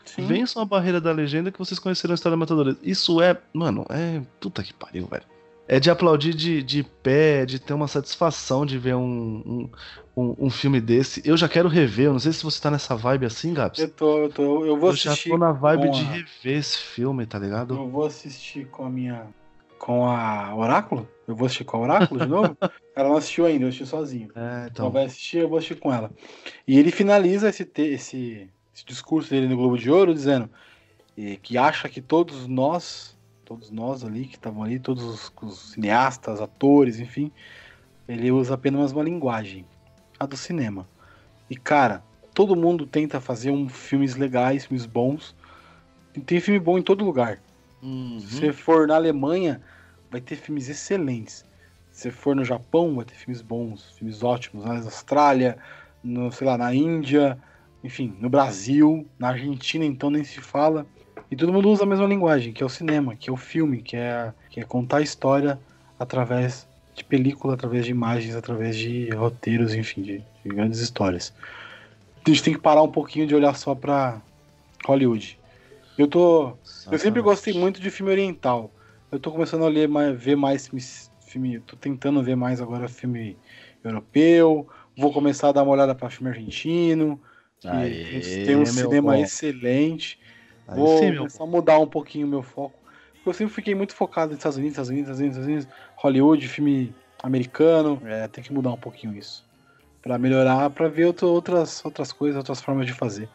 sim. 0.05 0.27
Vençam 0.27 0.61
a 0.61 0.65
barreira 0.65 1.01
da 1.01 1.11
legenda 1.11 1.51
que 1.51 1.57
vocês 1.57 1.79
conheceram 1.79 2.13
a 2.13 2.15
história 2.15 2.37
matadora. 2.37 2.77
Isso 2.83 3.19
é, 3.19 3.35
mano, 3.51 3.87
é. 3.89 4.21
Puta 4.39 4.61
que 4.61 4.73
pariu, 4.73 5.07
velho. 5.07 5.25
É 5.67 5.79
de 5.79 5.89
aplaudir 5.89 6.35
de, 6.35 6.61
de 6.61 6.83
pé, 6.83 7.43
de 7.43 7.57
ter 7.57 7.73
uma 7.73 7.87
satisfação 7.87 8.67
de 8.67 8.77
ver 8.77 8.93
um, 8.93 9.41
um, 9.43 9.69
um, 10.15 10.35
um 10.45 10.49
filme 10.49 10.79
desse. 10.79 11.21
Eu 11.25 11.35
já 11.35 11.49
quero 11.49 11.67
rever, 11.67 12.05
eu 12.07 12.13
não 12.13 12.19
sei 12.19 12.31
se 12.31 12.43
você 12.43 12.61
tá 12.61 12.71
nessa 12.71 12.95
vibe 12.95 13.25
assim, 13.25 13.53
Gabs. 13.53 13.79
Eu 13.79 13.89
tô, 13.89 14.17
eu 14.19 14.29
tô, 14.29 14.65
eu 14.65 14.77
vou 14.77 14.89
Eu 14.91 14.95
já 14.95 15.11
assistir. 15.11 15.29
tô 15.29 15.37
na 15.37 15.51
vibe 15.51 15.89
de 15.89 16.01
a- 16.01 16.11
rever 16.11 16.57
esse 16.57 16.77
filme, 16.77 17.25
tá 17.25 17.37
ligado? 17.37 17.75
Eu 17.75 17.89
vou 17.89 18.05
assistir 18.05 18.67
com 18.67 18.85
a 18.85 18.89
minha. 18.89 19.27
Com 19.77 20.05
a 20.07 20.55
Oráculo? 20.55 21.07
Eu 21.27 21.35
vou 21.35 21.45
assistir 21.45 21.65
com 21.65 21.77
a 21.77 21.79
Oráculo 21.81 22.19
de 22.21 22.27
novo? 22.27 22.57
ela 22.95 23.09
não 23.09 23.17
assistiu 23.17 23.45
ainda, 23.45 23.65
eu 23.65 23.67
assisti 23.67 23.85
sozinho. 23.85 24.29
É, 24.35 24.39
Ela 24.39 24.67
então. 24.71 24.89
vai 24.91 25.05
assistir, 25.05 25.39
eu 25.39 25.49
vou 25.49 25.57
assistir 25.57 25.75
com 25.79 25.93
ela. 25.93 26.09
E 26.67 26.79
ele 26.79 26.91
finaliza 26.91 27.49
esse, 27.49 27.65
te- 27.65 27.81
esse, 27.81 28.49
esse 28.73 28.85
discurso 28.85 29.29
dele 29.29 29.47
no 29.47 29.57
Globo 29.57 29.77
de 29.77 29.91
Ouro 29.91 30.13
dizendo 30.13 30.49
que 31.41 31.57
acha 31.57 31.87
que 31.87 32.01
todos 32.01 32.45
nós, 32.47 33.17
todos 33.45 33.71
nós 33.71 34.03
ali 34.03 34.25
que 34.27 34.35
estavam 34.35 34.63
ali, 34.63 34.79
todos 34.79 35.03
os, 35.03 35.31
os 35.41 35.71
cineastas, 35.71 36.41
atores, 36.41 36.99
enfim, 36.99 37.31
ele 38.07 38.31
usa 38.31 38.53
apenas 38.55 38.91
uma 38.91 39.03
linguagem, 39.03 39.65
a 40.19 40.25
do 40.25 40.37
cinema. 40.37 40.87
E 41.49 41.55
cara, 41.55 42.03
todo 42.33 42.55
mundo 42.55 42.85
tenta 42.85 43.21
fazer 43.21 43.51
um, 43.51 43.69
filmes 43.69 44.15
legais, 44.15 44.65
filmes 44.65 44.85
bons. 44.85 45.35
E 46.15 46.19
tem 46.19 46.39
filme 46.39 46.59
bom 46.59 46.77
em 46.77 46.81
todo 46.81 47.05
lugar. 47.05 47.39
Uhum. 47.81 48.19
Se 48.19 48.37
você 48.37 48.53
for 48.53 48.87
na 48.87 48.95
Alemanha, 48.95 49.61
vai 50.09 50.21
ter 50.21 50.35
filmes 50.35 50.69
excelentes. 50.69 51.45
Se 51.91 52.03
você 52.03 52.11
for 52.11 52.35
no 52.35 52.43
Japão, 52.43 52.95
vai 52.95 53.05
ter 53.05 53.15
filmes 53.15 53.41
bons, 53.41 53.91
filmes 53.97 54.23
ótimos. 54.23 54.65
Na 54.65 54.77
Austrália, 54.77 55.57
no, 56.03 56.31
sei 56.31 56.45
lá, 56.47 56.57
na 56.57 56.73
Índia, 56.73 57.37
enfim, 57.83 58.15
no 58.19 58.29
Brasil, 58.29 59.07
na 59.19 59.29
Argentina, 59.29 59.85
então 59.85 60.09
nem 60.09 60.23
se 60.23 60.41
fala. 60.41 60.85
E 61.29 61.35
todo 61.35 61.53
mundo 61.53 61.69
usa 61.69 61.83
a 61.83 61.87
mesma 61.87 62.05
linguagem, 62.05 62.53
que 62.53 62.61
é 62.61 62.65
o 62.65 62.69
cinema, 62.69 63.15
que 63.15 63.29
é 63.29 63.33
o 63.33 63.37
filme, 63.37 63.81
que 63.81 63.95
é, 63.95 64.33
que 64.49 64.59
é 64.59 64.63
contar 64.63 64.97
a 64.97 65.01
história 65.01 65.59
através 65.99 66.67
de 66.95 67.03
película, 67.03 67.53
através 67.53 67.85
de 67.85 67.91
imagens, 67.91 68.35
através 68.35 68.77
de 68.77 69.09
roteiros, 69.11 69.73
enfim, 69.75 70.01
de, 70.01 70.19
de 70.43 70.49
grandes 70.49 70.79
histórias. 70.79 71.33
A 72.25 72.29
gente 72.29 72.43
tem 72.43 72.53
que 72.53 72.59
parar 72.59 72.81
um 72.81 72.91
pouquinho 72.91 73.27
de 73.27 73.35
olhar 73.35 73.55
só 73.55 73.75
pra 73.75 74.21
Hollywood. 74.85 75.39
Eu 75.97 76.07
tô. 76.07 76.57
Eu 76.91 76.97
sempre 76.97 77.21
gostei 77.21 77.53
muito 77.53 77.81
de 77.81 77.91
filme 77.91 78.11
oriental. 78.11 78.71
Eu 79.11 79.19
tô 79.19 79.31
começando 79.31 79.65
a 79.65 79.69
ler 79.69 79.87
mais, 79.87 80.21
ver 80.21 80.35
mais 80.35 80.67
filmes, 80.67 81.11
filme, 81.21 81.59
tô 81.61 81.75
tentando 81.75 82.23
ver 82.23 82.35
mais 82.35 82.61
agora 82.61 82.87
filme 82.87 83.37
europeu. 83.83 84.67
Vou 84.97 85.11
começar 85.13 85.49
a 85.49 85.51
dar 85.51 85.63
uma 85.63 85.71
olhada 85.73 85.95
para 85.95 86.09
filme 86.09 86.29
argentino. 86.29 87.21
Aê, 87.65 88.43
tem 88.45 88.55
um 88.55 88.65
cinema 88.65 89.13
bom. 89.13 89.23
excelente. 89.23 90.19
Aí 90.67 90.77
Vou 90.77 90.87
sim, 90.87 91.15
começar 91.15 91.43
a 91.43 91.47
mudar 91.47 91.79
um 91.79 91.87
pouquinho 91.87 92.27
o 92.27 92.29
meu 92.29 92.43
foco. 92.43 92.84
Eu 93.25 93.33
sempre 93.33 93.53
fiquei 93.53 93.73
muito 93.73 93.93
focado 93.95 94.31
nos 94.31 94.37
Estados 94.39 94.57
Unidos, 94.57 94.73
Estados 94.73 94.89
Unidos, 94.89 95.09
Estados 95.09 95.19
Unidos, 95.19 95.37
Estados 95.37 95.65
Unidos, 95.65 95.85
Hollywood, 95.97 96.47
filme 96.47 96.93
americano. 97.23 98.01
É, 98.05 98.27
tem 98.27 98.43
que 98.43 98.53
mudar 98.53 98.71
um 98.71 98.77
pouquinho 98.77 99.15
isso. 99.15 99.43
Pra 100.01 100.17
melhorar, 100.17 100.69
pra 100.69 100.87
ver 100.87 101.05
outro- 101.05 101.27
outras, 101.29 101.83
outras 101.83 102.11
coisas, 102.11 102.37
outras 102.37 102.61
formas 102.61 102.85
de 102.85 102.93
fazer. 102.93 103.27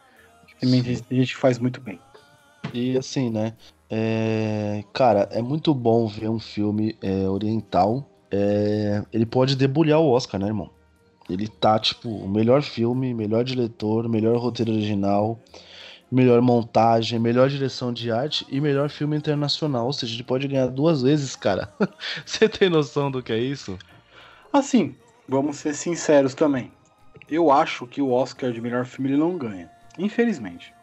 Que 0.46 0.66
também 0.66 0.82
tem 0.82 0.94
gente 1.18 1.34
que 1.34 1.40
faz 1.40 1.58
muito 1.58 1.80
bem. 1.80 1.98
E 2.72 2.96
assim, 2.96 3.30
né? 3.30 3.54
é, 3.88 4.84
Cara, 4.92 5.28
é 5.32 5.42
muito 5.42 5.74
bom 5.74 6.06
ver 6.06 6.28
um 6.28 6.38
filme 6.38 6.96
é, 7.02 7.28
oriental. 7.28 8.08
É, 8.30 9.02
Ele 9.12 9.26
pode 9.26 9.56
debulhar 9.56 9.98
o 9.98 10.08
Oscar, 10.08 10.40
né, 10.40 10.46
irmão? 10.46 10.70
Ele 11.28 11.48
tá, 11.48 11.78
tipo, 11.78 12.08
o 12.08 12.28
melhor 12.28 12.62
filme, 12.62 13.12
melhor 13.14 13.42
diretor, 13.44 14.08
melhor 14.08 14.36
roteiro 14.36 14.72
original, 14.72 15.38
melhor 16.10 16.40
montagem, 16.42 17.18
melhor 17.18 17.48
direção 17.48 17.92
de 17.92 18.10
arte 18.10 18.44
e 18.48 18.60
melhor 18.60 18.90
filme 18.90 19.16
internacional. 19.16 19.86
Ou 19.86 19.92
seja, 19.92 20.14
ele 20.14 20.24
pode 20.24 20.48
ganhar 20.48 20.66
duas 20.66 21.02
vezes, 21.02 21.36
cara. 21.36 21.72
Você 22.26 22.48
tem 22.48 22.68
noção 22.68 23.10
do 23.10 23.22
que 23.22 23.32
é 23.32 23.38
isso? 23.38 23.78
Assim, 24.52 24.96
vamos 25.28 25.56
ser 25.56 25.74
sinceros 25.74 26.34
também. 26.34 26.72
Eu 27.28 27.52
acho 27.52 27.86
que 27.86 28.02
o 28.02 28.10
Oscar 28.10 28.50
de 28.50 28.60
melhor 28.60 28.84
filme 28.84 29.10
ele 29.10 29.18
não 29.18 29.38
ganha. 29.38 29.70
Infelizmente. 29.98 30.74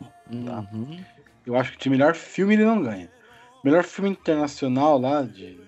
Tá. 0.45 0.65
Uhum. 0.71 0.97
Eu 1.45 1.55
acho 1.57 1.73
que 1.73 1.79
de 1.79 1.89
melhor 1.89 2.15
filme 2.15 2.53
ele 2.53 2.65
não 2.65 2.81
ganha. 2.81 3.09
Melhor 3.63 3.83
filme 3.83 4.11
internacional 4.11 4.97
lá, 4.97 5.23
de, 5.23 5.59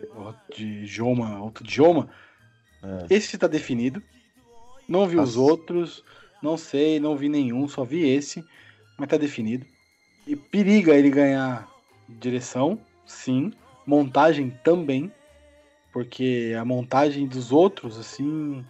de 0.55 0.65
idioma, 0.83 1.41
outro 1.41 1.63
idioma, 1.65 2.09
É. 2.81 3.13
esse 3.13 3.37
tá 3.37 3.47
definido. 3.47 4.01
Não 4.87 5.05
vi 5.05 5.17
os 5.17 5.35
outros, 5.35 6.03
não 6.41 6.57
sei, 6.57 6.99
não 6.99 7.15
vi 7.15 7.29
nenhum, 7.29 7.67
só 7.67 7.83
vi 7.83 8.07
esse, 8.09 8.43
mas 8.99 9.07
tá 9.07 9.17
definido. 9.17 9.65
E 10.27 10.35
periga 10.35 10.93
ele 10.93 11.09
ganhar 11.09 11.67
direção, 12.07 12.79
sim. 13.05 13.51
Montagem 13.85 14.51
também, 14.63 15.11
porque 15.91 16.55
a 16.59 16.63
montagem 16.63 17.25
dos 17.27 17.51
outros, 17.51 17.97
assim, 17.97 18.63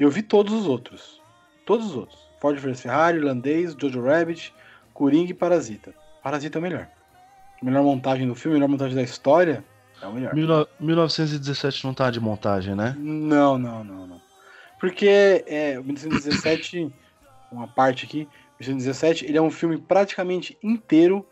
eu 0.00 0.10
vi 0.10 0.22
todos 0.22 0.52
os 0.52 0.66
outros. 0.66 1.20
Todos 1.64 1.86
os 1.90 1.96
outros. 1.96 2.18
Ford 2.40 2.58
vs 2.58 2.80
Ferrari, 2.80 3.18
Irlandês, 3.18 3.76
Jojo 3.80 4.02
Rabbit, 4.02 4.52
Coringa 4.92 5.30
e 5.30 5.34
Parasita. 5.34 5.94
Parasita 6.22 6.58
é 6.58 6.60
o 6.60 6.62
melhor. 6.62 6.88
Melhor 7.62 7.82
montagem 7.82 8.26
do 8.26 8.34
filme, 8.34 8.56
melhor 8.56 8.68
montagem 8.68 8.94
da 8.96 9.02
história, 9.02 9.64
é 10.02 10.06
o 10.06 10.12
melhor. 10.12 10.34
Mil 10.34 10.46
no- 10.46 10.66
1917 10.80 11.84
não 11.84 11.94
tá 11.94 12.10
de 12.10 12.20
montagem, 12.20 12.74
né? 12.74 12.94
Não, 12.98 13.56
não, 13.56 13.84
não, 13.84 14.06
não. 14.06 14.20
Porque 14.78 15.06
é, 15.46 15.78
o 15.78 15.84
1917, 15.84 16.92
uma 17.50 17.66
parte 17.68 18.04
aqui, 18.04 18.28
1917, 18.60 19.26
ele 19.26 19.38
é 19.38 19.42
um 19.42 19.50
filme 19.50 19.78
praticamente 19.78 20.56
inteiro. 20.62 21.26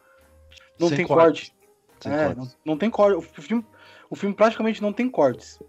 Não 0.78 0.88
Sem 0.88 0.98
tem 0.98 1.06
corte. 1.06 1.52
corte. 1.52 1.62
É, 2.04 2.34
não, 2.34 2.50
não 2.64 2.76
tem 2.76 2.90
corte. 2.90 3.16
O 3.16 3.22
filme, 3.22 3.64
o 4.10 4.16
filme 4.16 4.34
praticamente 4.34 4.82
não 4.82 4.92
tem 4.92 5.08
cortes. 5.08 5.60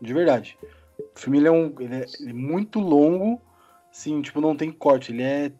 De 0.00 0.12
verdade. 0.12 0.58
O 0.98 1.18
filme 1.18 1.38
ele 1.38 1.48
é, 1.48 1.50
um, 1.50 1.74
ele 1.78 1.94
é, 1.94 2.04
ele 2.20 2.30
é 2.30 2.34
muito 2.34 2.80
longo. 2.80 3.40
Sim, 3.90 4.20
tipo, 4.20 4.40
não 4.40 4.56
tem 4.56 4.70
corte. 4.70 5.12
Ele 5.12 5.22
é 5.22 5.52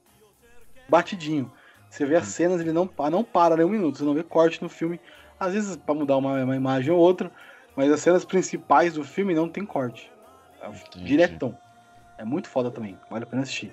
batidinho. 0.88 1.50
Você 1.88 2.04
vê 2.04 2.16
as 2.16 2.26
cenas, 2.26 2.60
ele 2.60 2.72
não, 2.72 2.90
não 3.10 3.24
para 3.24 3.56
nem 3.56 3.64
um 3.64 3.70
minuto. 3.70 3.98
Você 3.98 4.04
não 4.04 4.14
vê 4.14 4.22
corte 4.22 4.62
no 4.62 4.68
filme. 4.68 5.00
Às 5.38 5.54
vezes 5.54 5.76
pra 5.76 5.94
mudar 5.94 6.16
uma, 6.16 6.42
uma 6.44 6.56
imagem 6.56 6.92
ou 6.92 6.98
outra. 6.98 7.32
Mas 7.76 7.90
as 7.90 8.00
cenas 8.00 8.24
principais 8.24 8.94
do 8.94 9.04
filme 9.04 9.34
não 9.34 9.48
tem 9.48 9.64
corte. 9.64 10.12
É 10.60 10.68
Entendi. 10.68 11.04
diretão. 11.04 11.56
É 12.18 12.24
muito 12.24 12.48
foda 12.48 12.70
também. 12.70 12.98
Vale 13.10 13.24
a 13.24 13.26
pena 13.26 13.42
assistir. 13.42 13.72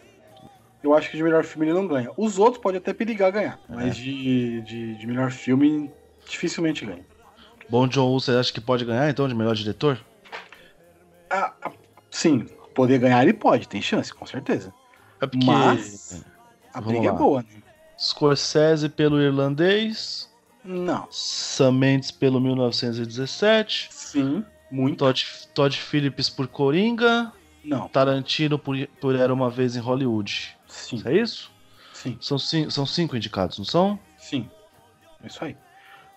Eu 0.84 0.94
acho 0.96 1.10
que 1.12 1.18
de 1.18 1.24
melhor 1.24 1.44
filme 1.44 1.68
ele 1.68 1.74
não 1.74 1.88
ganha. 1.88 2.10
Os 2.18 2.40
outros 2.40 2.62
podem 2.62 2.80
até 2.80 2.94
perigar 2.94 3.32
ganhar. 3.32 3.60
É. 3.70 3.76
Mas 3.76 3.96
de, 3.96 4.62
de, 4.62 4.96
de 4.96 5.08
melhor 5.08 5.32
filme, 5.32 5.92
dificilmente 6.28 6.86
ganha. 6.86 7.06
Bom 7.70 7.88
John 7.88 8.12
você 8.20 8.32
acha 8.32 8.52
que 8.52 8.60
pode 8.60 8.84
ganhar 8.84 9.10
então 9.10 9.28
de 9.28 9.36
melhor 9.36 9.56
diretor? 9.56 10.00
Ah, 11.30 11.54
ah, 11.62 11.72
sim, 12.10 12.46
poder 12.76 13.00
ganhar 13.00 13.22
ele 13.24 13.34
pode, 13.34 13.68
tem 13.68 13.82
chance, 13.82 14.14
com 14.14 14.26
certeza. 14.26 14.74
É 15.22 15.28
porque 15.28 15.46
Mas 15.46 16.26
a 16.74 16.80
Vamos 16.82 16.94
briga 16.94 17.10
é 17.10 17.12
lá. 17.12 17.18
boa, 17.18 17.42
né? 17.44 17.62
Scorsese 17.98 18.90
pelo 18.90 19.22
Irlandês, 19.22 20.30
Não. 20.66 21.08
Sam 21.12 21.74
Mendes 21.74 22.12
pelo 22.12 22.42
1917, 22.42 23.90
Sim, 23.92 24.44
muito. 24.72 24.98
Todd, 24.98 25.26
Todd 25.54 25.78
Phillips 25.80 26.30
por 26.30 26.48
Coringa, 26.48 27.32
Não. 27.64 27.88
Tarantino 27.88 28.58
por, 28.58 28.76
por 29.00 29.16
Era 29.16 29.32
Uma 29.34 29.50
Vez 29.50 29.76
em 29.76 29.80
Hollywood. 29.80 30.58
Sim, 30.72 31.02
É 31.06 31.14
isso? 31.14 31.52
sim, 31.94 32.18
São, 32.22 32.38
são 32.40 32.86
cinco 32.86 33.16
indicados, 33.16 33.58
não 33.58 33.66
são? 33.66 34.00
sim. 34.18 34.50
É 35.24 35.28
isso 35.28 35.44
aí. 35.44 35.56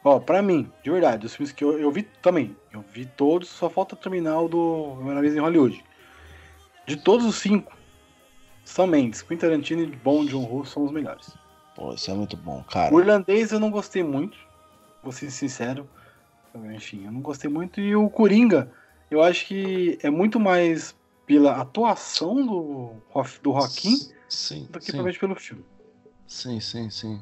Ó, 0.02 0.18
pra 0.20 0.40
mim, 0.42 0.70
de 0.82 0.90
verdade, 0.90 1.26
os 1.26 1.34
filmes 1.34 1.52
que 1.52 1.64
eu, 1.64 1.78
eu 1.78 1.90
vi 1.90 2.02
também. 2.02 2.56
Eu 2.72 2.82
vi 2.92 3.04
todos, 3.06 3.48
só 3.48 3.68
falta 3.68 3.96
terminar 3.96 4.40
o 4.40 4.48
do 4.48 4.92
Primeira 4.96 5.20
Vez 5.20 5.34
em 5.34 5.40
Hollywood. 5.40 5.84
De 6.86 6.96
todos 6.96 7.26
os 7.26 7.36
cinco, 7.36 7.76
Sam 8.64 8.86
Mendes, 8.88 9.22
Quentin 9.22 9.40
Tarantino 9.40 9.82
e 9.82 9.86
Bom 9.86 10.24
John 10.24 10.44
Woo 10.44 10.64
são 10.64 10.84
os 10.84 10.92
melhores. 10.92 11.34
Pô, 11.74 11.92
isso 11.92 12.10
é 12.10 12.14
muito 12.14 12.36
bom, 12.36 12.62
cara. 12.64 12.94
O 12.94 13.00
irlandês 13.00 13.52
eu 13.52 13.58
não 13.60 13.70
gostei 13.70 14.02
muito, 14.02 14.36
vou 15.02 15.12
ser 15.12 15.30
sincero. 15.30 15.88
Enfim, 16.74 17.04
eu 17.04 17.12
não 17.12 17.20
gostei 17.20 17.50
muito. 17.50 17.80
E 17.80 17.96
o 17.96 18.08
Coringa, 18.08 18.70
eu 19.10 19.22
acho 19.22 19.46
que 19.46 19.98
é 20.02 20.10
muito 20.10 20.38
mais 20.38 20.94
pela 21.26 21.56
atuação 21.60 22.44
do, 22.46 22.92
do 23.42 23.52
Joaquim 23.52 23.96
Sim, 24.34 24.66
do 24.70 24.78
que 24.78 24.86
sim. 24.86 24.92
provavelmente 24.92 25.18
pelo 25.20 25.34
filme. 25.36 25.64
Sim, 26.26 26.60
sim, 26.60 26.90
sim. 26.90 27.20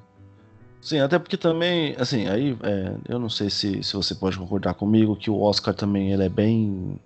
Sim, 0.81 0.99
até 0.99 1.19
porque 1.19 1.37
também, 1.37 1.95
assim, 1.99 2.27
aí 2.27 2.57
é, 2.63 2.97
eu 3.09 3.19
não 3.19 3.29
sei 3.29 3.49
se, 3.49 3.83
se 3.85 3.95
você 3.95 4.15
pode 4.15 4.37
concordar 4.37 4.75
comigo 4.75 5.15
que 5.15 5.31
o 5.31 5.41
Oscar 5.41 5.73
também 5.75 6.13
ele 6.13 6.25
é 6.25 6.29
bem. 6.29 6.99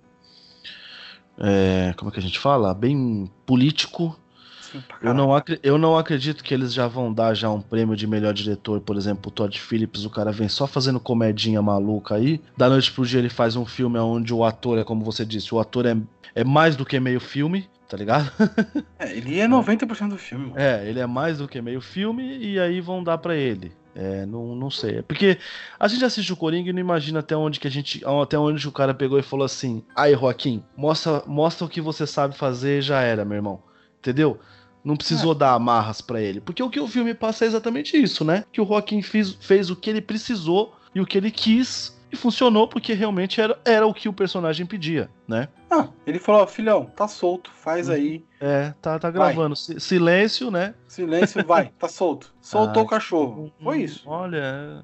é, 1.38 1.92
como 1.96 2.10
é 2.10 2.12
que 2.12 2.18
a 2.18 2.22
gente 2.22 2.38
fala? 2.38 2.72
Bem 2.72 3.30
político. 3.44 4.18
Sim, 4.62 4.82
Eu 5.02 5.12
não, 5.12 5.28
eu 5.62 5.78
não 5.78 5.96
acredito 5.96 6.42
que 6.42 6.54
eles 6.54 6.72
já 6.72 6.88
vão 6.88 7.12
dar 7.12 7.34
já 7.34 7.50
um 7.50 7.60
prêmio 7.60 7.94
de 7.94 8.06
melhor 8.06 8.32
diretor, 8.32 8.80
por 8.80 8.96
exemplo, 8.96 9.28
o 9.28 9.30
Todd 9.30 9.60
Phillips, 9.60 10.04
o 10.04 10.10
cara 10.10 10.32
vem 10.32 10.48
só 10.48 10.66
fazendo 10.66 10.98
comedinha 10.98 11.60
maluca 11.60 12.14
aí. 12.14 12.40
Da 12.56 12.68
noite 12.68 12.90
pro 12.90 13.06
dia 13.06 13.18
ele 13.20 13.28
faz 13.28 13.56
um 13.56 13.66
filme 13.66 13.98
onde 13.98 14.32
o 14.32 14.42
ator 14.42 14.78
é, 14.78 14.84
como 14.84 15.04
você 15.04 15.24
disse, 15.24 15.54
o 15.54 15.60
ator 15.60 15.86
é, 15.86 15.96
é 16.34 16.42
mais 16.42 16.74
do 16.76 16.84
que 16.84 16.98
meio 16.98 17.20
filme, 17.20 17.68
tá 17.88 17.96
ligado? 17.96 18.30
É, 18.98 19.16
ele 19.16 19.38
é 19.38 19.46
90% 19.46 20.08
do 20.08 20.18
filme. 20.18 20.46
mano. 20.46 20.58
É, 20.58 20.88
ele 20.88 21.00
é 21.00 21.06
mais 21.06 21.38
do 21.38 21.48
que 21.48 21.60
meio 21.60 21.80
filme 21.80 22.38
e 22.38 22.58
aí 22.58 22.80
vão 22.80 23.02
dar 23.02 23.18
pra 23.18 23.34
ele. 23.34 23.72
É, 23.94 24.26
não, 24.26 24.54
não 24.54 24.70
sei. 24.70 24.98
É 24.98 25.02
porque 25.02 25.38
a 25.80 25.88
gente 25.88 26.04
assiste 26.04 26.30
o 26.30 26.36
Coringa 26.36 26.68
e 26.68 26.72
não 26.72 26.80
imagina 26.80 27.20
até 27.20 27.34
onde 27.34 27.58
que 27.58 27.66
a 27.66 27.70
gente. 27.70 28.02
Até 28.22 28.38
onde 28.38 28.68
o 28.68 28.72
cara 28.72 28.92
pegou 28.92 29.18
e 29.18 29.22
falou 29.22 29.46
assim: 29.46 29.82
Aí, 29.94 30.12
Joaquim, 30.12 30.62
mostra, 30.76 31.22
mostra 31.26 31.64
o 31.64 31.68
que 31.68 31.80
você 31.80 32.06
sabe 32.06 32.36
fazer 32.36 32.82
já 32.82 33.00
era, 33.00 33.24
meu 33.24 33.36
irmão. 33.36 33.62
Entendeu? 33.98 34.38
Não 34.84 34.96
precisou 34.96 35.34
dar 35.34 35.54
amarras 35.54 36.00
pra 36.00 36.20
ele. 36.20 36.40
Porque 36.40 36.62
o 36.62 36.70
que 36.70 36.78
o 36.78 36.86
filme 36.86 37.14
passa 37.14 37.44
é 37.44 37.48
exatamente 37.48 37.96
isso, 37.96 38.24
né? 38.24 38.44
Que 38.52 38.60
o 38.60 38.66
Joaquim 38.66 39.02
fez, 39.02 39.32
fez 39.40 39.70
o 39.70 39.74
que 39.74 39.88
ele 39.90 40.00
precisou 40.00 40.76
e 40.94 41.00
o 41.00 41.06
que 41.06 41.16
ele 41.16 41.30
quis. 41.30 41.95
E 42.16 42.18
funcionou 42.18 42.66
porque 42.66 42.94
realmente 42.94 43.40
era, 43.42 43.58
era 43.62 43.86
o 43.86 43.92
que 43.92 44.08
o 44.08 44.12
personagem 44.12 44.64
pedia, 44.64 45.10
né? 45.28 45.48
Ah, 45.70 45.88
ele 46.06 46.18
falou, 46.18 46.46
filhão, 46.46 46.86
tá 46.86 47.06
solto, 47.06 47.50
faz 47.52 47.88
Uhum. 47.88 47.94
aí. 47.94 48.24
É, 48.40 48.72
tá, 48.80 48.98
tá 48.98 49.10
Vai. 49.10 49.34
gravando. 49.34 49.54
Si- 49.54 49.78
Silêncio, 49.78 50.50
né? 50.50 50.74
Silêncio, 50.88 51.44
vai, 51.44 51.70
tá 51.78 51.88
solto. 51.88 52.34
Soltou 52.40 52.82
Ah, 52.82 52.86
o 52.86 52.88
cachorro. 52.88 53.52
Foi 53.62 53.82
isso. 53.82 54.02
Olha, 54.08 54.82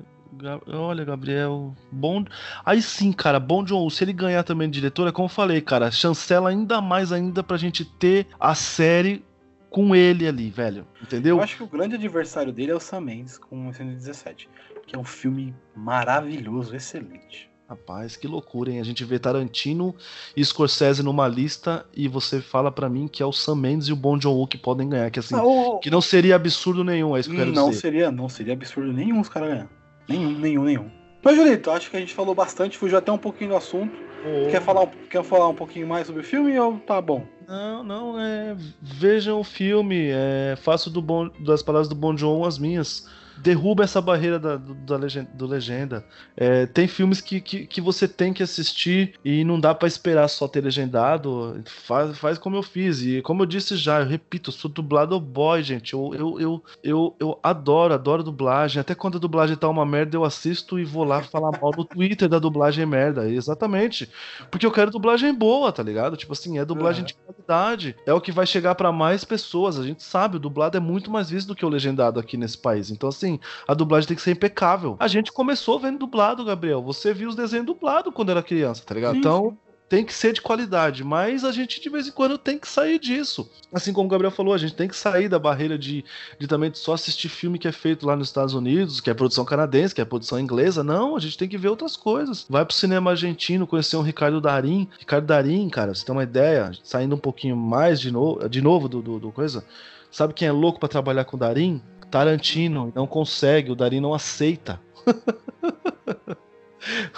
olha, 0.68 1.04
Gabriel, 1.04 1.74
bom. 1.90 2.22
Aí 2.66 2.82
sim, 2.82 3.12
cara, 3.12 3.40
bom 3.40 3.64
John. 3.64 3.88
Se 3.88 4.04
ele 4.04 4.12
ganhar 4.12 4.42
também 4.42 4.68
de 4.68 4.74
diretor, 4.78 5.08
é 5.08 5.12
como 5.12 5.24
eu 5.26 5.30
falei, 5.30 5.60
cara, 5.62 5.90
chancela 5.90 6.50
ainda 6.50 6.82
mais 6.82 7.12
ainda 7.12 7.42
pra 7.42 7.56
gente 7.56 7.82
ter 7.84 8.26
a 8.38 8.54
série 8.54 9.24
com 9.70 9.96
ele 9.96 10.28
ali, 10.28 10.50
velho. 10.50 10.86
Entendeu? 11.02 11.38
Eu 11.38 11.42
acho 11.42 11.56
que 11.56 11.62
o 11.62 11.66
grande 11.66 11.94
adversário 11.94 12.52
dele 12.52 12.72
é 12.72 12.74
o 12.74 12.80
Sam 12.80 13.00
Mendes 13.00 13.38
com 13.38 13.68
o 13.68 13.72
117. 13.72 14.46
Que 14.86 14.96
é 14.96 14.98
um 14.98 15.04
filme 15.04 15.54
maravilhoso, 15.74 16.74
excelente. 16.74 17.50
Rapaz, 17.68 18.16
que 18.16 18.26
loucura, 18.26 18.70
hein? 18.70 18.80
A 18.80 18.84
gente 18.84 19.02
vê 19.04 19.18
Tarantino 19.18 19.94
e 20.36 20.44
Scorsese 20.44 21.02
numa 21.02 21.26
lista 21.26 21.86
e 21.94 22.06
você 22.06 22.40
fala 22.42 22.70
pra 22.70 22.86
mim 22.88 23.08
que 23.08 23.22
é 23.22 23.26
o 23.26 23.32
Sam 23.32 23.54
Mendes 23.56 23.88
e 23.88 23.92
o 23.92 23.96
Bong 23.96 24.22
Joon-ho 24.22 24.46
que 24.46 24.58
podem 24.58 24.88
ganhar, 24.90 25.10
que 25.10 25.18
assim, 25.20 25.34
Ah, 25.34 25.42
o- 25.42 25.78
que 25.78 25.88
não 25.90 26.02
seria 26.02 26.36
absurdo 26.36 26.84
nenhum, 26.84 27.16
é 27.16 27.20
isso 27.20 27.30
que 27.30 27.34
eu 27.34 27.38
quero 27.40 27.52
não 27.54 27.70
dizer. 27.70 27.80
seria, 27.80 28.10
não 28.10 28.28
seria 28.28 28.52
absurdo 28.52 28.92
nenhum 28.92 29.20
os 29.20 29.28
caras 29.30 29.48
ganhar. 29.48 29.68
Nenhum, 30.06 30.38
nenhum, 30.38 30.64
nenhum. 30.64 30.90
Mas, 31.24 31.36
Julito, 31.36 31.70
acho 31.70 31.90
que 31.90 31.96
a 31.96 32.00
gente 32.00 32.12
falou 32.12 32.34
bastante, 32.34 32.76
fugiu 32.76 32.98
até 32.98 33.10
um 33.10 33.16
pouquinho 33.16 33.50
do 33.50 33.56
assunto. 33.56 33.96
Ô, 34.24 34.50
Quer, 34.50 34.60
falar, 34.60 34.82
um- 34.82 34.90
quer 35.08 35.24
falar 35.24 35.48
um 35.48 35.54
pouquinho 35.54 35.86
mais 35.86 36.06
sobre 36.06 36.20
o 36.20 36.24
filme 36.24 36.58
ou 36.58 36.78
tá 36.80 37.00
bom? 37.00 37.24
Não, 37.48 37.82
não, 37.82 38.20
é. 38.20 38.54
Vejam 38.82 39.40
o 39.40 39.44
filme, 39.44 40.08
é, 40.10 40.56
faço 40.60 40.90
do 40.90 41.00
bom, 41.00 41.28
das 41.40 41.62
palavras 41.62 41.88
do 41.88 41.94
Bon 41.94 42.14
Joon 42.16 42.44
as 42.44 42.58
minhas. 42.58 43.08
Derruba 43.42 43.82
essa 43.84 44.00
barreira 44.00 44.38
da, 44.38 44.56
do, 44.56 44.74
da 44.74 44.96
legenda, 44.96 45.30
do 45.34 45.46
legenda. 45.46 46.04
É, 46.36 46.64
tem 46.66 46.86
filmes 46.86 47.20
que, 47.20 47.40
que, 47.40 47.66
que 47.66 47.80
você 47.80 48.06
tem 48.06 48.32
que 48.32 48.42
assistir 48.42 49.14
e 49.24 49.42
não 49.44 49.58
dá 49.58 49.74
pra 49.74 49.88
esperar 49.88 50.28
só 50.28 50.46
ter 50.46 50.60
legendado. 50.62 51.60
Faz, 51.66 52.16
faz 52.18 52.38
como 52.38 52.56
eu 52.56 52.62
fiz. 52.62 53.02
E 53.02 53.20
como 53.22 53.42
eu 53.42 53.46
disse 53.46 53.76
já, 53.76 54.00
eu 54.00 54.06
repito, 54.06 54.50
eu 54.50 54.54
sou 54.54 54.70
dublado 54.70 55.18
boy, 55.20 55.62
gente. 55.62 55.92
Eu, 55.94 56.14
eu, 56.14 56.40
eu, 56.40 56.64
eu, 56.82 57.16
eu 57.18 57.38
adoro, 57.42 57.94
adoro 57.94 58.22
dublagem. 58.22 58.80
Até 58.80 58.94
quando 58.94 59.16
a 59.16 59.20
dublagem 59.20 59.56
tá 59.56 59.68
uma 59.68 59.84
merda, 59.84 60.16
eu 60.16 60.24
assisto 60.24 60.78
e 60.78 60.84
vou 60.84 61.04
lá 61.04 61.22
falar 61.22 61.50
mal 61.60 61.72
no 61.76 61.84
Twitter 61.84 62.28
da 62.28 62.38
dublagem 62.38 62.86
merda. 62.86 63.28
Exatamente. 63.28 64.08
Porque 64.50 64.64
eu 64.66 64.70
quero 64.72 64.90
dublagem 64.90 65.34
boa, 65.34 65.72
tá 65.72 65.82
ligado? 65.82 66.16
Tipo 66.16 66.32
assim, 66.32 66.58
é 66.58 66.64
dublagem 66.64 67.00
Uhum. 67.02 67.06
de 67.06 67.14
qualidade. 67.14 67.96
É 68.06 68.12
o 68.12 68.20
que 68.20 68.30
vai 68.30 68.46
chegar 68.46 68.74
pra 68.74 68.92
mais 68.92 69.24
pessoas. 69.24 69.78
A 69.78 69.82
gente 69.84 70.02
sabe, 70.02 70.36
o 70.36 70.40
dublado 70.40 70.76
é 70.76 70.80
muito 70.80 71.10
mais 71.10 71.28
visto 71.30 71.48
do 71.48 71.54
que 71.56 71.64
o 71.64 71.68
legendado 71.68 72.20
aqui 72.20 72.36
nesse 72.36 72.58
país. 72.58 72.90
Então, 72.90 73.08
assim, 73.08 73.31
a 73.66 73.74
dublagem 73.74 74.08
tem 74.08 74.16
que 74.16 74.22
ser 74.22 74.32
impecável. 74.32 74.96
A 74.98 75.08
gente 75.08 75.32
começou 75.32 75.78
vendo 75.78 75.98
dublado, 75.98 76.44
Gabriel. 76.44 76.82
Você 76.82 77.12
viu 77.12 77.28
os 77.28 77.36
desenhos 77.36 77.66
dublados 77.66 78.12
quando 78.14 78.30
era 78.30 78.42
criança, 78.42 78.82
tá 78.84 78.94
ligado? 78.94 79.14
Sim, 79.14 79.18
então. 79.18 79.58
Tem 79.92 80.06
que 80.06 80.14
ser 80.14 80.32
de 80.32 80.40
qualidade, 80.40 81.04
mas 81.04 81.44
a 81.44 81.52
gente 81.52 81.78
de 81.78 81.90
vez 81.90 82.08
em 82.08 82.12
quando 82.12 82.38
tem 82.38 82.58
que 82.58 82.66
sair 82.66 82.98
disso. 82.98 83.46
Assim 83.70 83.92
como 83.92 84.06
o 84.06 84.10
Gabriel 84.10 84.30
falou, 84.30 84.54
a 84.54 84.58
gente 84.58 84.74
tem 84.74 84.88
que 84.88 84.96
sair 84.96 85.28
da 85.28 85.38
barreira 85.38 85.76
de, 85.76 86.02
de 86.38 86.46
também 86.46 86.72
só 86.72 86.94
assistir 86.94 87.28
filme 87.28 87.58
que 87.58 87.68
é 87.68 87.72
feito 87.72 88.06
lá 88.06 88.16
nos 88.16 88.28
Estados 88.28 88.54
Unidos, 88.54 89.02
que 89.02 89.10
é 89.10 89.14
produção 89.14 89.44
canadense, 89.44 89.94
que 89.94 90.00
é 90.00 90.04
produção 90.06 90.40
inglesa. 90.40 90.82
Não, 90.82 91.14
a 91.14 91.20
gente 91.20 91.36
tem 91.36 91.46
que 91.46 91.58
ver 91.58 91.68
outras 91.68 91.94
coisas. 91.94 92.46
Vai 92.48 92.64
pro 92.64 92.74
cinema 92.74 93.10
argentino 93.10 93.66
conhecer 93.66 93.98
um 93.98 94.00
Ricardo 94.00 94.40
Darim. 94.40 94.88
Ricardo 94.98 95.26
Darim, 95.26 95.68
cara, 95.68 95.94
você 95.94 96.06
tem 96.06 96.14
uma 96.14 96.22
ideia, 96.22 96.72
saindo 96.82 97.14
um 97.14 97.18
pouquinho 97.18 97.54
mais 97.54 98.00
de, 98.00 98.10
no, 98.10 98.48
de 98.48 98.62
novo 98.62 98.88
do, 98.88 99.02
do, 99.02 99.18
do 99.18 99.30
coisa. 99.30 99.62
Sabe 100.10 100.32
quem 100.32 100.48
é 100.48 100.52
louco 100.52 100.80
pra 100.80 100.88
trabalhar 100.88 101.26
com 101.26 101.36
Darim? 101.36 101.82
Tarantino. 102.12 102.92
Não 102.94 103.06
consegue, 103.06 103.72
o 103.72 103.74
Darim 103.74 104.00
não 104.00 104.14
aceita. 104.14 104.78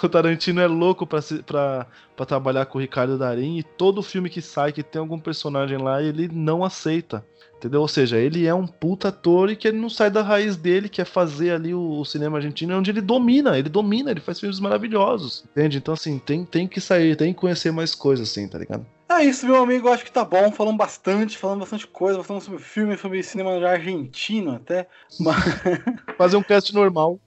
O 0.01 0.07
Tarantino 0.07 0.61
é 0.61 0.67
louco 0.67 1.07
pra 1.07 1.87
trabalhar 2.27 2.67
com 2.67 2.77
o 2.77 2.81
Ricardo 2.81 3.17
Darim 3.17 3.57
e 3.57 3.63
todo 3.63 4.03
filme 4.03 4.29
que 4.29 4.39
sai 4.39 4.71
que 4.71 4.83
tem 4.83 4.99
algum 4.99 5.19
personagem 5.19 5.79
lá, 5.79 6.03
ele 6.03 6.29
não 6.31 6.63
aceita. 6.63 7.25
Entendeu? 7.57 7.81
Ou 7.81 7.87
seja, 7.87 8.17
ele 8.17 8.45
é 8.45 8.53
um 8.53 8.67
puta 8.67 9.07
ator 9.07 9.49
e 9.49 9.55
que 9.55 9.67
ele 9.67 9.79
não 9.79 9.89
sai 9.89 10.11
da 10.11 10.21
raiz 10.21 10.55
dele, 10.55 10.87
que 10.87 11.01
é 11.01 11.05
fazer 11.05 11.51
ali 11.51 11.73
o, 11.73 11.99
o 11.99 12.05
cinema 12.05 12.37
argentino, 12.37 12.77
onde 12.77 12.91
ele 12.91 13.01
domina, 13.01 13.57
ele 13.57 13.69
domina, 13.69 14.11
ele 14.11 14.19
faz 14.19 14.39
filmes 14.39 14.59
maravilhosos. 14.59 15.43
Entende? 15.51 15.77
Então, 15.77 15.95
assim, 15.95 16.19
tem, 16.19 16.45
tem 16.45 16.67
que 16.67 16.79
sair, 16.79 17.15
tem 17.15 17.33
que 17.33 17.39
conhecer 17.39 17.71
mais 17.71 17.95
coisas, 17.95 18.29
assim, 18.29 18.47
tá 18.47 18.59
ligado? 18.59 18.85
É 19.07 19.23
isso, 19.23 19.45
meu 19.45 19.61
amigo. 19.61 19.87
Acho 19.89 20.03
que 20.03 20.11
tá 20.11 20.25
bom. 20.25 20.51
Falamos 20.51 20.77
bastante, 20.77 21.37
falando 21.37 21.59
bastante 21.59 21.85
coisa, 21.85 22.23
falando 22.23 22.41
sobre 22.41 22.59
filme, 22.59 22.97
sobre 22.97 23.21
cinema 23.21 23.51
argentino 23.67 24.55
até. 24.55 24.87
Mas 25.19 25.35
Fazer 26.17 26.37
um 26.37 26.43
cast 26.43 26.73
normal. 26.73 27.19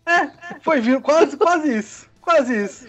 foi 0.61 0.81
vindo 0.81 1.01
quase, 1.01 1.37
quase 1.37 1.77
isso. 1.77 2.09
Quase 2.21 2.65
isso. 2.65 2.89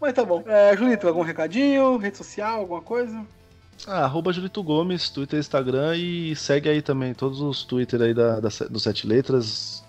Mas 0.00 0.12
tá 0.12 0.24
bom. 0.24 0.44
É, 0.46 0.76
Julito, 0.76 1.08
algum 1.08 1.22
recadinho? 1.22 1.96
Rede 1.96 2.18
social, 2.18 2.60
alguma 2.60 2.82
coisa? 2.82 3.24
Ah, 3.86 4.04
arroba 4.04 4.32
Julito 4.32 4.62
Gomes, 4.62 5.08
Twitter 5.08 5.38
e 5.38 5.40
Instagram, 5.40 5.96
e 5.96 6.36
segue 6.36 6.68
aí 6.68 6.82
também 6.82 7.14
todos 7.14 7.40
os 7.40 7.64
Twitter 7.64 8.02
aí 8.02 8.12
da, 8.12 8.38
da, 8.38 8.48
do 8.68 8.78
Sete 8.78 9.06
Letras, 9.06 9.82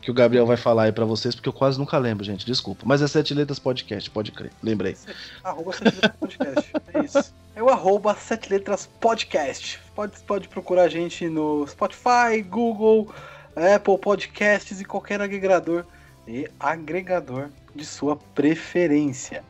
que 0.00 0.10
o 0.10 0.14
Gabriel 0.14 0.46
vai 0.46 0.56
falar 0.56 0.84
aí 0.84 0.92
pra 0.92 1.04
vocês, 1.04 1.34
porque 1.34 1.48
eu 1.48 1.52
quase 1.52 1.78
nunca 1.78 1.98
lembro, 1.98 2.24
gente. 2.24 2.46
Desculpa. 2.46 2.84
Mas 2.86 3.02
é 3.02 3.06
Sete 3.06 3.34
Letras 3.34 3.58
Podcast, 3.58 4.10
pode 4.10 4.32
crer. 4.32 4.50
Lembrei. 4.62 4.96
Arroba 5.42 5.72
Sete 5.72 5.94
Letras 5.96 6.16
Podcast. 6.18 6.72
É 6.94 7.04
isso. 7.04 7.34
É 7.56 7.62
o 7.62 7.68
arroba 7.68 8.14
Sete 8.14 8.50
Letras 8.50 8.86
Podcast. 9.00 9.80
Pode, 9.94 10.18
pode 10.24 10.48
procurar 10.48 10.82
a 10.82 10.88
gente 10.88 11.28
no 11.28 11.66
Spotify, 11.66 12.42
Google, 12.42 13.14
Apple 13.54 13.98
Podcasts 13.98 14.80
e 14.80 14.84
qualquer 14.84 15.20
agregador 15.20 15.84
e 16.26 16.48
agregador 16.58 17.50
de 17.74 17.84
sua 17.84 18.16
preferência. 18.16 19.44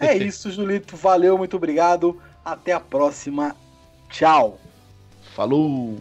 É 0.00 0.14
isso, 0.18 0.50
Julito. 0.50 0.96
Valeu, 0.96 1.36
muito 1.36 1.56
obrigado. 1.56 2.20
Até 2.44 2.72
a 2.72 2.80
próxima. 2.80 3.56
Tchau. 4.08 4.58
Falou! 5.34 5.98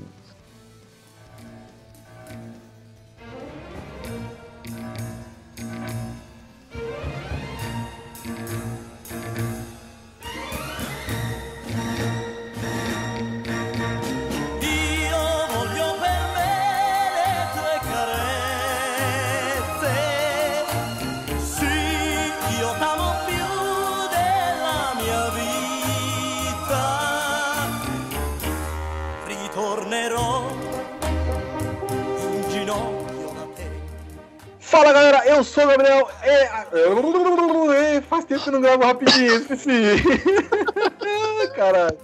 Fala 34.77 34.93
galera, 34.93 35.25
eu 35.25 35.43
sou 35.43 35.63
o 35.63 35.67
Gabriel. 35.69 36.07
E... 36.23 38.01
Faz 38.01 38.25
tempo 38.25 38.43
que 38.43 38.49
eu 38.49 38.53
não 38.53 38.61
gravo 38.61 38.85
rapidinho, 38.85 39.33
esqueci. 39.33 39.71
Caralho. 41.55 41.97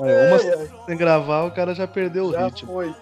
É, 0.00 0.28
uma 0.32 0.84
sem 0.86 0.96
gravar, 0.96 1.44
o 1.44 1.52
cara 1.52 1.72
já 1.72 1.86
perdeu 1.86 2.24
o 2.24 2.32
já 2.32 2.46
ritmo. 2.46 2.72
Foi. 2.72 2.92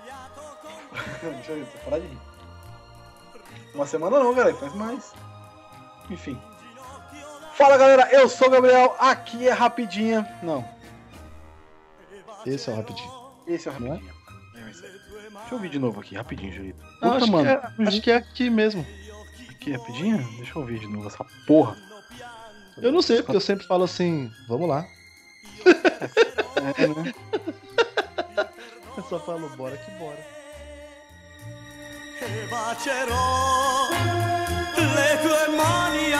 Deixa 1.22 1.52
eu 1.52 1.56
ver, 1.56 1.66
parar 1.82 1.98
de 1.98 2.08
rir. 2.08 2.18
Uma 3.74 3.86
semana 3.86 4.18
não, 4.18 4.34
velho, 4.34 4.54
faz 4.58 4.74
mais. 4.74 5.14
Enfim. 6.10 6.38
Fala 7.54 7.78
galera, 7.78 8.06
eu 8.12 8.28
sou 8.28 8.48
o 8.48 8.50
Gabriel, 8.50 8.94
aqui 8.98 9.48
é 9.48 9.52
Rapidinha. 9.52 10.28
Não, 10.42 10.62
Esse 12.44 12.68
é 12.68 12.74
o 12.74 12.76
rapidinho. 12.76 13.10
esse 13.46 13.66
é 13.66 13.70
o 13.70 13.74
Rapidinha. 13.74 14.17
Deixa 15.30 15.50
eu 15.50 15.56
ouvir 15.56 15.68
de 15.68 15.78
novo 15.78 16.00
aqui, 16.00 16.14
rapidinho, 16.14 16.52
Julito. 16.52 16.78
Não, 17.00 17.12
Puta, 17.12 17.24
acho, 17.24 17.32
mano. 17.32 17.44
que 17.44 17.82
é, 17.82 17.86
acho 17.86 18.00
que 18.00 18.10
é 18.10 18.16
aqui 18.16 18.50
mesmo. 18.50 18.86
Aqui, 19.50 19.72
rapidinho? 19.72 20.18
Deixa 20.36 20.52
eu 20.56 20.62
ouvir 20.62 20.78
de 20.78 20.86
novo 20.86 21.06
essa 21.06 21.24
porra. 21.46 21.76
Eu 22.78 22.92
não 22.92 23.02
sei, 23.02 23.22
porque 23.22 23.36
eu 23.36 23.40
sempre 23.40 23.66
falo 23.66 23.84
assim, 23.84 24.30
vamos 24.48 24.68
lá. 24.68 24.86
É, 26.76 26.86
né? 26.86 27.14
Eu 28.96 29.04
só 29.04 29.20
falo, 29.20 29.48
bora 29.50 29.76
que 29.76 29.90
bora. 29.92 30.18
bacerò 32.50 33.88
le 34.74 35.18
tue 35.22 35.56
mani 35.56 36.12